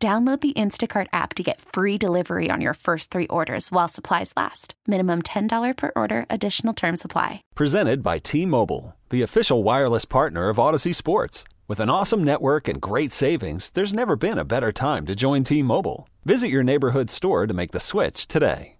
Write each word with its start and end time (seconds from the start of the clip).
Download 0.00 0.40
the 0.40 0.52
Instacart 0.52 1.08
app 1.12 1.34
to 1.34 1.42
get 1.42 1.60
free 1.60 1.98
delivery 1.98 2.50
on 2.52 2.60
your 2.60 2.74
first 2.74 3.10
three 3.10 3.26
orders 3.26 3.72
while 3.72 3.88
supplies 3.88 4.32
last. 4.36 4.74
Minimum 4.86 5.22
$10 5.22 5.76
per 5.76 5.90
order, 5.96 6.24
additional 6.30 6.72
term 6.72 6.96
supply. 6.96 7.42
Presented 7.56 8.00
by 8.00 8.18
T 8.18 8.46
Mobile, 8.46 8.94
the 9.10 9.22
official 9.22 9.64
wireless 9.64 10.04
partner 10.04 10.50
of 10.50 10.58
Audacy 10.58 10.94
Sports. 10.94 11.42
With 11.66 11.80
an 11.80 11.90
awesome 11.90 12.22
network 12.22 12.68
and 12.68 12.80
great 12.80 13.10
savings, 13.10 13.70
there's 13.70 13.92
never 13.92 14.14
been 14.14 14.38
a 14.38 14.44
better 14.44 14.70
time 14.70 15.04
to 15.06 15.16
join 15.16 15.42
T 15.42 15.64
Mobile. 15.64 16.08
Visit 16.24 16.48
your 16.48 16.62
neighborhood 16.62 17.10
store 17.10 17.48
to 17.48 17.54
make 17.54 17.72
the 17.72 17.80
switch 17.80 18.28
today. 18.28 18.76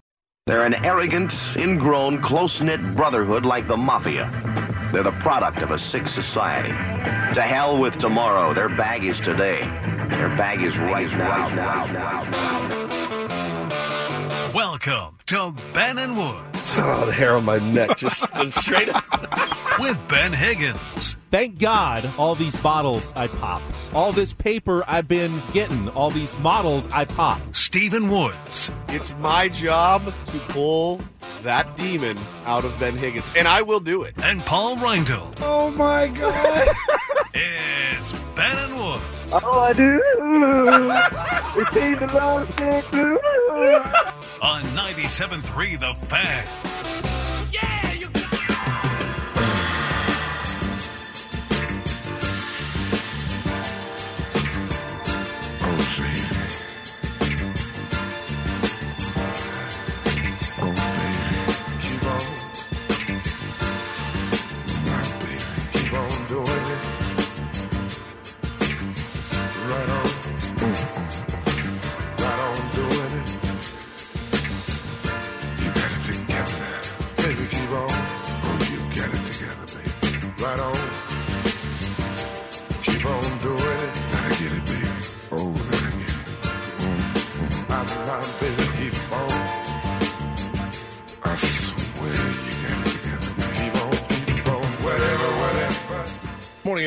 They're 0.47 0.65
an 0.65 0.85
arrogant, 0.85 1.33
ingrown, 1.57 2.23
close 2.23 2.57
knit 2.61 2.95
brotherhood 2.95 3.45
like 3.45 3.67
the 3.67 3.77
Mafia. 3.77 4.31
They're 4.93 5.03
the 5.03 5.19
product 5.21 5.57
of 5.57 5.69
a 5.69 5.77
sick 5.77 6.07
society. 6.07 6.69
To 7.35 7.41
hell 7.41 7.77
with 7.77 7.93
tomorrow. 7.99 8.53
Their 8.55 8.69
bag 8.69 9.03
is 9.03 9.17
today. 9.17 9.61
Their 10.09 10.29
bag 10.29 10.61
is 10.63 10.75
right 10.77 11.09
now. 11.17 11.49
Welcome 14.53 15.15
to 15.27 15.53
Ben 15.73 15.97
and 15.99 16.17
Woods 16.17 16.77
Oh, 16.79 17.05
the 17.05 17.13
hair 17.13 17.35
on 17.35 17.45
my 17.45 17.59
neck 17.59 17.97
just 17.97 18.21
stood 18.23 18.51
straight 18.51 18.89
up. 18.89 19.03
with 19.79 19.97
Ben 20.07 20.33
Higgins. 20.33 21.15
Thank 21.31 21.59
God 21.59 22.09
all 22.17 22.33
these 22.35 22.55
bottles 22.55 23.13
I 23.15 23.27
popped. 23.27 23.91
All 23.93 24.11
this 24.11 24.33
paper 24.33 24.83
I've 24.87 25.07
been 25.07 25.41
getting. 25.53 25.87
All 25.89 26.09
these 26.09 26.35
models 26.39 26.87
I 26.91 27.05
popped. 27.05 27.55
Stephen 27.55 28.09
Woods. 28.09 28.71
It's 28.87 29.11
my 29.19 29.47
job 29.49 30.05
to 30.27 30.39
pull 30.49 30.99
that 31.43 31.77
demon 31.77 32.17
out 32.45 32.65
of 32.65 32.77
Ben 32.79 32.97
Higgins, 32.97 33.29
and 33.37 33.47
I 33.47 33.61
will 33.61 33.79
do 33.79 34.01
it. 34.03 34.15
And 34.23 34.41
Paul 34.41 34.75
Reindl. 34.77 35.35
Oh 35.41 35.69
my 35.71 36.07
God! 36.07 36.67
It's 37.33 38.11
Ben 38.35 38.57
and 38.57 38.75
Woods 38.77 39.33
Oh, 39.43 39.59
I 39.59 39.73
do. 39.73 40.01
it 41.61 41.73
seems 41.73 42.11
a 42.11 42.15
long 42.15 42.47
on 44.41 44.63
97.3 44.63 45.79
The 45.79 45.93
Fan. 45.93 46.47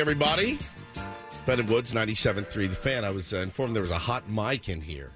Everybody. 0.02 0.58
Ben 1.46 1.60
and 1.60 1.68
Woods, 1.68 1.92
97.3 1.92 2.50
The 2.50 2.68
Fan. 2.70 3.04
I 3.04 3.10
was 3.10 3.32
uh, 3.32 3.36
informed 3.36 3.74
there 3.76 3.82
was 3.82 3.92
a 3.92 3.98
hot 3.98 4.28
mic 4.28 4.68
in 4.68 4.80
here. 4.80 5.10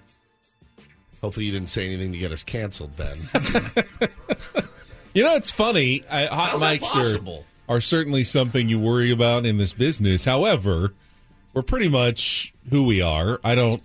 Hopefully 1.21 1.45
you 1.47 1.53
didn't 1.53 1.71
say 1.71 1.85
anything 1.87 2.13
to 2.13 2.19
get 2.19 2.31
us 2.31 2.45
canceled, 2.45 2.97
Ben. 2.97 3.19
You 5.17 5.23
know, 5.25 5.35
it's 5.35 5.51
funny. 5.51 6.05
I, 6.11 6.27
hot 6.27 6.51
How's 6.51 6.61
that 6.61 6.79
mics 6.79 6.93
possible? 6.93 7.47
are, 7.71 7.77
are 7.77 7.81
certainly 7.81 8.23
something 8.23 8.69
you 8.69 8.79
worry 8.79 9.11
about 9.11 9.47
in 9.47 9.57
this 9.57 9.73
business. 9.73 10.27
However, 10.27 10.93
we're 11.55 11.63
pretty 11.63 11.89
much 11.89 12.53
who 12.69 12.85
we 12.85 13.01
are. 13.01 13.41
I 13.43 13.55
don't. 13.55 13.83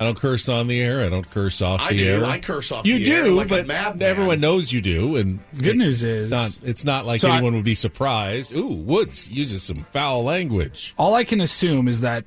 I 0.00 0.04
don't 0.04 0.16
curse 0.18 0.48
on 0.48 0.68
the 0.68 0.80
air. 0.80 1.02
I 1.04 1.08
don't 1.08 1.28
curse 1.28 1.60
off 1.60 1.80
I 1.80 1.90
the 1.90 1.98
do. 1.98 2.08
air. 2.08 2.24
I 2.24 2.38
curse 2.38 2.70
off 2.70 2.86
You 2.86 2.98
the 2.98 3.04
do, 3.04 3.12
air 3.14 3.30
like 3.30 3.46
a 3.46 3.48
but 3.50 3.66
madman. 3.66 4.08
everyone 4.08 4.38
knows 4.40 4.72
you 4.72 4.80
do. 4.80 5.16
And 5.16 5.40
Good 5.60 5.76
news 5.76 6.02
is- 6.04 6.24
it's 6.26 6.30
not. 6.30 6.58
It's 6.68 6.84
not 6.84 7.04
like 7.06 7.20
So 7.20 7.28
I- 7.30 7.36
anyone 7.36 7.54
would 7.56 7.64
be 7.64 7.74
surprised. 7.74 8.52
Ooh, 8.54 8.66
Woods 8.68 9.28
uses 9.28 9.64
some 9.64 9.86
foul 9.92 10.22
language. 10.22 10.94
All 10.98 11.14
I 11.14 11.24
can 11.24 11.40
assume 11.40 11.88
is 11.88 12.00
that 12.02 12.24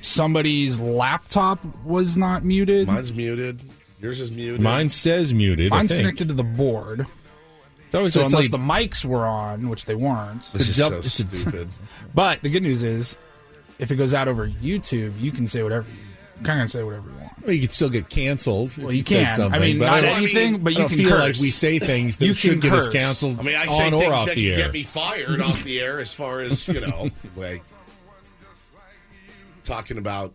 somebody's 0.00 0.78
laptop 0.80 1.58
was 1.84 2.16
not 2.16 2.44
muted. 2.44 2.86
Mine's 2.86 3.12
muted. 3.12 3.60
Yours 4.00 4.20
is 4.20 4.30
muted. 4.30 4.60
Mine 4.60 4.90
says 4.90 5.32
muted. 5.34 5.72
I 5.72 5.76
Mine's 5.78 5.90
think. 5.90 6.00
connected 6.02 6.28
to 6.28 6.34
the 6.34 6.44
board. 6.44 7.06
It's 7.86 7.94
always 7.94 8.12
So 8.14 8.20
it's 8.24 8.32
unless 8.32 8.50
like- 8.52 8.52
the 8.52 8.58
mics 8.98 9.04
were 9.04 9.26
on, 9.26 9.68
which 9.68 9.86
they 9.86 9.94
weren't. 9.94 10.42
This 10.52 10.68
is 10.68 10.76
dub- 10.76 11.02
so 11.02 11.24
stupid. 11.24 11.68
But 12.14 12.40
the 12.42 12.48
good 12.48 12.62
news 12.62 12.82
is, 12.82 13.16
if 13.78 13.90
it 13.90 13.96
goes 13.96 14.14
out 14.14 14.28
over 14.28 14.48
YouTube, 14.48 15.18
you 15.20 15.30
can 15.32 15.46
say 15.46 15.62
whatever 15.62 15.88
you 15.90 16.44
kind 16.44 16.60
of 16.62 16.70
say 16.70 16.82
whatever 16.82 17.08
you 17.08 17.16
want. 17.16 17.32
well, 17.46 17.54
you 17.54 17.60
could 17.62 17.72
still 17.72 17.88
get 17.88 18.08
canceled. 18.10 18.68
if 18.68 18.78
Well, 18.78 18.92
you 18.92 19.02
said 19.02 19.36
can. 19.36 19.54
I 19.54 19.58
mean, 19.58 19.78
but 19.78 19.86
not 19.86 19.94
I 19.94 20.00
don't- 20.02 20.16
anything, 20.18 20.58
but 20.58 20.70
I 20.70 20.72
you 20.72 20.78
don't 20.80 20.88
can 20.90 20.98
feel 20.98 21.08
curse. 21.10 21.20
like 21.20 21.36
we 21.40 21.50
say 21.50 21.78
things 21.78 22.18
that 22.18 22.26
You 22.26 22.34
should 22.34 22.50
can 22.52 22.60
get 22.60 22.72
us 22.74 22.88
canceled. 22.88 23.40
I 23.40 23.42
mean, 23.42 23.56
I 23.56 23.66
say 23.66 23.86
on 23.86 23.94
or 23.94 24.00
things 24.00 24.12
off 24.12 24.26
that 24.26 24.34
the 24.34 24.50
can 24.50 24.58
air. 24.58 24.64
get 24.66 24.72
me 24.74 24.82
fired 24.82 25.40
off 25.40 25.62
the 25.64 25.80
air 25.80 25.98
as 25.98 26.12
far 26.12 26.40
as, 26.40 26.68
you 26.68 26.80
know, 26.80 27.10
like 27.36 27.62
talking 29.64 29.98
about 29.98 30.34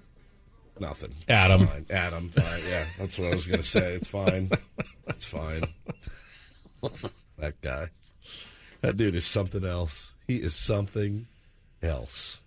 nothing. 0.80 1.12
It's 1.18 1.30
Adam. 1.30 1.68
fine. 1.68 1.86
Adam. 1.90 2.32
All 2.38 2.44
right, 2.44 2.64
yeah, 2.68 2.86
that's 2.98 3.18
what 3.20 3.32
I 3.32 3.36
was 3.36 3.46
going 3.46 3.62
to 3.62 3.68
say. 3.68 3.94
It's 3.94 4.08
fine. 4.08 4.50
It's 5.08 5.26
fine. 5.26 5.64
that 7.38 7.62
guy. 7.62 7.88
That 8.82 8.98
dude 8.98 9.16
is 9.16 9.26
something 9.26 9.64
else. 9.64 10.12
He 10.28 10.38
is 10.38 10.56
something 10.56 11.28
else. 11.84 12.40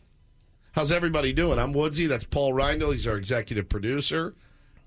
How's 0.75 0.91
everybody 0.91 1.33
doing? 1.33 1.61
I'm 1.61 1.73
Woodsy. 1.73 2.09
That's 2.09 2.25
Paul 2.25 2.53
Reindl. 2.53 2.91
He's 2.91 3.07
our 3.07 3.17
executive 3.17 3.69
producer. 3.69 4.35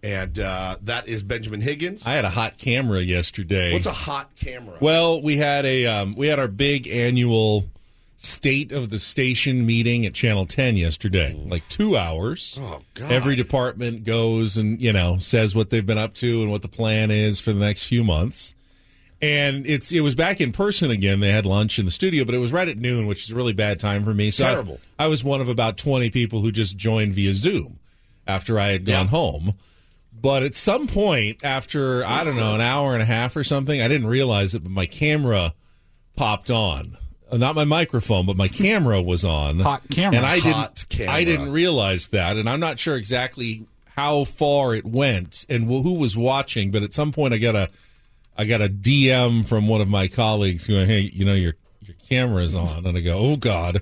And 0.04 0.38
uh, 0.38 0.76
that 0.82 1.08
is 1.08 1.24
Benjamin 1.24 1.62
Higgins. 1.62 2.06
I 2.06 2.12
had 2.12 2.26
a 2.26 2.30
hot 2.30 2.58
camera 2.58 3.00
yesterday. 3.00 3.72
What's 3.72 3.86
a 3.86 3.94
hot 3.94 4.36
camera? 4.36 4.78
Well, 4.82 5.22
we 5.22 5.38
had 5.38 5.66
a 5.66 5.86
um, 5.86 6.14
we 6.18 6.28
had 6.28 6.40
our 6.40 6.50
big 6.50 6.90
annual 6.90 7.70
state 8.18 8.74
of 8.74 8.90
the 8.90 9.00
station 9.00 9.66
meeting 9.66 10.06
at 10.06 10.14
Channel 10.14 10.46
10 10.46 10.76
yesterday. 10.76 11.42
Like 11.48 11.66
2 11.70 11.96
hours. 11.96 12.58
Oh, 12.60 12.82
God. 12.94 13.10
Every 13.12 13.36
department 13.36 14.04
goes 14.04 14.58
and, 14.58 14.82
you 14.82 14.92
know, 14.92 15.20
says 15.20 15.56
what 15.56 15.70
they've 15.70 15.86
been 15.86 15.98
up 15.98 16.16
to 16.16 16.42
and 16.42 16.52
what 16.52 16.64
the 16.64 16.68
plan 16.68 17.12
is 17.12 17.40
for 17.40 17.54
the 17.54 17.60
next 17.60 17.86
few 17.86 18.04
months. 18.04 18.56
And 19.22 19.66
it's 19.66 19.92
it 19.92 20.02
was 20.02 20.14
back 20.14 20.40
in 20.40 20.52
person 20.52 20.92
again. 20.92 21.20
They 21.22 21.32
had 21.32 21.46
lunch 21.46 21.80
in 21.80 21.86
the 21.86 21.92
studio, 21.92 22.24
but 22.24 22.36
it 22.36 22.38
was 22.40 22.52
right 22.52 22.68
at 22.70 22.78
noon, 22.78 23.08
which 23.08 23.24
is 23.24 23.32
a 23.32 23.36
really 23.36 23.54
bad 23.54 23.80
time 23.80 24.04
for 24.04 24.14
me. 24.14 24.30
So 24.30 24.46
I- 24.46 24.50
Terrible. 24.52 24.80
I, 25.00 25.08
was 25.08 25.24
one 25.24 25.42
of 25.42 25.50
about 25.50 25.78
20 25.78 26.10
people 26.12 26.42
who 26.42 26.52
just 26.52 26.78
joined 26.78 27.14
via 27.16 27.34
Zoom 27.34 27.80
after 28.28 28.60
I 28.60 28.68
had 28.70 28.86
gone 28.86 29.06
Yeah. 29.06 29.12
home. 29.12 29.54
But 30.20 30.44
at 30.44 30.56
some 30.56 30.88
point, 30.88 31.44
after 31.44 32.04
I 32.06 32.24
don't 32.24 32.36
know 32.38 32.56
an 32.56 32.62
hour 32.62 32.94
and 32.94 33.02
a 33.02 33.06
half 33.06 33.36
or 33.36 33.44
something, 33.44 33.82
I 33.82 33.88
didn't 33.88 34.08
realize 34.08 34.54
it, 34.56 34.64
but 34.64 34.72
my 34.72 34.86
camera 34.88 35.54
popped 36.16 36.50
on. 36.52 36.98
Uh, 37.32 37.38
Not 37.38 37.56
my 37.56 37.66
microphone, 37.66 38.26
but 38.26 38.36
my 38.38 38.48
camera 38.48 39.02
was 39.02 39.24
on. 39.26 39.60
Hot 39.60 39.82
camera. 39.92 40.18
and 40.18 40.26
I 40.26 40.40
Hot 40.40 40.76
didn't. 40.76 40.90
camera. 40.90 41.14
I 41.14 41.24
didn't 41.24 41.52
realize 41.52 42.08
that, 42.10 42.38
and 42.38 42.50
I'm 42.50 42.60
not 42.60 42.80
sure 42.80 42.96
exactly 42.96 43.66
how 43.96 44.24
far 44.26 44.74
it 44.76 44.86
went 44.86 45.46
and 45.50 45.66
who 45.66 45.94
was 45.94 46.16
watching. 46.18 46.72
But 46.72 46.84
at 46.84 46.94
some 46.96 47.12
point, 47.12 47.34
I 47.34 47.38
got 47.38 47.56
a, 47.56 47.70
I 48.38 48.46
got 48.46 48.62
a 48.62 48.70
DM 48.70 49.46
from 49.46 49.68
one 49.68 49.82
of 49.82 49.88
my 49.88 50.08
colleagues 50.08 50.68
going, 50.68 50.88
"Hey, 50.88 51.12
you 51.14 51.26
know 51.26 51.34
your 51.34 51.56
your 51.82 51.96
camera's 52.08 52.54
on," 52.54 52.86
and 52.86 52.98
I 52.98 53.02
go, 53.02 53.18
"Oh 53.18 53.36
God, 53.38 53.82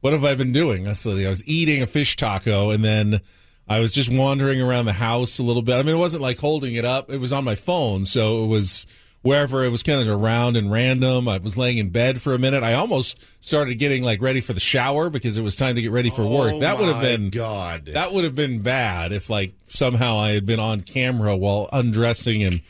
what 0.00 0.12
have 0.12 0.24
I 0.24 0.34
been 0.34 0.52
doing?" 0.52 0.86
I 0.88 0.92
said, 0.92 1.24
I 1.24 1.28
was 1.28 1.46
eating 1.46 1.82
a 1.82 1.86
fish 1.86 2.16
taco, 2.16 2.70
and 2.70 2.84
then. 2.84 3.20
I 3.68 3.80
was 3.80 3.92
just 3.92 4.12
wandering 4.12 4.62
around 4.62 4.84
the 4.84 4.92
house 4.92 5.40
a 5.40 5.42
little 5.42 5.60
bit. 5.60 5.74
I 5.74 5.82
mean, 5.82 5.96
it 5.96 5.98
wasn't 5.98 6.22
like 6.22 6.38
holding 6.38 6.76
it 6.76 6.84
up. 6.84 7.10
It 7.10 7.18
was 7.18 7.32
on 7.32 7.42
my 7.42 7.56
phone, 7.56 8.04
so 8.04 8.44
it 8.44 8.46
was 8.46 8.86
wherever 9.26 9.64
it 9.64 9.70
was 9.70 9.82
kind 9.82 10.00
of 10.00 10.08
around 10.22 10.56
and 10.56 10.70
random. 10.70 11.26
I 11.26 11.38
was 11.38 11.56
laying 11.56 11.78
in 11.78 11.90
bed 11.90 12.22
for 12.22 12.32
a 12.32 12.38
minute. 12.38 12.62
I 12.62 12.74
almost 12.74 13.18
started 13.40 13.74
getting 13.74 14.04
like 14.04 14.22
ready 14.22 14.40
for 14.40 14.52
the 14.52 14.60
shower 14.60 15.10
because 15.10 15.36
it 15.36 15.42
was 15.42 15.56
time 15.56 15.74
to 15.74 15.82
get 15.82 15.90
ready 15.90 16.10
for 16.10 16.24
work. 16.24 16.54
Oh, 16.54 16.60
that 16.60 16.78
would 16.78 16.88
have 16.88 17.02
been 17.02 17.30
God. 17.30 17.86
That 17.86 18.12
would 18.12 18.22
have 18.22 18.36
been 18.36 18.60
bad 18.60 19.10
if 19.10 19.28
like 19.28 19.54
somehow 19.66 20.18
I 20.18 20.30
had 20.30 20.46
been 20.46 20.60
on 20.60 20.82
camera 20.82 21.36
while 21.36 21.68
undressing 21.72 22.44
and 22.44 22.60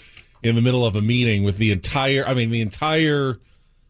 in 0.46 0.54
the 0.54 0.62
middle 0.62 0.86
of 0.86 0.96
a 0.96 1.02
meeting 1.02 1.44
with 1.44 1.58
the 1.58 1.70
entire 1.72 2.24
I 2.26 2.34
mean 2.34 2.50
the 2.50 2.60
entire 2.60 3.38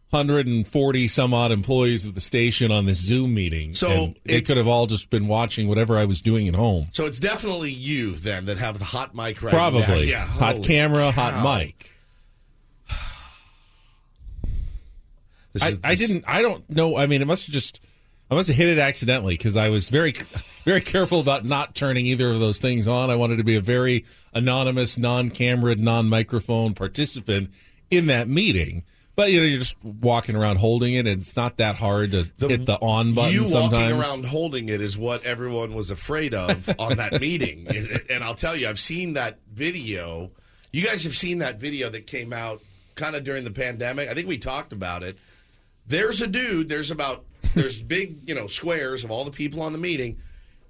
140 0.09 1.07
some 1.09 1.33
odd 1.33 1.51
employees 1.51 2.05
of 2.05 2.15
the 2.15 2.21
station 2.21 2.71
on 2.71 2.85
this 2.85 2.97
Zoom 2.99 3.33
meeting. 3.33 3.73
So 3.73 3.89
and 3.89 4.15
they 4.23 4.39
could 4.41 4.55
have 4.57 4.67
all 4.67 4.87
just 4.87 5.09
been 5.09 5.27
watching 5.27 5.67
whatever 5.67 5.97
I 5.97 6.05
was 6.05 6.21
doing 6.21 6.47
at 6.47 6.55
home. 6.55 6.87
So 6.93 7.05
it's 7.05 7.19
definitely 7.19 7.71
you 7.71 8.15
then 8.15 8.45
that 8.45 8.57
have 8.57 8.79
the 8.79 8.85
hot 8.85 9.13
mic 9.13 9.41
right 9.41 9.51
Probably. 9.53 9.81
now. 9.81 9.95
Yeah, 9.95 10.25
hot 10.25 10.63
camera, 10.63 11.11
cow. 11.11 11.31
hot 11.31 11.59
mic. 11.59 11.91
I, 15.61 15.67
is- 15.69 15.79
I 15.83 15.95
this- 15.95 16.07
didn't. 16.07 16.23
I 16.27 16.41
don't 16.41 16.69
know. 16.69 16.97
I 16.97 17.07
mean, 17.07 17.21
it 17.21 17.25
must 17.25 17.47
have 17.47 17.53
just. 17.53 17.81
I 18.29 18.35
must 18.35 18.47
have 18.49 18.57
hit 18.57 18.67
it 18.69 18.77
accidentally 18.77 19.35
because 19.35 19.55
I 19.55 19.69
was 19.69 19.89
very, 19.89 20.13
very 20.67 20.81
careful 20.81 21.21
about 21.21 21.45
not 21.45 21.75
turning 21.75 22.05
either 22.07 22.29
of 22.29 22.41
those 22.41 22.59
things 22.59 22.89
on. 22.89 23.09
I 23.09 23.15
wanted 23.15 23.37
to 23.37 23.45
be 23.45 23.55
a 23.55 23.61
very 23.61 24.03
anonymous, 24.33 24.97
non-camera, 24.97 25.75
non-microphone 25.75 26.73
participant 26.73 27.51
in 27.89 28.07
that 28.07 28.27
meeting. 28.27 28.83
But 29.15 29.31
you 29.31 29.39
know, 29.39 29.45
you're 29.45 29.59
just 29.59 29.81
walking 29.81 30.35
around 30.35 30.57
holding 30.57 30.93
it, 30.93 31.07
and 31.07 31.21
it's 31.21 31.37
not 31.37 31.55
that 31.57 31.77
hard 31.77 32.11
to 32.11 32.29
hit 32.37 32.65
the 32.65 32.77
on 32.81 33.13
button. 33.13 33.33
You 33.33 33.47
sometimes 33.47 33.93
walking 33.93 33.97
around 33.97 34.25
holding 34.25 34.67
it 34.67 34.81
is 34.81 34.97
what 34.97 35.23
everyone 35.23 35.73
was 35.73 35.89
afraid 35.89 36.33
of 36.33 36.69
on 36.77 36.97
that 36.97 37.21
meeting. 37.21 37.65
And 38.09 38.21
I'll 38.21 38.35
tell 38.35 38.55
you, 38.55 38.67
I've 38.67 38.77
seen 38.77 39.13
that 39.13 39.39
video. 39.49 40.31
You 40.73 40.83
guys 40.83 41.05
have 41.05 41.15
seen 41.15 41.37
that 41.37 41.61
video 41.61 41.89
that 41.91 42.07
came 42.07 42.33
out 42.33 42.61
kind 42.95 43.15
of 43.15 43.23
during 43.23 43.45
the 43.45 43.51
pandemic. 43.51 44.09
I 44.09 44.13
think 44.13 44.27
we 44.27 44.37
talked 44.37 44.73
about 44.73 45.01
it. 45.01 45.17
There's 45.87 46.19
a 46.19 46.27
dude, 46.27 46.67
there's 46.67 46.91
about 46.91 47.23
there's 47.55 47.81
big, 47.81 48.27
you 48.27 48.35
know, 48.35 48.47
squares 48.47 49.05
of 49.05 49.11
all 49.11 49.23
the 49.23 49.31
people 49.31 49.61
on 49.61 49.71
the 49.71 49.79
meeting. 49.79 50.17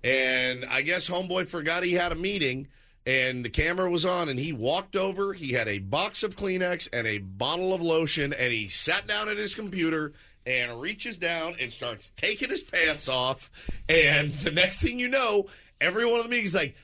And 0.07 0.63
I 0.65 0.81
guess 0.83 1.09
homeboy 1.09 1.47
forgot 1.49 1.83
he 1.83 1.93
had 1.93 2.11
a 2.13 2.15
meeting 2.15 2.67
and 3.05 3.43
the 3.43 3.49
camera 3.49 3.89
was 3.89 4.05
on 4.05 4.29
and 4.29 4.39
he 4.39 4.53
walked 4.53 4.95
over, 4.95 5.33
he 5.33 5.51
had 5.51 5.67
a 5.67 5.79
box 5.79 6.23
of 6.23 6.35
Kleenex 6.37 6.87
and 6.93 7.05
a 7.05 7.17
bottle 7.17 7.73
of 7.73 7.81
lotion 7.81 8.31
and 8.33 8.53
he 8.53 8.69
sat 8.69 9.05
down 9.05 9.27
at 9.27 9.37
his 9.37 9.53
computer 9.53 10.13
and 10.45 10.79
reaches 10.79 11.17
down 11.17 11.55
and 11.59 11.73
starts 11.73 12.11
taking 12.15 12.49
his 12.49 12.63
pants 12.63 13.09
off 13.09 13.51
and 13.89 14.33
the 14.33 14.51
next 14.51 14.81
thing 14.81 14.97
you 14.97 15.09
know, 15.09 15.47
everyone 15.81 16.19
in 16.21 16.23
the 16.23 16.29
meeting's 16.29 16.55
like, 16.55 16.75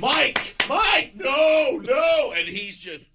"Mike, 0.00 0.56
Mike, 0.68 1.12
no, 1.14 1.80
no." 1.82 2.32
And 2.36 2.48
he's 2.48 2.78
just 2.78 3.06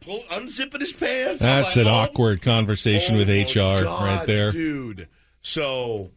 pull, 0.00 0.22
unzipping 0.30 0.80
his 0.80 0.92
pants. 0.92 1.42
That's 1.42 1.76
like, 1.76 1.86
an 1.86 1.92
"Oh 1.92 1.94
awkward 1.96 2.42
conversation 2.42 3.14
Oh 3.14 3.18
with 3.18 3.28
HR 3.28 3.84
God, 3.84 4.02
right 4.04 4.26
there. 4.26 4.50
dude. 4.52 5.08
So 5.42 6.10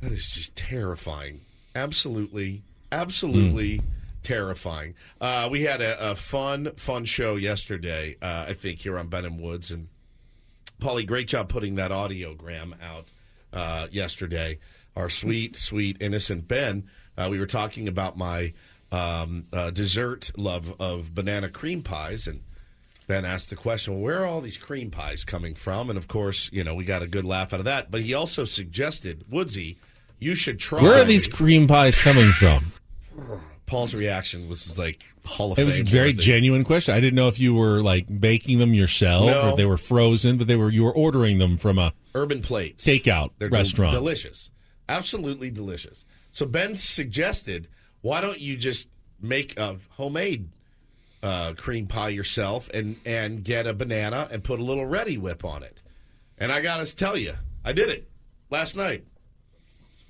that 0.00 0.12
is 0.12 0.30
just 0.30 0.54
terrifying. 0.56 1.40
Absolutely, 1.74 2.62
absolutely 2.92 3.76
Hmm. 3.78 3.84
terrifying. 4.22 4.94
Uh, 5.20 5.48
we 5.50 5.62
had 5.62 5.80
a, 5.80 6.10
a 6.12 6.14
fun, 6.16 6.72
fun 6.76 7.04
show 7.04 7.36
yesterday. 7.36 8.16
Uh, 8.20 8.46
I 8.48 8.54
think 8.54 8.80
here 8.80 8.98
on 8.98 9.08
Ben 9.08 9.24
and 9.24 9.40
Woods 9.40 9.70
and 9.70 9.88
Paulie, 10.80 11.06
great 11.06 11.28
job 11.28 11.48
putting 11.48 11.76
that 11.76 11.90
audiogram 11.90 12.74
out 12.82 13.06
uh, 13.52 13.88
yesterday. 13.90 14.58
Our 14.96 15.08
sweet, 15.10 15.56
sweet, 15.56 15.96
innocent 16.00 16.48
Ben. 16.48 16.88
Uh, 17.16 17.28
we 17.30 17.38
were 17.38 17.46
talking 17.46 17.88
about 17.88 18.16
my 18.16 18.52
um, 18.92 19.46
uh, 19.52 19.70
dessert 19.70 20.30
love 20.36 20.74
of 20.80 21.14
banana 21.14 21.48
cream 21.48 21.82
pies, 21.82 22.26
and 22.26 22.40
Ben 23.06 23.24
asked 23.24 23.50
the 23.50 23.56
question, 23.56 23.94
well, 23.94 24.02
where 24.02 24.22
are 24.22 24.26
all 24.26 24.40
these 24.40 24.58
cream 24.58 24.90
pies 24.90 25.24
coming 25.24 25.54
from? 25.54 25.88
And 25.90 25.98
of 25.98 26.08
course, 26.08 26.50
you 26.52 26.64
know, 26.64 26.74
we 26.74 26.84
got 26.84 27.02
a 27.02 27.06
good 27.06 27.24
laugh 27.24 27.52
out 27.52 27.60
of 27.60 27.64
that. 27.66 27.90
But 27.90 28.02
he 28.02 28.14
also 28.14 28.44
suggested, 28.44 29.24
Woodsy, 29.30 29.76
you 30.18 30.34
should 30.34 30.58
try. 30.58 30.82
Where 30.82 30.94
are 30.98 31.04
these 31.04 31.26
cream 31.26 31.66
pies 31.66 31.96
coming 31.96 32.30
from? 32.32 32.72
Paul's 33.66 33.94
reaction 33.94 34.48
was 34.48 34.78
like 34.78 35.02
Hall 35.24 35.50
of 35.50 35.56
fame. 35.56 35.64
It 35.64 35.66
was 35.66 35.80
a 35.80 35.84
very 35.84 36.12
genuine 36.12 36.62
question. 36.62 36.94
I 36.94 37.00
didn't 37.00 37.16
know 37.16 37.26
if 37.26 37.40
you 37.40 37.52
were 37.54 37.80
like 37.82 38.06
baking 38.20 38.58
them 38.58 38.74
yourself 38.74 39.26
No. 39.26 39.50
or 39.50 39.56
they 39.56 39.64
were 39.66 39.76
frozen, 39.76 40.38
but 40.38 40.46
they 40.46 40.54
were 40.54 40.70
you 40.70 40.84
were 40.84 40.94
ordering 40.94 41.38
them 41.38 41.56
from 41.58 41.78
a 41.78 41.92
Urban 42.14 42.42
Plates 42.42 42.84
takeout 42.86 43.30
They're 43.38 43.48
del- 43.48 43.58
restaurant. 43.60 43.92
delicious, 43.92 44.50
absolutely 44.88 45.50
delicious. 45.50 46.04
So 46.30 46.46
Ben 46.46 46.76
suggested, 46.76 47.66
why 48.02 48.20
don't 48.20 48.38
you 48.40 48.56
just 48.56 48.88
make 49.20 49.58
a 49.58 49.78
homemade 49.90 50.48
uh, 51.22 51.54
cream 51.54 51.86
pie 51.88 52.10
yourself 52.10 52.68
and 52.72 52.96
and 53.04 53.42
get 53.42 53.66
a 53.66 53.72
banana 53.74 54.28
and 54.30 54.44
put 54.44 54.60
a 54.60 54.62
little 54.62 54.84
Reddi-wip 54.86 55.44
on 55.44 55.64
it? 55.64 55.82
And 56.38 56.52
I 56.52 56.60
got 56.60 56.86
to 56.86 56.94
tell 56.94 57.16
you, 57.16 57.34
I 57.64 57.72
did 57.72 57.88
it 57.88 58.08
last 58.48 58.76
night. 58.76 59.04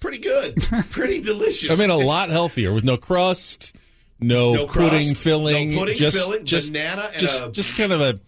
Pretty 0.07 0.19
good, 0.19 0.63
pretty 0.91 1.21
delicious. 1.33 1.71
I 1.71 1.75
mean, 1.75 1.91
a 1.91 1.97
lot 1.97 2.31
healthier 2.31 2.73
with 2.73 2.85
no 2.85 2.97
crust, 2.97 3.75
no, 4.21 4.55
No 4.55 4.67
pudding 4.67 5.09
crust, 5.09 5.17
filling, 5.17 5.73
no 5.73 5.81
pudding 5.81 5.97
just 5.97 6.17
filling, 6.17 6.45
just 6.45 6.73
banana 6.73 7.09
and 7.13 7.19
just 7.21 7.45
a- 7.45 7.51
just 7.51 7.77
kind 7.77 7.93
of 7.93 8.01
a 8.01 8.21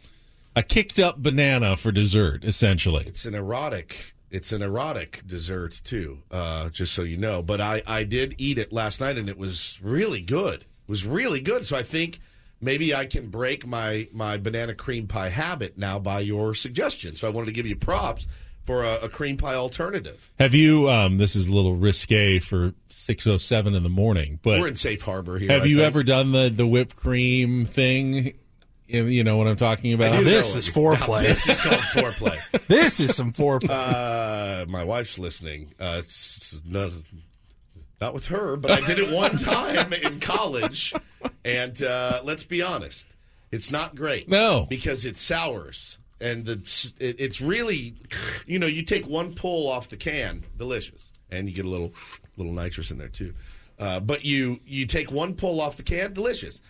a 0.57 0.63
kicked 0.65 0.99
up 0.99 1.23
banana 1.23 1.77
for 1.77 1.93
dessert, 1.93 2.45
essentially. 2.45 3.05
It's 3.07 3.25
an 3.27 3.35
erotic. 3.37 4.15
It's 4.31 4.51
an 4.53 4.61
erotic 4.61 5.23
dessert 5.25 5.81
too. 5.85 6.19
Uh, 6.33 6.69
just 6.71 6.95
so 6.95 7.03
you 7.03 7.17
know. 7.17 7.43
But 7.43 7.61
I 7.61 7.83
I 7.87 8.03
did 8.03 8.35
eat 8.39 8.59
it 8.59 8.73
last 8.73 9.01
night 9.01 9.17
and 9.17 9.29
it 9.29 9.39
was 9.39 9.79
really 9.83 10.21
good. 10.21 10.63
It 10.63 10.67
was 10.89 11.07
really 11.07 11.41
good. 11.41 11.65
So 11.65 11.77
I 11.77 11.85
think 11.85 12.19
maybe 12.61 12.93
I 12.95 13.07
can 13.07 13.29
break 13.31 13.65
my 13.67 14.09
my 14.13 14.37
banana 14.37 14.75
cream 14.75 15.07
pie 15.07 15.29
habit 15.29 15.79
now 15.79 16.01
by 16.01 16.21
your 16.21 16.55
suggestion. 16.55 17.15
So 17.15 17.29
I 17.29 17.31
wanted 17.31 17.47
to 17.47 17.53
give 17.53 17.67
you 17.67 17.77
props 17.77 18.27
for 18.69 18.85
a, 18.85 18.97
a 19.05 19.09
cream 19.09 19.39
pie 19.39 19.55
alternative. 19.55 20.31
Have 20.39 20.55
you? 20.55 20.91
Um, 20.91 21.17
this 21.17 21.35
is 21.35 21.47
a 21.47 21.51
little 21.51 21.75
risque 21.75 22.39
for 22.39 22.75
six 22.91 23.27
oh 23.27 23.39
seven 23.39 23.75
in 23.75 23.83
the 23.83 23.89
morning, 23.89 24.39
but 24.43 24.61
We're 24.61 24.69
in 24.69 24.77
safe 24.77 25.01
harbor 25.01 25.39
here. 25.39 25.51
have 25.51 25.63
I 25.63 25.65
you 25.65 25.77
think. 25.79 25.87
ever 25.87 26.03
done 26.03 26.33
the 26.33 26.51
the 26.51 26.67
whipped 26.67 26.95
cream 26.95 27.65
thing? 27.65 28.35
You 28.87 29.05
you 29.07 29.25
know 29.25 29.39
what 29.39 29.47
I'm 29.49 29.57
talking 29.57 29.95
about? 29.95 30.13
I 30.13 30.19
do 30.19 30.25
This 30.25 30.55
is 30.55 30.69
it. 30.69 30.75
foreplay. 30.75 31.23
This 31.29 31.49
is 31.49 31.61
called 31.63 31.81
foreplay. 31.81 32.39
This 32.69 33.01
is 33.01 33.17
some 33.17 33.33
foreplay. 33.33 33.71
Uh, 33.71 34.67
my 34.69 34.85
wife's 34.85 35.19
listening. 35.19 35.73
Uh, 35.81 35.97
it's 36.01 36.61
not, 36.67 36.93
not 38.03 38.13
with 38.13 38.27
her, 38.29 38.57
but 38.57 38.71
I 38.71 38.87
did 38.87 38.99
it 38.99 39.11
one 39.11 39.37
time 39.39 39.95
in 39.95 40.21
college. 40.21 40.93
And 41.43 41.83
uh, 41.83 42.21
let's 42.23 42.45
be 42.45 42.61
honest, 42.61 43.07
it's 43.51 43.71
not 43.73 43.95
great. 43.95 44.29
No. 44.29 44.67
because 44.69 45.07
it 45.07 45.17
sours, 45.17 45.99
and 46.21 46.45
the, 46.45 46.93
it, 46.99 47.17
it's 47.19 47.41
really, 47.41 47.95
you 48.47 48.59
know, 48.59 48.67
you 48.67 48.83
take 48.83 49.07
one 49.07 49.35
pull 49.35 49.69
off 49.69 49.89
the 49.89 49.97
can, 49.97 50.45
delicious, 50.57 51.13
and 51.31 51.49
you 51.49 51.55
get 51.55 51.65
a 51.65 51.69
little 51.69 51.93
little 52.37 52.53
nitrous 52.53 52.91
in 52.91 52.99
there 52.99 53.09
too. 53.09 53.35
Uh, 53.79 54.01
but 54.01 54.25
you 54.25 54.61
you 54.67 54.87
take 54.87 55.13
one 55.13 55.35
pull 55.35 55.61
off 55.61 55.77
the 55.77 55.83
can, 55.83 56.13
delicious. 56.13 56.61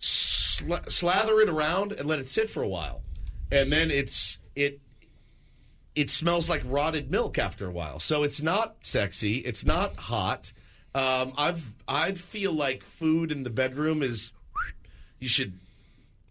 Sla- 0.00 0.90
slather 0.90 1.40
it 1.40 1.48
around 1.48 1.92
and 1.92 2.06
let 2.08 2.18
it 2.18 2.28
sit 2.28 2.48
for 2.48 2.62
a 2.62 2.68
while, 2.68 3.02
and 3.50 3.72
then 3.72 3.90
it's 3.90 4.38
it 4.54 4.80
it 5.94 6.10
smells 6.10 6.48
like 6.48 6.62
rotted 6.64 7.10
milk 7.10 7.38
after 7.38 7.66
a 7.66 7.70
while. 7.72 7.98
So 7.98 8.22
it's 8.22 8.42
not 8.42 8.76
sexy. 8.82 9.36
It's 9.36 9.64
not 9.64 9.96
hot. 9.96 10.52
Um, 10.94 11.32
I've 11.36 11.72
I 11.86 12.12
feel 12.12 12.52
like 12.52 12.82
food 12.82 13.32
in 13.32 13.42
the 13.42 13.50
bedroom 13.50 14.02
is 14.02 14.32
you 15.18 15.28
should 15.28 15.58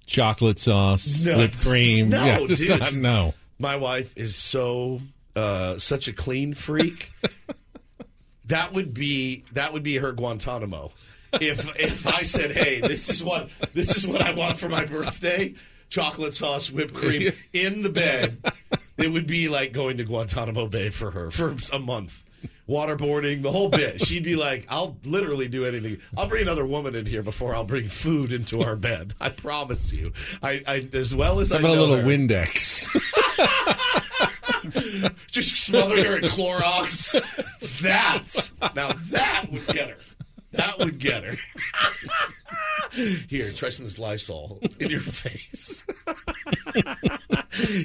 chocolate 0.10 0.60
sauce, 0.60 1.24
No, 1.24 1.38
whipped 1.38 1.60
cream. 1.62 2.10
no, 2.10 2.26
yeah, 2.26 2.40
just 2.46 2.64
dude. 2.68 2.80
not, 2.80 2.94
no. 2.94 3.34
My 3.60 3.76
wife 3.76 4.14
is 4.18 4.36
so 4.36 5.02
uh, 5.36 5.78
such 5.78 6.08
a 6.08 6.14
clean 6.14 6.54
freak. 6.54 7.12
that 8.46 8.74
would 8.74 8.94
be 8.94 9.44
that 9.54 9.74
would 9.74 9.84
be 9.84 9.98
her 9.98 10.12
Guantanamo. 10.12 10.92
If 11.34 11.80
if 11.80 12.08
I 12.08 12.24
said, 12.24 12.52
"Hey, 12.52 12.80
this 12.82 13.10
is 13.10 13.24
what 13.24 13.50
this 13.74 13.96
is 13.96 14.08
what 14.08 14.22
I 14.22 14.34
want 14.34 14.58
for 14.58 14.68
my 14.70 14.86
birthday." 14.86 15.54
Chocolate 15.90 16.36
sauce, 16.36 16.70
whipped 16.70 16.94
cream 16.94 17.34
in 17.54 17.82
the 17.82 17.90
bed. 17.90 18.44
It 18.98 19.12
would 19.12 19.26
be 19.26 19.50
like 19.50 19.72
going 19.74 19.98
to 19.98 20.04
Guantanamo 20.04 20.68
Bay 20.68 20.90
for 20.92 21.10
her 21.12 21.32
for 21.32 21.56
a 21.74 21.80
month. 21.80 22.24
Waterboarding, 22.70 23.42
the 23.42 23.52
whole 23.52 23.70
bit. 23.70 24.00
She'd 24.06 24.24
be 24.24 24.36
like, 24.36 24.68
I'll 24.70 24.96
literally 25.04 25.48
do 25.48 25.66
anything. 25.66 25.98
I'll 26.16 26.28
bring 26.28 26.44
another 26.44 26.66
woman 26.68 26.94
in 26.94 27.08
here 27.08 27.24
before 27.24 27.56
I'll 27.56 27.64
bring 27.64 27.90
food 27.90 28.32
into 28.32 28.62
our 28.62 28.76
bed. 28.76 29.16
I 29.20 29.30
promise 29.30 29.92
you. 29.92 30.14
I, 30.44 30.62
I 30.68 30.88
as 30.94 31.16
well 31.16 31.40
as 31.40 31.50
How 31.50 31.58
I 31.58 31.60
about 31.62 31.78
a 31.78 31.82
little 31.82 31.98
her- 31.98 32.04
Windex? 32.04 32.88
just 35.32 35.64
smother 35.66 35.98
her 36.06 36.18
in 36.18 36.24
Clorox. 36.24 37.20
That 37.82 38.52
now 38.76 38.94
that 39.10 39.46
would 39.52 39.66
get 39.68 39.90
her. 39.90 39.98
That 40.52 40.78
would 40.80 41.00
get 41.00 41.24
her. 41.24 41.38
Here, 43.30 43.52
try 43.52 43.70
some 43.70 43.86
of 43.86 43.92
this 43.92 44.00
Lysol 44.00 44.60
in 44.80 44.90
your 44.90 45.00
face. 45.00 45.84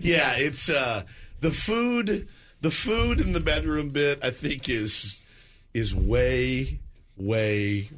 yeah, 0.03 0.33
it's 0.37 0.69
uh, 0.71 1.05
the 1.41 1.51
food. 1.51 2.27
The 2.65 2.71
food 2.71 3.21
in 3.21 3.35
the 3.35 3.41
bedroom 3.41 3.91
bit, 3.91 4.25
I 4.25 4.31
think, 4.31 4.71
is 4.71 5.21
is 5.75 5.95
way, 5.95 6.79
way, 7.15 7.91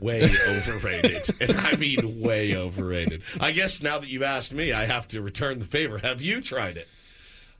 way 0.00 0.34
overrated. 0.48 1.30
And 1.40 1.52
I 1.52 1.76
mean 1.76 2.20
way 2.20 2.56
overrated. 2.56 3.22
I 3.38 3.52
guess 3.52 3.80
now 3.80 4.00
that 4.00 4.08
you've 4.08 4.24
asked 4.24 4.52
me, 4.52 4.72
I 4.72 4.86
have 4.86 5.06
to 5.08 5.22
return 5.22 5.60
the 5.60 5.64
favor. 5.64 5.98
Have 5.98 6.20
you 6.20 6.40
tried 6.40 6.76
it? 6.76 6.88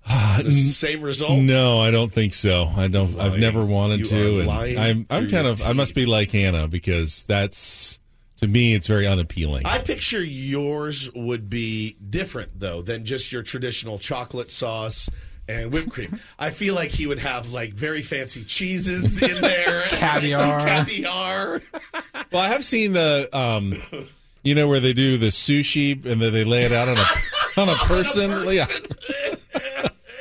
Uh, 0.05 0.43
the 0.43 0.51
same 0.51 1.03
result? 1.03 1.39
No, 1.39 1.79
I 1.79 1.93
don't 1.93 2.13
think 2.13 2.35
so. 2.35 2.73
I 2.77 2.89
don't. 2.89 3.21
I've 3.21 3.39
never 3.39 3.65
wanted 3.65 4.01
You 4.01 4.07
to, 4.07 4.39
and 4.41 4.49
lying 4.49 4.79
I'm. 4.79 5.07
I'm 5.09 5.31
kind 5.31 5.47
of. 5.47 5.63
I 5.63 5.73
must 5.73 5.95
be 5.95 6.05
like 6.05 6.33
Hannah 6.33 6.67
because 6.67 7.23
that's 7.23 8.01
to 8.39 8.49
me, 8.49 8.75
it's 8.75 8.89
very 8.89 9.07
unappealing. 9.07 9.67
I 9.67 9.79
picture 9.79 10.21
yours 10.21 11.09
would 11.15 11.49
be 11.49 11.97
different 12.11 12.59
though 12.59 12.83
than 12.83 13.05
just 13.05 13.31
your 13.31 13.45
traditional 13.45 14.01
chocolate 14.01 14.51
sauce 14.51 15.09
and 15.53 15.73
whipped 15.73 15.91
cream. 15.91 16.21
I 16.39 16.51
feel 16.51 16.75
like 16.75 16.91
he 16.91 17.07
would 17.07 17.19
have 17.19 17.51
like 17.53 17.73
very 17.75 18.03
fancy 18.03 18.45
cheeses 18.45 19.21
in 19.23 19.41
there, 19.41 19.83
Caviar. 19.89 20.61
caviar. 20.67 21.63
well, 22.31 22.43
I 22.43 22.49
have 22.49 22.65
seen 22.65 22.93
the, 22.93 23.29
um, 23.33 23.81
you 24.43 24.55
know, 24.55 24.69
where 24.69 24.81
they 24.81 24.93
do 24.93 25.19
the 25.19 25.29
sushi 25.29 26.05
and 26.05 26.21
then 26.21 26.33
they 26.33 26.45
lay 26.45 26.65
it 26.65 26.73
out 26.73 26.89
on 26.89 26.99
a 26.99 27.07
on 27.57 27.69
a 27.69 27.77
person, 27.85 28.49
yeah, 28.53 28.67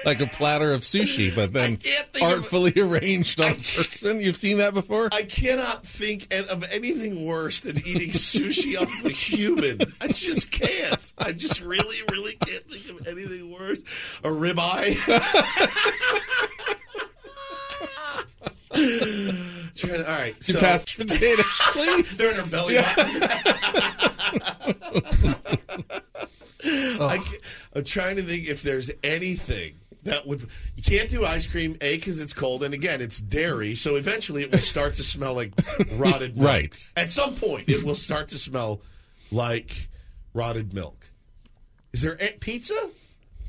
like 0.06 0.20
a 0.20 0.28
platter 0.28 0.72
of 0.74 0.82
sushi, 0.82 1.34
but 1.34 1.54
then 1.54 1.78
can't 1.78 2.08
of- 2.16 2.22
artfully 2.22 2.74
arranged 2.78 3.40
on 3.42 3.52
a 3.52 3.56
person. 3.56 4.20
You've 4.22 4.38
seen 4.38 4.58
that 4.58 4.74
before? 4.74 5.10
I 5.12 5.24
cannot 5.24 5.86
think 5.86 6.34
of 6.34 6.64
anything 6.72 7.26
worse 7.26 7.60
than 7.62 7.78
eating 7.86 8.10
sushi 8.10 8.80
off 8.82 8.92
of 9.00 9.06
a 9.06 9.10
human. 9.14 9.82
I 10.02 10.08
just 10.08 10.52
can't. 10.52 11.14
I 11.18 11.32
just 11.32 11.62
really, 11.62 11.98
really 12.12 12.34
can't 12.34 12.70
think 12.72 13.00
of 13.00 13.08
anything 13.08 13.52
worse. 13.52 13.82
A 14.24 14.30
ribeye. 14.30 14.98
Trying 18.74 19.94
to- 20.00 20.10
all 20.12 20.18
right, 20.20 20.36
so 20.44 20.54
potatoes, 20.98 21.46
please. 21.74 22.18
they're 22.18 22.32
in 22.32 22.38
her 22.38 22.46
belly 22.46 22.76
button. 22.76 23.24
I 26.64 27.24
I'm 27.76 27.84
trying 27.84 28.16
to 28.18 28.22
think 28.24 28.48
if 28.48 28.62
there's 28.64 28.92
anything 29.04 29.76
that 30.04 30.26
would. 30.26 30.48
You 30.76 30.84
can't 30.84 31.10
do 31.10 31.26
ice 31.26 31.46
cream, 31.48 31.78
A, 31.82 31.96
because 31.96 32.20
it's 32.20 32.34
cold, 32.34 32.64
and 32.64 32.74
again, 32.74 33.02
it's 33.02 33.20
dairy, 33.20 33.76
so 33.76 33.96
eventually 33.96 34.44
it 34.44 34.52
will 34.52 34.60
start 34.60 34.96
to 34.96 35.04
smell 35.04 35.34
like 35.36 35.54
rotted 35.94 36.38
milk. 36.38 36.48
Right. 36.48 36.90
At 36.96 37.12
some 37.12 37.36
point, 37.36 37.70
it 37.70 37.84
will 37.84 37.96
start 37.96 38.30
to 38.30 38.38
smell 38.38 38.82
like 39.32 39.90
rotted 40.34 40.74
milk. 40.74 41.12
Is 41.94 42.02
there 42.02 42.18
a- 42.20 42.34
pizza? 42.40 42.90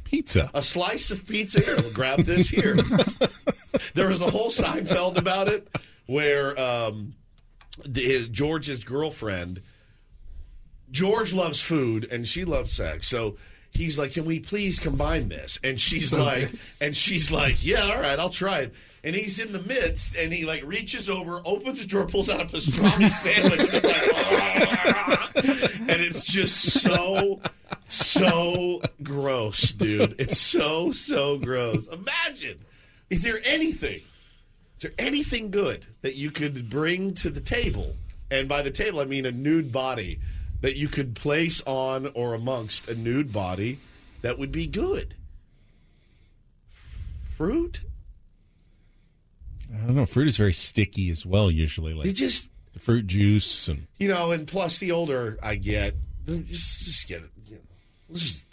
Pizza. 0.05 0.51
A 0.53 0.63
slice 0.63 1.11
of 1.11 1.27
pizza 1.27 1.61
here. 1.61 1.77
We'll 1.77 1.93
grab 1.93 2.21
this 2.21 2.51
here. 2.51 2.77
there 3.95 4.09
was 4.09 4.21
a 4.21 4.31
whole 4.31 4.51
Seinfeld 4.51 5.17
about 5.17 5.49
it 5.49 5.75
where 6.07 6.59
um, 6.61 7.15
the, 7.87 8.05
his, 8.05 8.27
George's 8.27 8.85
girlfriend, 8.85 9.63
George 10.91 11.33
loves 11.33 11.63
food 11.63 12.07
and 12.11 12.29
she 12.29 12.45
loves 12.45 12.73
sex. 12.73 13.09
So 13.09 13.39
he's 13.73 13.99
like, 13.99 14.13
"Can 14.13 14.25
we 14.25 14.41
please 14.41 14.79
combine 14.79 15.29
this?" 15.29 15.59
And 15.65 15.81
she's 15.81 16.13
like, 16.13 16.51
and 16.81 16.97
she's 16.97 17.31
like, 17.31 17.65
"Yeah, 17.65 17.83
all 17.83 18.01
right, 18.01 18.19
I'll 18.19 18.31
try 18.31 18.61
it." 18.61 18.75
And 19.05 19.17
he's 19.17 19.41
in 19.41 19.53
the 19.53 19.63
midst, 19.63 20.15
and 20.15 20.33
he 20.33 20.45
like 20.45 20.63
reaches 20.65 21.09
over, 21.09 21.43
opens 21.45 21.81
the 21.81 21.87
drawer, 21.87 22.07
pulls 22.07 22.31
out 22.31 22.41
a 22.41 22.45
pastrami 22.45 23.11
sandwich, 23.11 23.61
and, 23.61 23.85
like, 23.85 24.11
ah. 24.15 25.31
and 25.35 26.01
it's 26.01 26.25
just 26.25 26.81
so, 26.81 27.41
so 27.89 28.81
gross, 29.03 29.73
dude. 29.73 30.15
It's 30.19 30.39
so, 30.39 30.93
so 30.93 31.39
gross. 31.39 31.89
Imagine, 31.89 32.59
is 33.11 33.23
there 33.23 33.41
anything? 33.45 34.01
Is 34.77 34.83
there 34.83 34.93
anything 34.99 35.51
good 35.51 35.85
that 36.03 36.15
you 36.15 36.31
could 36.31 36.71
bring 36.71 37.15
to 37.15 37.31
the 37.31 37.41
table? 37.41 37.95
And 38.31 38.49
by 38.49 38.63
the 38.63 38.71
table, 38.71 39.01
I 39.01 39.05
mean 39.05 39.27
a 39.27 39.31
nude 39.31 39.71
body 39.73 40.21
that 40.63 40.77
you 40.77 40.89
could 40.89 41.15
place 41.15 41.61
on 41.67 42.07
or 42.15 42.35
amongst 42.35 42.89
a 42.89 42.95
nude 42.95 43.33
body 43.33 43.79
that 44.23 44.39
would 44.39 44.51
be 44.51 44.67
good. 44.67 45.15
Fruit? 47.37 47.81
I 49.73 49.87
don't 49.87 49.97
know. 49.97 50.07
Fruit 50.07 50.29
is 50.29 50.37
very 50.37 50.53
sticky 50.53 51.11
as 51.11 51.25
well. 51.25 51.51
Usually, 51.51 51.95
like 51.95 52.07
It 52.07 52.13
just, 52.13 52.51
the 52.73 52.79
fruit 52.79 53.07
juice 53.07 53.69
and 53.69 53.87
you 53.99 54.09
know, 54.09 54.33
and 54.33 54.47
plus 54.47 54.79
the 54.79 54.93
older 54.93 55.39
I 55.43 55.57
get, 55.57 55.95
just, 56.27 56.85
just 56.85 57.09
get 57.09 57.23
it. 57.23 57.31
You 57.47 57.55
know, 57.57 57.61
let's 58.11 58.21
just, 58.23 58.45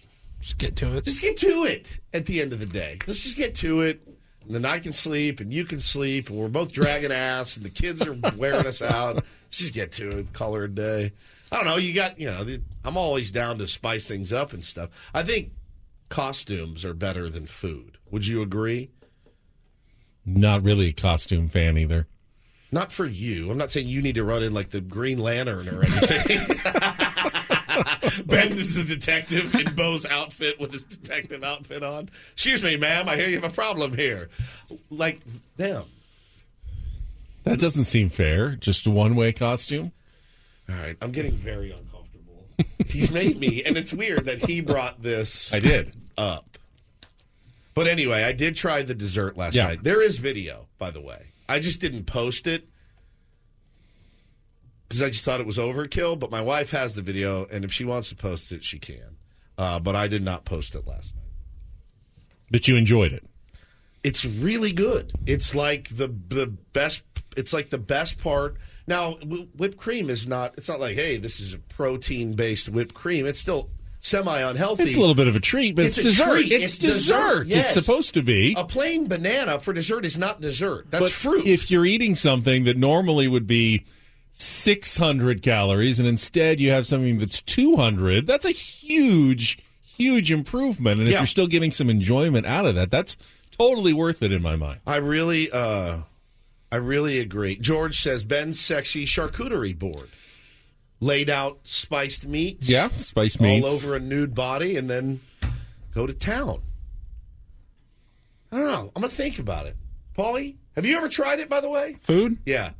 Just 0.41 0.57
get 0.57 0.75
to 0.77 0.97
it. 0.97 1.03
just 1.03 1.21
get 1.21 1.37
to 1.37 1.65
it 1.65 1.99
at 2.13 2.25
the 2.25 2.41
end 2.41 2.53
of 2.53 2.59
the 2.59 2.65
day. 2.65 2.97
Let's 3.05 3.23
just 3.23 3.37
get 3.37 3.53
to 3.55 3.81
it. 3.81 4.01
And 4.45 4.55
then 4.55 4.65
I 4.65 4.79
can 4.79 4.93
sleep 4.93 5.41
and 5.41 5.53
you 5.53 5.63
can 5.65 5.79
sleep 5.79 6.29
and 6.29 6.39
we're 6.39 6.47
both 6.47 6.71
dragging 6.71 7.11
ass 7.11 7.55
and 7.57 7.65
the 7.65 7.69
kids 7.69 8.01
are 8.07 8.15
wearing 8.35 8.65
us 8.65 8.81
out. 8.81 9.15
Let's 9.15 9.57
just 9.59 9.73
get 9.73 9.91
to 9.93 10.19
it. 10.19 10.33
Color 10.33 10.63
a 10.63 10.69
day. 10.69 11.11
I 11.51 11.55
don't 11.55 11.65
know. 11.65 11.77
You 11.77 11.93
got, 11.93 12.19
you 12.19 12.29
know, 12.29 12.43
the, 12.43 12.61
I'm 12.83 12.97
always 12.97 13.31
down 13.31 13.57
to 13.59 13.67
spice 13.67 14.07
things 14.07 14.31
up 14.31 14.53
and 14.53 14.63
stuff. 14.63 14.89
I 15.13 15.23
think 15.23 15.51
costumes 16.09 16.85
are 16.85 16.93
better 16.93 17.29
than 17.29 17.47
food. 17.47 17.97
Would 18.11 18.27
you 18.27 18.41
agree? 18.41 18.91
not 20.35 20.63
really 20.63 20.87
a 20.87 20.93
costume 20.93 21.49
fan 21.49 21.77
either. 21.77 22.07
Not 22.71 22.91
for 22.91 23.05
you. 23.05 23.49
I'm 23.49 23.57
not 23.57 23.71
saying 23.71 23.87
you 23.87 24.01
need 24.01 24.15
to 24.15 24.23
run 24.23 24.43
in 24.43 24.53
like 24.53 24.69
the 24.69 24.81
Green 24.81 25.17
Lantern 25.17 25.67
or 25.67 25.81
anything. 25.83 26.37
ben 28.25 28.51
is 28.53 28.75
the 28.75 28.83
detective 28.83 29.55
in 29.55 29.73
Bo's 29.73 30.05
outfit 30.05 30.59
with 30.59 30.71
his 30.71 30.83
detective 30.83 31.43
outfit 31.43 31.81
on. 31.81 32.09
Excuse 32.33 32.63
me, 32.63 32.77
ma'am. 32.77 33.09
I 33.09 33.15
hear 33.15 33.27
you 33.27 33.39
have 33.39 33.51
a 33.51 33.53
problem 33.53 33.95
here. 33.95 34.29
Like 34.91 35.21
them. 35.57 35.85
That 37.43 37.59
doesn't 37.59 37.85
seem 37.85 38.09
fair. 38.09 38.51
Just 38.51 38.85
a 38.85 38.91
one 38.91 39.15
way 39.15 39.33
costume. 39.33 39.91
All 40.69 40.75
right. 40.75 40.95
I'm 41.01 41.11
getting 41.11 41.31
very 41.33 41.71
uncomfortable. 41.71 42.45
He's 42.87 43.09
made 43.11 43.39
me, 43.39 43.63
and 43.63 43.77
it's 43.77 43.91
weird 43.93 44.25
that 44.25 44.45
he 44.45 44.61
brought 44.61 45.01
this 45.01 45.53
I 45.53 45.59
did. 45.59 45.95
up. 46.17 46.57
But 47.73 47.87
anyway, 47.87 48.23
I 48.23 48.33
did 48.33 48.55
try 48.55 48.81
the 48.81 48.93
dessert 48.93 49.37
last 49.37 49.55
Yeah. 49.55 49.67
night. 49.67 49.83
There 49.83 50.01
is 50.01 50.17
video, 50.17 50.67
by 50.77 50.91
the 50.91 50.99
way. 51.01 51.27
I 51.47 51.59
just 51.59 51.79
didn't 51.81 52.03
post 52.05 52.45
it 52.47 52.67
because 54.87 55.01
I 55.01 55.09
just 55.09 55.23
thought 55.23 55.39
it 55.39 55.45
was 55.47 55.57
overkill. 55.57 56.19
But 56.19 56.31
my 56.31 56.41
wife 56.41 56.71
has 56.71 56.95
the 56.95 57.01
video, 57.01 57.45
and 57.45 57.63
if 57.63 57.71
she 57.71 57.85
wants 57.85 58.09
to 58.09 58.15
post 58.15 58.51
it, 58.51 58.63
she 58.63 58.79
can. 58.79 59.17
Uh, 59.57 59.79
but 59.79 59.95
I 59.95 60.07
did 60.07 60.23
not 60.23 60.45
post 60.45 60.75
it 60.75 60.85
last 60.87 61.15
night. 61.15 61.23
But 62.51 62.67
you 62.67 62.75
enjoyed 62.75 63.13
it. 63.13 63.25
It's 64.03 64.25
really 64.25 64.71
good. 64.71 65.13
It's 65.25 65.53
like 65.55 65.89
the 65.95 66.07
the 66.07 66.47
best. 66.47 67.03
It's 67.37 67.53
like 67.53 67.69
the 67.69 67.77
best 67.77 68.17
part. 68.17 68.57
Now, 68.89 69.13
whipped 69.55 69.77
cream 69.77 70.09
is 70.09 70.27
not. 70.27 70.55
It's 70.57 70.67
not 70.67 70.79
like, 70.79 70.95
hey, 70.95 71.17
this 71.17 71.39
is 71.39 71.53
a 71.53 71.59
protein 71.59 72.33
based 72.33 72.67
whipped 72.69 72.95
cream. 72.95 73.27
It's 73.27 73.37
still 73.39 73.69
semi 74.01 74.39
unhealthy. 74.39 74.83
It's 74.83 74.97
a 74.97 74.99
little 74.99 75.13
bit 75.13 75.27
of 75.27 75.35
a 75.35 75.39
treat, 75.39 75.75
but 75.75 75.85
it's, 75.85 75.99
a 75.99 76.03
dessert. 76.03 76.31
treat. 76.31 76.51
It's, 76.51 76.77
dessert. 76.79 77.47
yes. 77.47 77.75
It's 77.75 77.85
supposed 77.85 78.15
to 78.15 78.23
be. 78.23 78.55
A 78.57 78.63
plain 78.65 79.07
banana 79.07 79.59
for 79.59 79.73
dessert 79.73 80.05
is 80.05 80.17
not 80.17 80.41
dessert. 80.41 80.87
That's 80.89 81.03
but 81.03 81.11
fruit. 81.11 81.45
If 81.45 81.69
you're 81.69 81.85
eating 81.85 82.15
something 82.15 82.63
that 82.63 82.77
normally 82.77 83.27
would 83.27 83.45
be 83.45 83.85
600 84.31 85.41
calories 85.43 85.99
and 85.99 86.07
instead 86.07 86.59
you 86.59 86.71
have 86.71 86.87
something 86.87 87.19
that's 87.19 87.41
200, 87.41 88.25
that's 88.25 88.45
a 88.45 88.51
huge, 88.51 89.59
huge 89.83 90.31
improvement. 90.31 90.99
And 90.99 91.07
if 91.07 91.13
Yeah. 91.13 91.19
you're 91.19 91.27
still 91.27 91.47
getting 91.47 91.71
some 91.71 91.89
enjoyment 91.91 92.47
out 92.47 92.65
of 92.65 92.73
that, 92.75 92.89
that's 92.89 93.17
totally 93.51 93.93
worth 93.93 94.23
it 94.23 94.31
in 94.31 94.41
my 94.41 94.55
mind. 94.55 94.79
I 94.87 94.95
really, 94.95 95.51
uh, 95.51 95.99
I 96.71 96.75
really 96.77 97.19
agree. 97.19 97.55
George 97.57 97.99
says 97.99 98.23
Ben's 98.23 98.59
sexy 98.59 99.05
charcuterie 99.05 99.77
board 99.77 100.09
laid 100.99 101.29
out 101.29 101.59
spiced 101.63 102.27
meats. 102.27 102.69
Yeah, 102.69 102.89
spiced 102.97 103.39
meats. 103.41 103.65
all 103.65 103.73
over 103.73 103.95
a 103.95 103.99
nude 103.99 104.35
body, 104.35 104.75
and 104.77 104.89
then 104.89 105.19
go 105.93 106.05
to 106.05 106.13
town. 106.13 106.61
I 108.51 108.57
don't 108.57 108.67
know. 108.67 108.91
I'm 108.95 109.01
gonna 109.01 109.09
think 109.09 109.39
about 109.39 109.65
it. 109.67 109.75
Paulie, 110.17 110.55
have 110.75 110.85
you 110.85 110.97
ever 110.97 111.07
tried 111.07 111.39
it? 111.39 111.49
By 111.49 111.61
the 111.61 111.69
way, 111.69 111.97
Food? 112.01 112.39
yeah, 112.45 112.71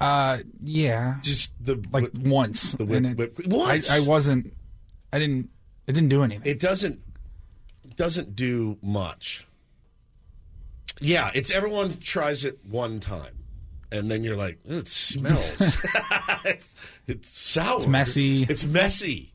Uh, 0.00 0.38
yeah. 0.62 1.18
just 1.22 1.52
the 1.64 1.82
Like 1.92 2.10
once. 2.20 2.72
the 2.72 2.84
whip- 2.84 3.04
it- 3.04 3.16
whip- 3.16 3.46
once? 3.46 3.90
I, 3.90 3.96
I 3.98 4.00
wasn't. 4.00 4.52
I 5.12 5.18
didn't. 5.18 5.50
It 5.86 5.92
didn't 5.92 6.08
do 6.08 6.22
anything. 6.22 6.50
it 6.50 6.58
doesn't 6.60 7.00
doesn't 7.96 8.34
do 8.34 8.76
much. 8.82 9.46
Yeah, 11.00 11.30
it's 11.34 11.50
everyone 11.50 11.98
tries 11.98 12.44
it 12.44 12.58
one 12.64 13.00
time, 13.00 13.44
and 13.90 14.10
then 14.10 14.22
you're 14.24 14.36
like, 14.36 14.58
it 14.64 14.86
smells. 14.88 15.76
it's 16.44 16.74
it's 17.06 17.30
sour. 17.30 17.76
It's 17.78 17.86
messy. 17.86 18.42
It's 18.44 18.64
messy. 18.64 19.34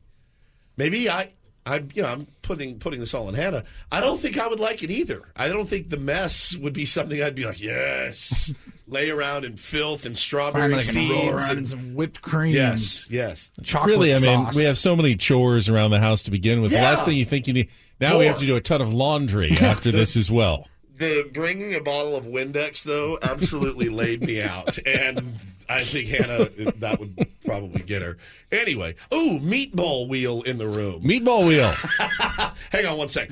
Maybe 0.76 1.08
I. 1.10 1.30
I, 1.66 1.84
you 1.94 2.02
know, 2.02 2.08
I'm 2.08 2.26
putting 2.40 2.78
putting 2.78 3.00
this 3.00 3.12
all 3.12 3.28
in 3.28 3.34
Hannah. 3.34 3.64
I 3.92 4.00
don't 4.00 4.18
think 4.18 4.38
I 4.38 4.48
would 4.48 4.58
like 4.60 4.82
it 4.82 4.90
either. 4.90 5.22
I 5.36 5.48
don't 5.48 5.68
think 5.68 5.90
the 5.90 5.98
mess 5.98 6.56
would 6.56 6.72
be 6.72 6.86
something 6.86 7.22
I'd 7.22 7.34
be 7.34 7.44
like, 7.44 7.60
yes, 7.60 8.52
lay 8.88 9.10
around 9.10 9.44
in 9.44 9.56
filth 9.56 10.06
and 10.06 10.16
strawberry 10.16 10.72
Finally, 10.72 10.80
I 10.80 10.84
can 10.84 10.92
seeds. 10.94 11.12
roll 11.12 11.30
around 11.34 11.50
in 11.50 11.58
and- 11.58 11.68
some 11.68 11.94
whipped 11.94 12.22
cream. 12.22 12.54
yes, 12.54 13.06
yes. 13.10 13.50
Chocolate 13.62 13.90
Really, 13.90 14.14
I 14.14 14.20
mean, 14.20 14.48
we 14.54 14.64
have 14.64 14.78
so 14.78 14.96
many 14.96 15.16
chores 15.16 15.68
around 15.68 15.90
the 15.90 16.00
house 16.00 16.22
to 16.24 16.30
begin 16.30 16.62
with. 16.62 16.70
The 16.72 16.78
last 16.78 17.04
thing 17.04 17.16
you 17.18 17.26
think 17.26 17.46
you 17.46 17.52
need. 17.52 17.68
Now 18.00 18.18
we 18.18 18.24
have 18.24 18.38
to 18.38 18.46
do 18.46 18.56
a 18.56 18.60
ton 18.62 18.80
of 18.80 18.94
laundry 18.94 19.50
after 19.60 19.92
this 19.92 20.16
as 20.16 20.30
well. 20.30 20.66
The 21.00 21.30
bringing 21.32 21.74
a 21.74 21.80
bottle 21.80 22.14
of 22.14 22.26
Windex 22.26 22.82
though 22.82 23.18
absolutely 23.22 23.88
laid 23.88 24.20
me 24.22 24.42
out, 24.42 24.78
and 24.86 25.34
I 25.66 25.82
think 25.82 26.08
Hannah 26.08 26.50
that 26.78 27.00
would 27.00 27.16
probably 27.46 27.80
get 27.80 28.02
her. 28.02 28.18
Anyway, 28.52 28.96
ooh, 29.14 29.38
meatball 29.40 30.08
wheel 30.08 30.42
in 30.42 30.58
the 30.58 30.68
room. 30.68 31.00
Meatball 31.02 31.46
wheel. 31.46 31.70
Hang 32.70 32.84
on 32.84 32.98
one 32.98 33.08
sec. 33.08 33.30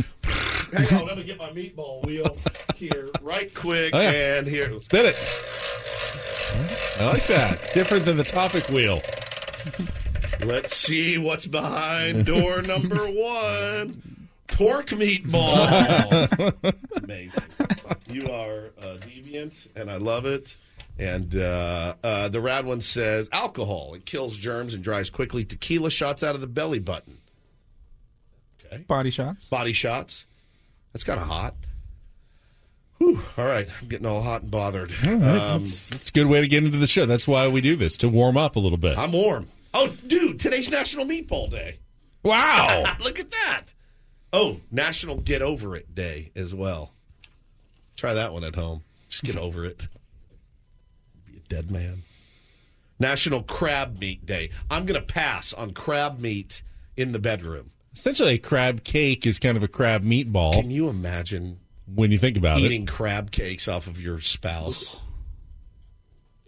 Hang 0.73 0.99
on, 0.99 1.07
let 1.09 1.19
me 1.19 1.25
get 1.25 1.39
my 1.39 1.51
meatball 1.51 2.03
wheel 2.07 2.39
here 2.75 3.11
right 3.21 3.55
quick, 3.55 3.95
Oh, 3.95 4.01
yeah. 4.01 4.39
and 4.39 4.47
here. 4.47 4.81
Spin 4.81 5.05
it. 5.05 5.17
I 6.99 7.05
like 7.05 7.27
that. 7.27 7.71
Different 7.75 8.07
than 8.07 8.17
the 8.17 8.25
topic 8.25 8.67
wheel. 8.71 9.03
Let's 10.43 10.75
see 10.75 11.19
what's 11.19 11.45
behind 11.47 12.25
door 12.25 12.63
number 12.63 13.05
one. 13.11 14.18
Pork 14.49 14.89
meatball. 14.89 16.75
Amazing. 17.03 17.43
You 18.11 18.31
are 18.31 18.71
uh, 18.81 18.97
deviant, 19.01 19.69
and 19.77 19.91
I 19.91 19.97
love 19.97 20.27
it. 20.27 20.57
And 20.99 21.37
uh, 21.37 21.95
uh, 22.03 22.29
the 22.29 22.41
rad 22.41 22.67
one 22.67 22.81
says 22.81 23.29
alcohol. 23.31 23.95
It 23.95 24.05
kills 24.05 24.37
germs 24.37 24.75
and 24.75 24.83
dries 24.83 25.11
quickly. 25.11 25.45
Tequila 25.45 25.91
shots 25.91 26.23
out 26.23 26.35
of 26.35 26.41
the 26.41 26.49
belly 26.49 26.81
button. 26.81 27.19
Okay. 28.65 28.79
Body 28.79 29.11
shots. 29.11 29.49
Body 29.49 29.73
shots. 29.73 30.27
That's 30.93 31.05
kind 31.05 31.21
of 31.21 31.29
hot. 31.29 31.55
Whew. 32.99 33.21
All 33.37 33.47
right. 33.47 33.69
I'm 33.81 33.89
getting 33.89 34.07
all 34.07 34.23
hot 34.23 34.43
and 34.43 34.51
bothered. 34.51 34.91
Um, 35.07 35.21
that's, 35.21 35.87
that's 35.87 36.09
a 36.09 36.13
good 36.13 36.27
way 36.27 36.41
to 36.41 36.49
get 36.49 36.65
into 36.65 36.79
the 36.79 36.87
show. 36.89 37.07
That's 37.07 37.29
why 37.29 37.47
we 37.47 37.61
do 37.61 37.77
this 37.77 37.97
to 37.99 38.09
warm 38.09 38.37
up 38.37 38.57
a 38.57 38.59
little 38.59 38.79
bit. 38.79 38.99
I'm 38.99 39.13
warm. 39.13 39.47
Oh, 39.73 39.89
dude, 40.07 40.41
today's 40.41 40.71
National 40.71 41.05
Meatball 41.05 41.51
Day. 41.51 41.79
Wow. 42.25 42.97
Look 43.01 43.21
at 43.21 43.31
that. 43.31 43.67
Oh, 44.33 44.61
National 44.71 45.17
Get 45.17 45.43
Over 45.43 45.75
It 45.77 45.95
Day 45.95 46.31
as 46.37 46.55
well. 46.55 46.93
Try 47.97 48.15
that 48.15 48.33
one 48.33 48.45
at 48.45 48.55
home. 48.55 48.83
Just 49.09 49.25
get 49.25 49.37
over 49.37 49.65
it. 49.65 49.87
Be 51.27 51.39
a 51.39 51.41
dead 51.49 51.71
man. 51.71 52.03
National 53.01 53.43
Crab 53.43 53.99
Meat 53.99 54.27
Day. 54.27 54.51
I'm 54.71 54.85
going 54.85 55.01
to 55.01 55.07
pass 55.07 55.53
on 55.53 55.73
crab 55.73 56.19
meat 56.19 56.63
in 56.97 57.13
the 57.13 57.19
bedroom. 57.19 57.71
Essentially, 57.95 58.35
a 58.35 58.39
crab 58.39 58.85
cake 58.85 59.27
is 59.27 59.39
kind 59.39 59.57
of 59.57 59.63
a 59.63 59.69
crab 59.69 60.05
meatball. 60.05 60.53
Can 60.53 60.71
you 60.71 60.89
imagine 60.89 61.59
when 61.93 62.13
you 62.13 62.19
think 62.19 62.37
about 62.37 62.59
eating 62.59 62.83
it? 62.83 62.89
crab 62.89 63.31
cakes 63.31 63.67
off 63.67 63.87
of 63.87 64.01
your 64.01 64.21
spouse? 64.21 65.01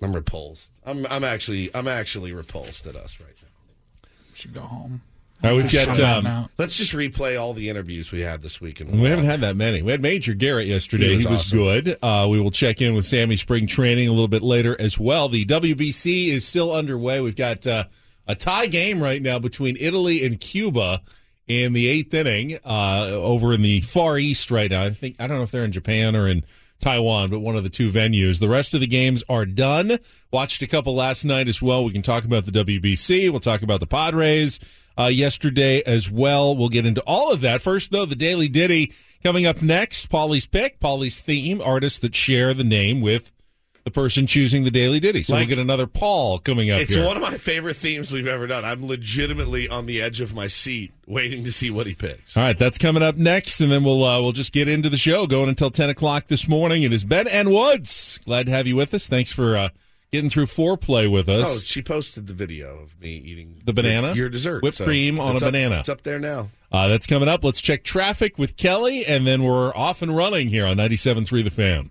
I'm 0.02 0.14
repulsed. 0.14 0.70
I'm, 0.84 1.06
I'm 1.06 1.24
actually 1.24 1.74
I'm 1.74 1.88
actually 1.88 2.32
repulsed 2.32 2.86
at 2.86 2.96
us 2.96 3.20
right 3.20 3.34
now. 3.42 4.08
Should 4.34 4.54
go 4.54 4.62
home. 4.62 5.02
All 5.42 5.50
right, 5.50 5.56
we've 5.56 5.72
got. 5.72 5.98
Um. 6.00 6.48
Let's 6.58 6.76
just 6.76 6.92
replay 6.92 7.40
all 7.40 7.54
the 7.54 7.68
interviews 7.70 8.12
we 8.12 8.20
had 8.20 8.42
this 8.42 8.60
week. 8.60 8.80
And 8.80 9.00
we 9.00 9.08
haven't 9.08 9.24
had 9.24 9.40
that 9.40 9.56
many. 9.56 9.80
We 9.80 9.90
had 9.90 10.02
Major 10.02 10.34
Garrett 10.34 10.66
yesterday. 10.66 11.04
He 11.08 11.10
He 11.12 11.16
was 11.18 11.26
was, 11.26 11.40
awesome. 11.46 11.58
good. 11.58 11.98
Uh, 12.02 12.26
we 12.30 12.38
will 12.38 12.50
check 12.50 12.82
in 12.82 12.94
with 12.94 13.06
Sammy 13.06 13.36
Spring 13.38 13.66
Training 13.66 14.06
a 14.08 14.10
little 14.10 14.28
bit 14.28 14.42
later 14.42 14.78
as 14.78 14.98
well. 14.98 15.28
The 15.30 15.46
WBC 15.46 16.28
is 16.28 16.46
still 16.46 16.72
underway. 16.74 17.20
We've 17.20 17.34
got 17.36 17.66
uh, 17.66 17.84
a 18.26 18.34
tie 18.34 18.66
game 18.66 19.02
right 19.02 19.22
now 19.22 19.38
between 19.38 19.76
Italy 19.80 20.24
and 20.26 20.38
Cuba 20.38 21.00
in 21.48 21.72
the 21.72 21.88
eighth 21.88 22.12
inning 22.12 22.58
uh, 22.64 23.06
over 23.10 23.54
in 23.54 23.62
the 23.62 23.80
Far 23.80 24.18
East 24.18 24.50
right 24.50 24.70
now. 24.70 24.82
I 24.82 24.90
think 24.90 25.16
I 25.18 25.26
don't 25.26 25.38
know 25.38 25.42
if 25.42 25.50
they're 25.50 25.64
in 25.64 25.72
Japan 25.72 26.14
or 26.14 26.28
in 26.28 26.44
Taiwan, 26.80 27.30
but 27.30 27.40
one 27.40 27.56
of 27.56 27.62
the 27.62 27.70
two 27.70 27.90
venues. 27.90 28.40
The 28.40 28.48
rest 28.48 28.74
of 28.74 28.80
the 28.80 28.86
games 28.86 29.24
are 29.28 29.46
done. 29.46 29.98
Watched 30.30 30.60
a 30.62 30.66
couple 30.66 30.94
last 30.94 31.24
night 31.24 31.48
as 31.48 31.60
well. 31.62 31.82
We 31.84 31.92
can 31.92 32.02
talk 32.02 32.24
about 32.24 32.44
the 32.46 32.52
WBC. 32.52 33.30
We'll 33.30 33.40
talk 33.40 33.62
about 33.62 33.80
the 33.80 33.86
Padres 33.86 34.60
uh, 34.98 35.06
yesterday 35.06 35.82
as 35.86 36.10
well. 36.10 36.56
We'll 36.56 36.68
get 36.68 36.86
into 36.86 37.00
all 37.06 37.32
of 37.32 37.40
that. 37.42 37.62
First, 37.62 37.90
though, 37.92 38.06
the 38.06 38.16
Daily 38.16 38.48
Ditty 38.48 38.92
coming 39.22 39.46
up 39.46 39.62
next. 39.62 40.08
Paulie's 40.10 40.46
pick, 40.46 40.80
Paulie's 40.80 41.20
theme, 41.20 41.60
artists 41.60 41.98
that 42.00 42.14
share 42.14 42.54
the 42.54 42.64
name 42.64 43.00
with 43.00 43.32
the 43.82 43.90
person 43.90 44.26
choosing 44.26 44.64
the 44.64 44.70
Daily 44.70 45.00
Ditty. 45.00 45.22
So 45.22 45.32
Like- 45.32 45.40
we'll 45.48 45.56
get 45.56 45.58
another 45.58 45.86
Paul 45.86 46.38
coming 46.38 46.70
up 46.70 46.80
It's 46.80 46.94
here. 46.94 47.06
one 47.06 47.16
of 47.16 47.22
my 47.22 47.38
favorite 47.38 47.78
themes 47.78 48.12
we've 48.12 48.26
ever 48.26 48.46
done. 48.46 48.62
I'm 48.62 48.86
legitimately 48.86 49.68
on 49.70 49.86
the 49.86 50.02
edge 50.02 50.20
of 50.20 50.34
my 50.34 50.48
seat 50.48 50.92
waiting 51.06 51.44
to 51.44 51.50
see 51.52 51.70
what 51.70 51.86
he 51.86 51.94
picks. 51.94 52.36
All 52.36 52.42
right, 52.42 52.58
that's 52.58 52.76
coming 52.76 53.02
up 53.02 53.16
next, 53.16 53.58
and 53.58 53.72
then 53.72 53.82
we'll 53.82 54.04
uh, 54.04 54.20
we'll 54.20 54.32
just 54.32 54.52
get 54.52 54.68
into 54.68 54.90
the 54.90 54.98
show 54.98 55.26
going 55.26 55.48
until 55.48 55.70
ten 55.70 55.88
o'clock 55.88 56.26
this 56.28 56.46
morning. 56.46 56.82
It 56.82 56.92
is 56.92 57.04
Ben 57.04 57.26
and 57.26 57.50
Woods. 57.52 58.18
Glad 58.26 58.46
to 58.46 58.52
have 58.52 58.66
you 58.66 58.76
with 58.76 58.92
us. 58.92 59.06
Thanks 59.06 59.32
for 59.32 59.56
uh, 59.56 59.68
getting 60.12 60.30
through 60.30 60.46
foreplay 60.46 61.10
with 61.10 61.28
us. 61.28 61.56
Oh, 61.56 61.60
she 61.60 61.82
posted 61.82 62.26
the 62.26 62.34
video 62.34 62.78
of 62.82 63.00
me 63.00 63.14
eating 63.16 63.60
The 63.64 63.72
banana? 63.72 64.08
your, 64.08 64.16
your 64.16 64.28
dessert, 64.28 64.62
Whipped 64.62 64.76
so 64.78 64.84
cream 64.84 65.20
on 65.20 65.32
a 65.34 65.36
up- 65.36 65.40
banana. 65.42 65.80
It's 65.80 65.88
up 65.88 66.02
there 66.02 66.18
now. 66.18 66.50
Uh, 66.72 66.88
that's 66.88 67.06
coming 67.06 67.28
up. 67.28 67.42
Let's 67.44 67.60
check 67.60 67.82
traffic 67.82 68.38
with 68.38 68.56
Kelly, 68.56 69.04
and 69.04 69.26
then 69.26 69.42
we're 69.42 69.74
off 69.74 70.02
and 70.02 70.16
running 70.16 70.48
here 70.48 70.66
on 70.66 70.76
97.3 70.76 71.42
The 71.44 71.50
Fan. 71.50 71.90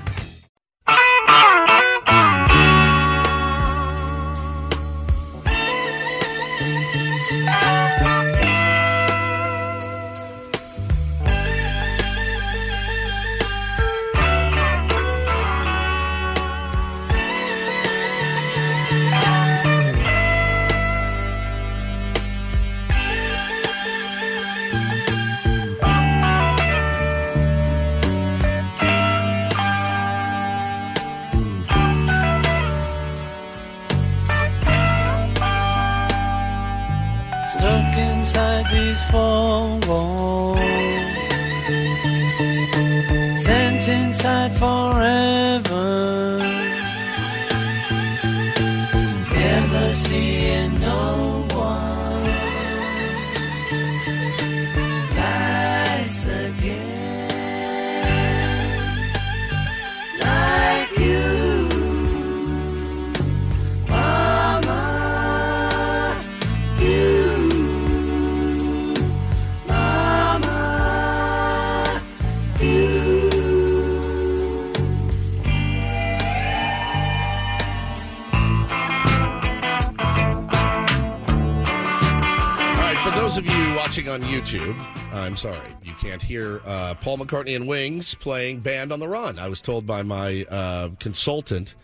On 84.11 84.21
YouTube, 84.23 84.75
I'm 85.13 85.37
sorry 85.37 85.69
you 85.83 85.93
can't 85.93 86.21
hear 86.21 86.61
uh, 86.65 86.95
Paul 86.95 87.17
McCartney 87.17 87.55
and 87.55 87.65
Wings 87.65 88.13
playing 88.13 88.59
"Band 88.59 88.91
on 88.91 88.99
the 88.99 89.07
Run." 89.07 89.39
I 89.39 89.47
was 89.47 89.61
told 89.61 89.87
by 89.87 90.03
my 90.03 90.43
uh, 90.49 90.89
consultant, 90.99 91.75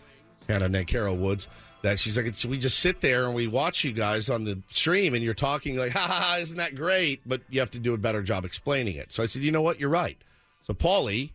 Hannah 0.46 0.68
Nankara 0.68 1.18
Woods, 1.18 1.48
that 1.80 1.98
she's 1.98 2.18
like, 2.18 2.26
it's, 2.26 2.44
"We 2.44 2.58
just 2.58 2.80
sit 2.80 3.00
there 3.00 3.24
and 3.24 3.34
we 3.34 3.46
watch 3.46 3.82
you 3.82 3.92
guys 3.92 4.28
on 4.28 4.44
the 4.44 4.60
stream, 4.68 5.14
and 5.14 5.24
you're 5.24 5.32
talking 5.32 5.76
like, 5.78 5.92
ha 5.92 6.00
ha 6.00 6.20
ha, 6.20 6.36
isn't 6.38 6.58
that 6.58 6.74
great?" 6.74 7.22
But 7.24 7.40
you 7.48 7.60
have 7.60 7.70
to 7.70 7.78
do 7.78 7.94
a 7.94 7.98
better 7.98 8.22
job 8.22 8.44
explaining 8.44 8.96
it. 8.96 9.10
So 9.10 9.22
I 9.22 9.26
said, 9.26 9.40
"You 9.40 9.50
know 9.50 9.62
what? 9.62 9.80
You're 9.80 9.88
right." 9.88 10.18
So 10.62 10.74
Paulie 10.74 11.30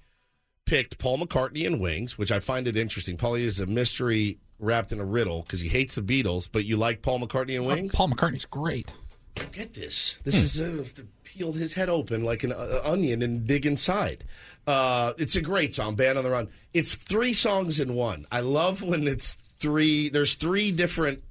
picked 0.66 1.00
Paul 1.00 1.18
McCartney 1.18 1.66
and 1.66 1.82
Wings, 1.82 2.20
which 2.20 2.32
I 2.32 2.40
find 2.40 2.68
it 2.68 2.78
interesting. 2.78 3.18
Paulie 3.18 3.42
is 3.42 3.60
a 3.60 3.66
mystery 3.66 4.38
wrapped 4.60 4.92
in 4.92 5.00
a 5.00 5.06
riddle 5.06 5.42
because 5.42 5.60
he 5.60 5.70
hates 5.70 5.96
the 5.96 6.04
Beatles, 6.04 6.48
but 6.52 6.66
you 6.66 6.78
like 6.78 7.02
Paul 7.02 7.20
McCartney 7.20 7.56
and 7.56 7.66
Wings. 7.66 7.96
Paul 7.96 8.10
McCartney's 8.10 8.46
great. 8.46 8.92
Get 9.52 9.74
this. 9.74 10.17
This 10.24 10.36
is 10.36 10.62
uh, 10.62 10.84
peeled 11.24 11.58
his 11.58 11.74
head 11.74 11.89
open 11.89 12.24
like 12.24 12.43
an 12.43 12.52
uh, 12.52 12.80
onion 12.84 13.22
and 13.22 13.48
dig 13.48 13.65
inside. 13.65 14.24
Uh, 14.65 15.13
it's 15.17 15.36
a 15.36 15.41
great 15.41 15.74
song, 15.74 15.96
Band 15.96 16.17
on 16.17 16.24
the 16.24 16.30
Run. 16.30 16.50
It's 16.74 16.96
three 16.96 17.34
songs 17.34 17.80
in 17.80 17.96
one. 17.96 18.26
I 18.32 18.41
love 18.41 18.82
when 18.82 19.08
it's 19.08 19.38
three. 19.60 20.10
There's 20.10 20.36
three 20.36 20.72
different 20.72 21.24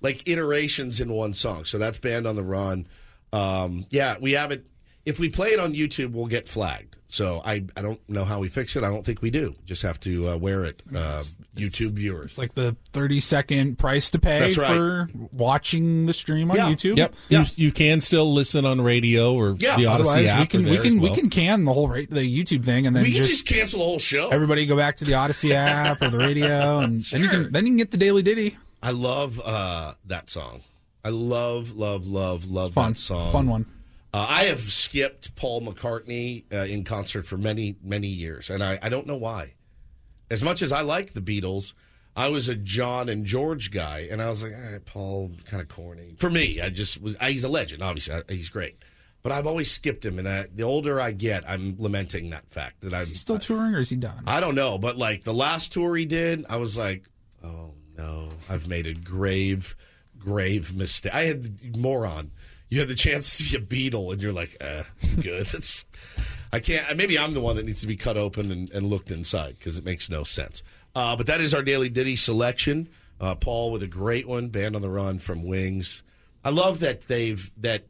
like 0.00 0.28
iterations 0.28 1.00
in 1.00 1.12
one 1.12 1.34
song. 1.34 1.64
So 1.64 1.78
that's 1.78 1.98
Band 1.98 2.26
on 2.26 2.36
the 2.36 2.42
Run. 2.42 2.86
Um, 3.32 3.86
yeah, 3.90 4.16
we 4.20 4.32
have 4.32 4.50
it. 4.50 4.66
If 5.04 5.18
we 5.18 5.28
play 5.28 5.48
it 5.48 5.58
on 5.58 5.74
YouTube, 5.74 6.12
we'll 6.12 6.26
get 6.26 6.48
flagged. 6.48 6.96
So 7.08 7.42
I, 7.44 7.64
I 7.76 7.82
don't 7.82 8.00
know 8.08 8.24
how 8.24 8.38
we 8.38 8.48
fix 8.48 8.74
it. 8.74 8.84
I 8.84 8.88
don't 8.88 9.04
think 9.04 9.20
we 9.20 9.30
do. 9.30 9.54
Just 9.66 9.82
have 9.82 10.00
to 10.00 10.30
uh, 10.30 10.36
wear 10.38 10.64
it, 10.64 10.82
uh, 10.94 11.22
YouTube 11.54 11.90
viewers. 11.90 12.26
It's 12.30 12.38
like 12.38 12.54
the 12.54 12.74
30 12.94 13.20
second 13.20 13.78
price 13.78 14.08
to 14.10 14.18
pay 14.18 14.54
right. 14.54 14.54
for 14.54 15.10
watching 15.30 16.06
the 16.06 16.14
stream 16.14 16.50
on 16.50 16.56
Yeah. 16.56 16.68
YouTube. 16.70 16.96
Yep. 16.96 17.14
You, 17.28 17.44
you 17.56 17.72
can 17.72 18.00
still 18.00 18.32
listen 18.32 18.64
on 18.64 18.80
radio 18.80 19.34
or 19.34 19.56
Yeah. 19.58 19.76
the 19.76 19.82
Audacy 19.84 19.88
Otherwise, 19.94 20.26
app. 20.28 20.40
we 20.40 20.46
can 20.46 20.62
we 20.64 20.76
can 20.78 20.86
as 20.86 20.94
we 21.02 21.10
can 21.14 21.28
can 21.28 21.64
the 21.66 21.72
whole 21.74 21.88
ra- 21.88 21.96
the 22.08 22.22
YouTube 22.22 22.64
thing 22.64 22.86
and 22.86 22.96
then 22.96 23.02
we 23.02 23.10
can 23.10 23.18
just, 23.24 23.30
just 23.30 23.46
cancel 23.46 23.80
the 23.80 23.84
whole 23.84 23.98
show. 23.98 24.30
everybody 24.30 24.64
go 24.64 24.76
back 24.76 24.96
to 24.98 25.04
the 25.04 25.12
Audacy 25.12 25.50
app 25.54 26.00
or 26.00 26.08
the 26.08 26.18
radio 26.18 26.78
and 26.78 27.00
then 27.04 27.20
you 27.20 27.28
can 27.28 27.52
then 27.52 27.66
you 27.66 27.72
can 27.72 27.76
get 27.76 27.90
the 27.90 27.98
daily 27.98 28.22
ditty. 28.22 28.56
I 28.82 28.92
love 28.92 29.38
uh, 29.44 29.94
that 30.06 30.30
song. 30.30 30.62
I 31.04 31.10
love, 31.10 31.72
love, 31.72 32.06
love, 32.06 32.46
love 32.46 32.72
Fun. 32.72 32.92
that 32.92 32.98
song. 32.98 33.32
Fun 33.32 33.48
one. 33.48 33.66
Uh, 34.14 34.26
I 34.28 34.44
have 34.44 34.60
skipped 34.70 35.34
Paul 35.36 35.62
McCartney 35.62 36.44
uh, 36.52 36.58
in 36.58 36.84
concert 36.84 37.24
for 37.26 37.38
many, 37.38 37.76
many 37.82 38.08
years, 38.08 38.50
and 38.50 38.62
I, 38.62 38.78
I 38.82 38.88
don't 38.90 39.06
know 39.06 39.16
why. 39.16 39.54
As 40.30 40.42
much 40.42 40.60
as 40.60 40.70
I 40.70 40.82
like 40.82 41.14
the 41.14 41.20
Beatles, 41.20 41.72
I 42.14 42.28
was 42.28 42.46
a 42.46 42.54
John 42.54 43.08
and 43.08 43.24
George 43.24 43.70
guy, 43.70 44.06
and 44.10 44.20
I 44.20 44.28
was 44.28 44.42
like, 44.42 44.52
eh, 44.52 44.78
Paul, 44.84 45.30
kind 45.46 45.62
of 45.62 45.68
corny. 45.68 46.14
For 46.18 46.28
me, 46.28 46.60
I 46.60 46.68
just 46.68 47.00
was. 47.00 47.16
I, 47.20 47.30
he's 47.30 47.44
a 47.44 47.48
legend, 47.48 47.82
obviously. 47.82 48.14
I, 48.14 48.22
he's 48.28 48.50
great, 48.50 48.76
but 49.22 49.32
I've 49.32 49.46
always 49.46 49.70
skipped 49.70 50.04
him, 50.04 50.18
and 50.18 50.28
I, 50.28 50.46
the 50.54 50.64
older 50.64 51.00
I 51.00 51.12
get, 51.12 51.48
I'm 51.48 51.76
lamenting 51.78 52.30
that 52.30 52.46
fact 52.50 52.82
that 52.82 52.92
I'm 52.92 53.06
Still 53.06 53.38
touring 53.38 53.74
or 53.74 53.80
is 53.80 53.88
he 53.88 53.96
done? 53.96 54.24
I 54.26 54.40
don't 54.40 54.54
know, 54.54 54.76
but 54.76 54.98
like 54.98 55.24
the 55.24 55.34
last 55.34 55.72
tour 55.72 55.96
he 55.96 56.04
did, 56.04 56.44
I 56.50 56.56
was 56.56 56.76
like, 56.76 57.08
oh 57.42 57.72
no, 57.96 58.28
I've 58.46 58.68
made 58.68 58.86
a 58.86 58.92
grave, 58.92 59.74
grave 60.18 60.74
mistake. 60.76 61.14
I 61.14 61.22
had 61.22 61.78
moron. 61.78 62.30
You 62.72 62.78
had 62.78 62.88
the 62.88 62.94
chance 62.94 63.36
to 63.36 63.42
see 63.42 63.54
a 63.58 63.60
Beatle, 63.60 64.14
and 64.14 64.22
you're 64.22 64.32
like, 64.32 64.56
eh, 64.58 64.84
good. 65.20 65.46
it's, 65.54 65.84
I 66.54 66.58
can't. 66.58 66.96
Maybe 66.96 67.18
I'm 67.18 67.34
the 67.34 67.40
one 67.42 67.56
that 67.56 67.66
needs 67.66 67.82
to 67.82 67.86
be 67.86 67.96
cut 67.96 68.16
open 68.16 68.50
and, 68.50 68.70
and 68.70 68.86
looked 68.86 69.10
inside 69.10 69.58
because 69.58 69.76
it 69.76 69.84
makes 69.84 70.08
no 70.08 70.24
sense. 70.24 70.62
Uh, 70.94 71.14
but 71.14 71.26
that 71.26 71.42
is 71.42 71.52
our 71.52 71.60
daily 71.60 71.90
ditty 71.90 72.16
selection. 72.16 72.88
Uh, 73.20 73.34
Paul 73.34 73.72
with 73.72 73.82
a 73.82 73.86
great 73.86 74.26
one, 74.26 74.48
"Band 74.48 74.74
on 74.74 74.80
the 74.80 74.88
Run" 74.88 75.18
from 75.18 75.42
Wings. 75.42 76.02
I 76.42 76.48
love 76.48 76.80
that 76.80 77.02
they've 77.02 77.50
that 77.58 77.88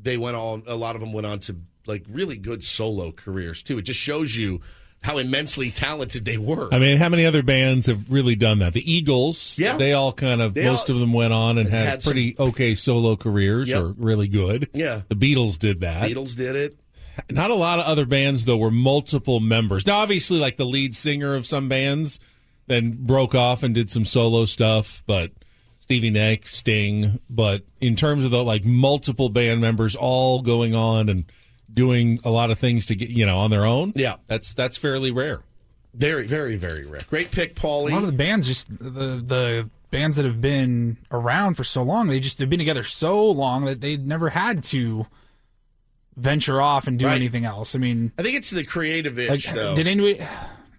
they 0.00 0.16
went 0.16 0.36
on. 0.36 0.62
A 0.68 0.76
lot 0.76 0.94
of 0.94 1.00
them 1.00 1.12
went 1.12 1.26
on 1.26 1.40
to 1.40 1.56
like 1.84 2.04
really 2.08 2.36
good 2.36 2.62
solo 2.62 3.10
careers 3.10 3.60
too. 3.60 3.78
It 3.78 3.82
just 3.82 3.98
shows 3.98 4.36
you 4.36 4.60
how 5.02 5.16
immensely 5.18 5.70
talented 5.70 6.24
they 6.26 6.36
were. 6.36 6.68
I 6.72 6.78
mean, 6.78 6.98
how 6.98 7.08
many 7.08 7.24
other 7.24 7.42
bands 7.42 7.86
have 7.86 8.10
really 8.10 8.36
done 8.36 8.58
that? 8.58 8.74
The 8.74 8.92
Eagles, 8.92 9.58
Yeah. 9.58 9.76
they 9.78 9.92
all 9.94 10.12
kind 10.12 10.42
of, 10.42 10.52
They 10.54 10.64
most 10.64 10.90
all- 10.90 10.96
of 10.96 11.00
them 11.00 11.12
went 11.14 11.32
on 11.32 11.56
and 11.56 11.68
had, 11.70 11.86
had 11.88 12.02
some- 12.02 12.12
pretty 12.12 12.36
okay 12.38 12.74
solo 12.74 13.16
careers 13.16 13.70
Yep. 13.70 13.82
or 13.82 13.88
really 13.96 14.28
good. 14.28 14.68
Yeah. 14.74 15.02
The 15.08 15.16
Beatles 15.16 15.58
did 15.58 15.80
that. 15.80 16.10
Beatles 16.10 16.36
did 16.36 16.54
it. 16.54 16.76
Not 17.30 17.50
a 17.50 17.54
lot 17.54 17.78
of 17.78 17.86
other 17.86 18.04
bands, 18.06 18.44
though, 18.44 18.56
were 18.56 18.70
multiple 18.70 19.40
members. 19.40 19.86
Now, 19.86 19.98
obviously, 19.98 20.38
like 20.38 20.56
the 20.58 20.64
lead 20.66 20.94
singer 20.94 21.34
of 21.34 21.46
some 21.46 21.68
bands 21.68 22.18
then 22.66 22.92
broke 22.92 23.34
off 23.34 23.62
and 23.62 23.74
did 23.74 23.90
some 23.90 24.04
solo 24.04 24.44
stuff, 24.44 25.02
but 25.06 25.32
Stevie 25.80 26.10
Nicks, 26.10 26.54
Sting. 26.56 27.18
But 27.28 27.64
in 27.80 27.96
terms 27.96 28.24
of 28.24 28.30
the 28.30 28.44
like 28.44 28.64
multiple 28.64 29.28
band 29.28 29.60
members 29.60 29.96
all 29.96 30.40
going 30.40 30.74
on 30.74 31.08
and 31.08 31.24
doing 31.72 32.18
a 32.24 32.30
lot 32.30 32.50
of 32.50 32.58
things 32.58 32.86
to 32.86 32.94
get, 32.94 33.10
you 33.10 33.24
know, 33.26 33.38
on 33.38 33.50
their 33.50 33.64
own, 33.64 33.92
Yeah. 33.94 34.16
that's 34.26 34.54
that's 34.54 34.76
fairly 34.76 35.10
rare. 35.10 35.42
Very, 35.94 36.26
very, 36.26 36.56
very 36.56 36.86
rare. 36.86 37.02
Great 37.08 37.30
pick, 37.30 37.54
Paulie. 37.56 37.90
A 37.90 37.94
lot 37.94 38.02
of 38.02 38.06
the 38.06 38.12
bands 38.12 38.46
just 38.46 38.68
the 38.78 39.16
the 39.24 39.70
bands 39.90 40.16
that 40.16 40.24
have 40.24 40.40
been 40.40 40.96
around 41.10 41.54
for 41.54 41.64
so 41.64 41.82
long, 41.82 42.06
they 42.06 42.20
just 42.20 42.38
have 42.38 42.48
been 42.48 42.60
together 42.60 42.84
so 42.84 43.28
long 43.28 43.64
that 43.64 43.80
they 43.80 43.96
never 43.96 44.28
had 44.28 44.62
to 44.62 45.06
venture 46.16 46.60
off 46.60 46.86
and 46.86 46.98
do 46.98 47.06
Right. 47.06 47.16
anything 47.16 47.44
else. 47.44 47.74
I 47.74 47.78
mean, 47.78 48.12
I 48.18 48.22
think 48.22 48.36
it's 48.36 48.50
the 48.50 48.64
creative 48.64 49.18
itch, 49.18 49.46
like, 49.46 49.54
though. 49.56 49.74
did 49.74 49.86
anybody? 49.86 50.20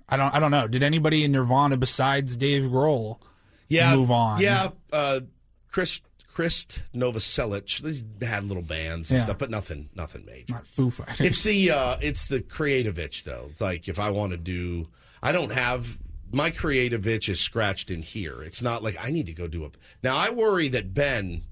I 0.08 0.17
don't. 0.17 0.34
I 0.36 0.39
don't 0.39 0.51
know. 0.51 0.67
Did 0.67 0.84
anybody 0.84 1.23
in 1.23 1.32
Nirvana 1.32 1.77
besides 1.77 2.36
Dave 2.36 2.63
Grohl 2.63 3.17
yeah, 3.69 3.95
move 3.95 4.12
on? 4.12 4.39
Yeah, 4.41 4.69
uh, 4.91 5.21
Chris 5.71 6.01
Chris 6.41 6.65
Novoselic. 6.95 8.08
They 8.19 8.25
had 8.25 8.45
little 8.45 8.63
bands 8.63 9.12
and 9.12 9.19
Yeah. 9.19 9.25
stuff, 9.25 9.38
but 9.38 9.49
nothing, 9.51 9.89
nothing 9.95 10.25
major. 10.25 10.54
not 10.54 10.65
Foo 10.65 10.89
Fighters. 10.89 11.19
It's 11.27 11.43
the 11.43 11.69
uh, 11.71 11.97
it's 12.01 12.25
the 12.25 12.41
creative 12.41 12.97
itch 12.97 13.23
though. 13.25 13.47
It's 13.51 13.62
like 13.62 13.88
if 13.88 13.99
I 13.99 14.10
want 14.10 14.32
to 14.32 14.38
do, 14.38 14.88
I 15.21 15.32
don't 15.32 15.51
have 15.51 15.99
my 16.32 16.49
creative 16.49 17.06
itch 17.08 17.30
is 17.30 17.39
scratched 17.39 17.91
in 17.91 18.01
here. 18.01 18.41
It's 18.41 18.62
not 18.63 18.82
like 18.82 18.97
I 19.04 19.12
need 19.12 19.27
to 19.27 19.34
go 19.34 19.47
do 19.47 19.65
a. 19.65 19.69
Now 20.04 20.17
I 20.17 20.32
worry 20.32 20.67
that 20.69 20.93
Ben 20.95 21.43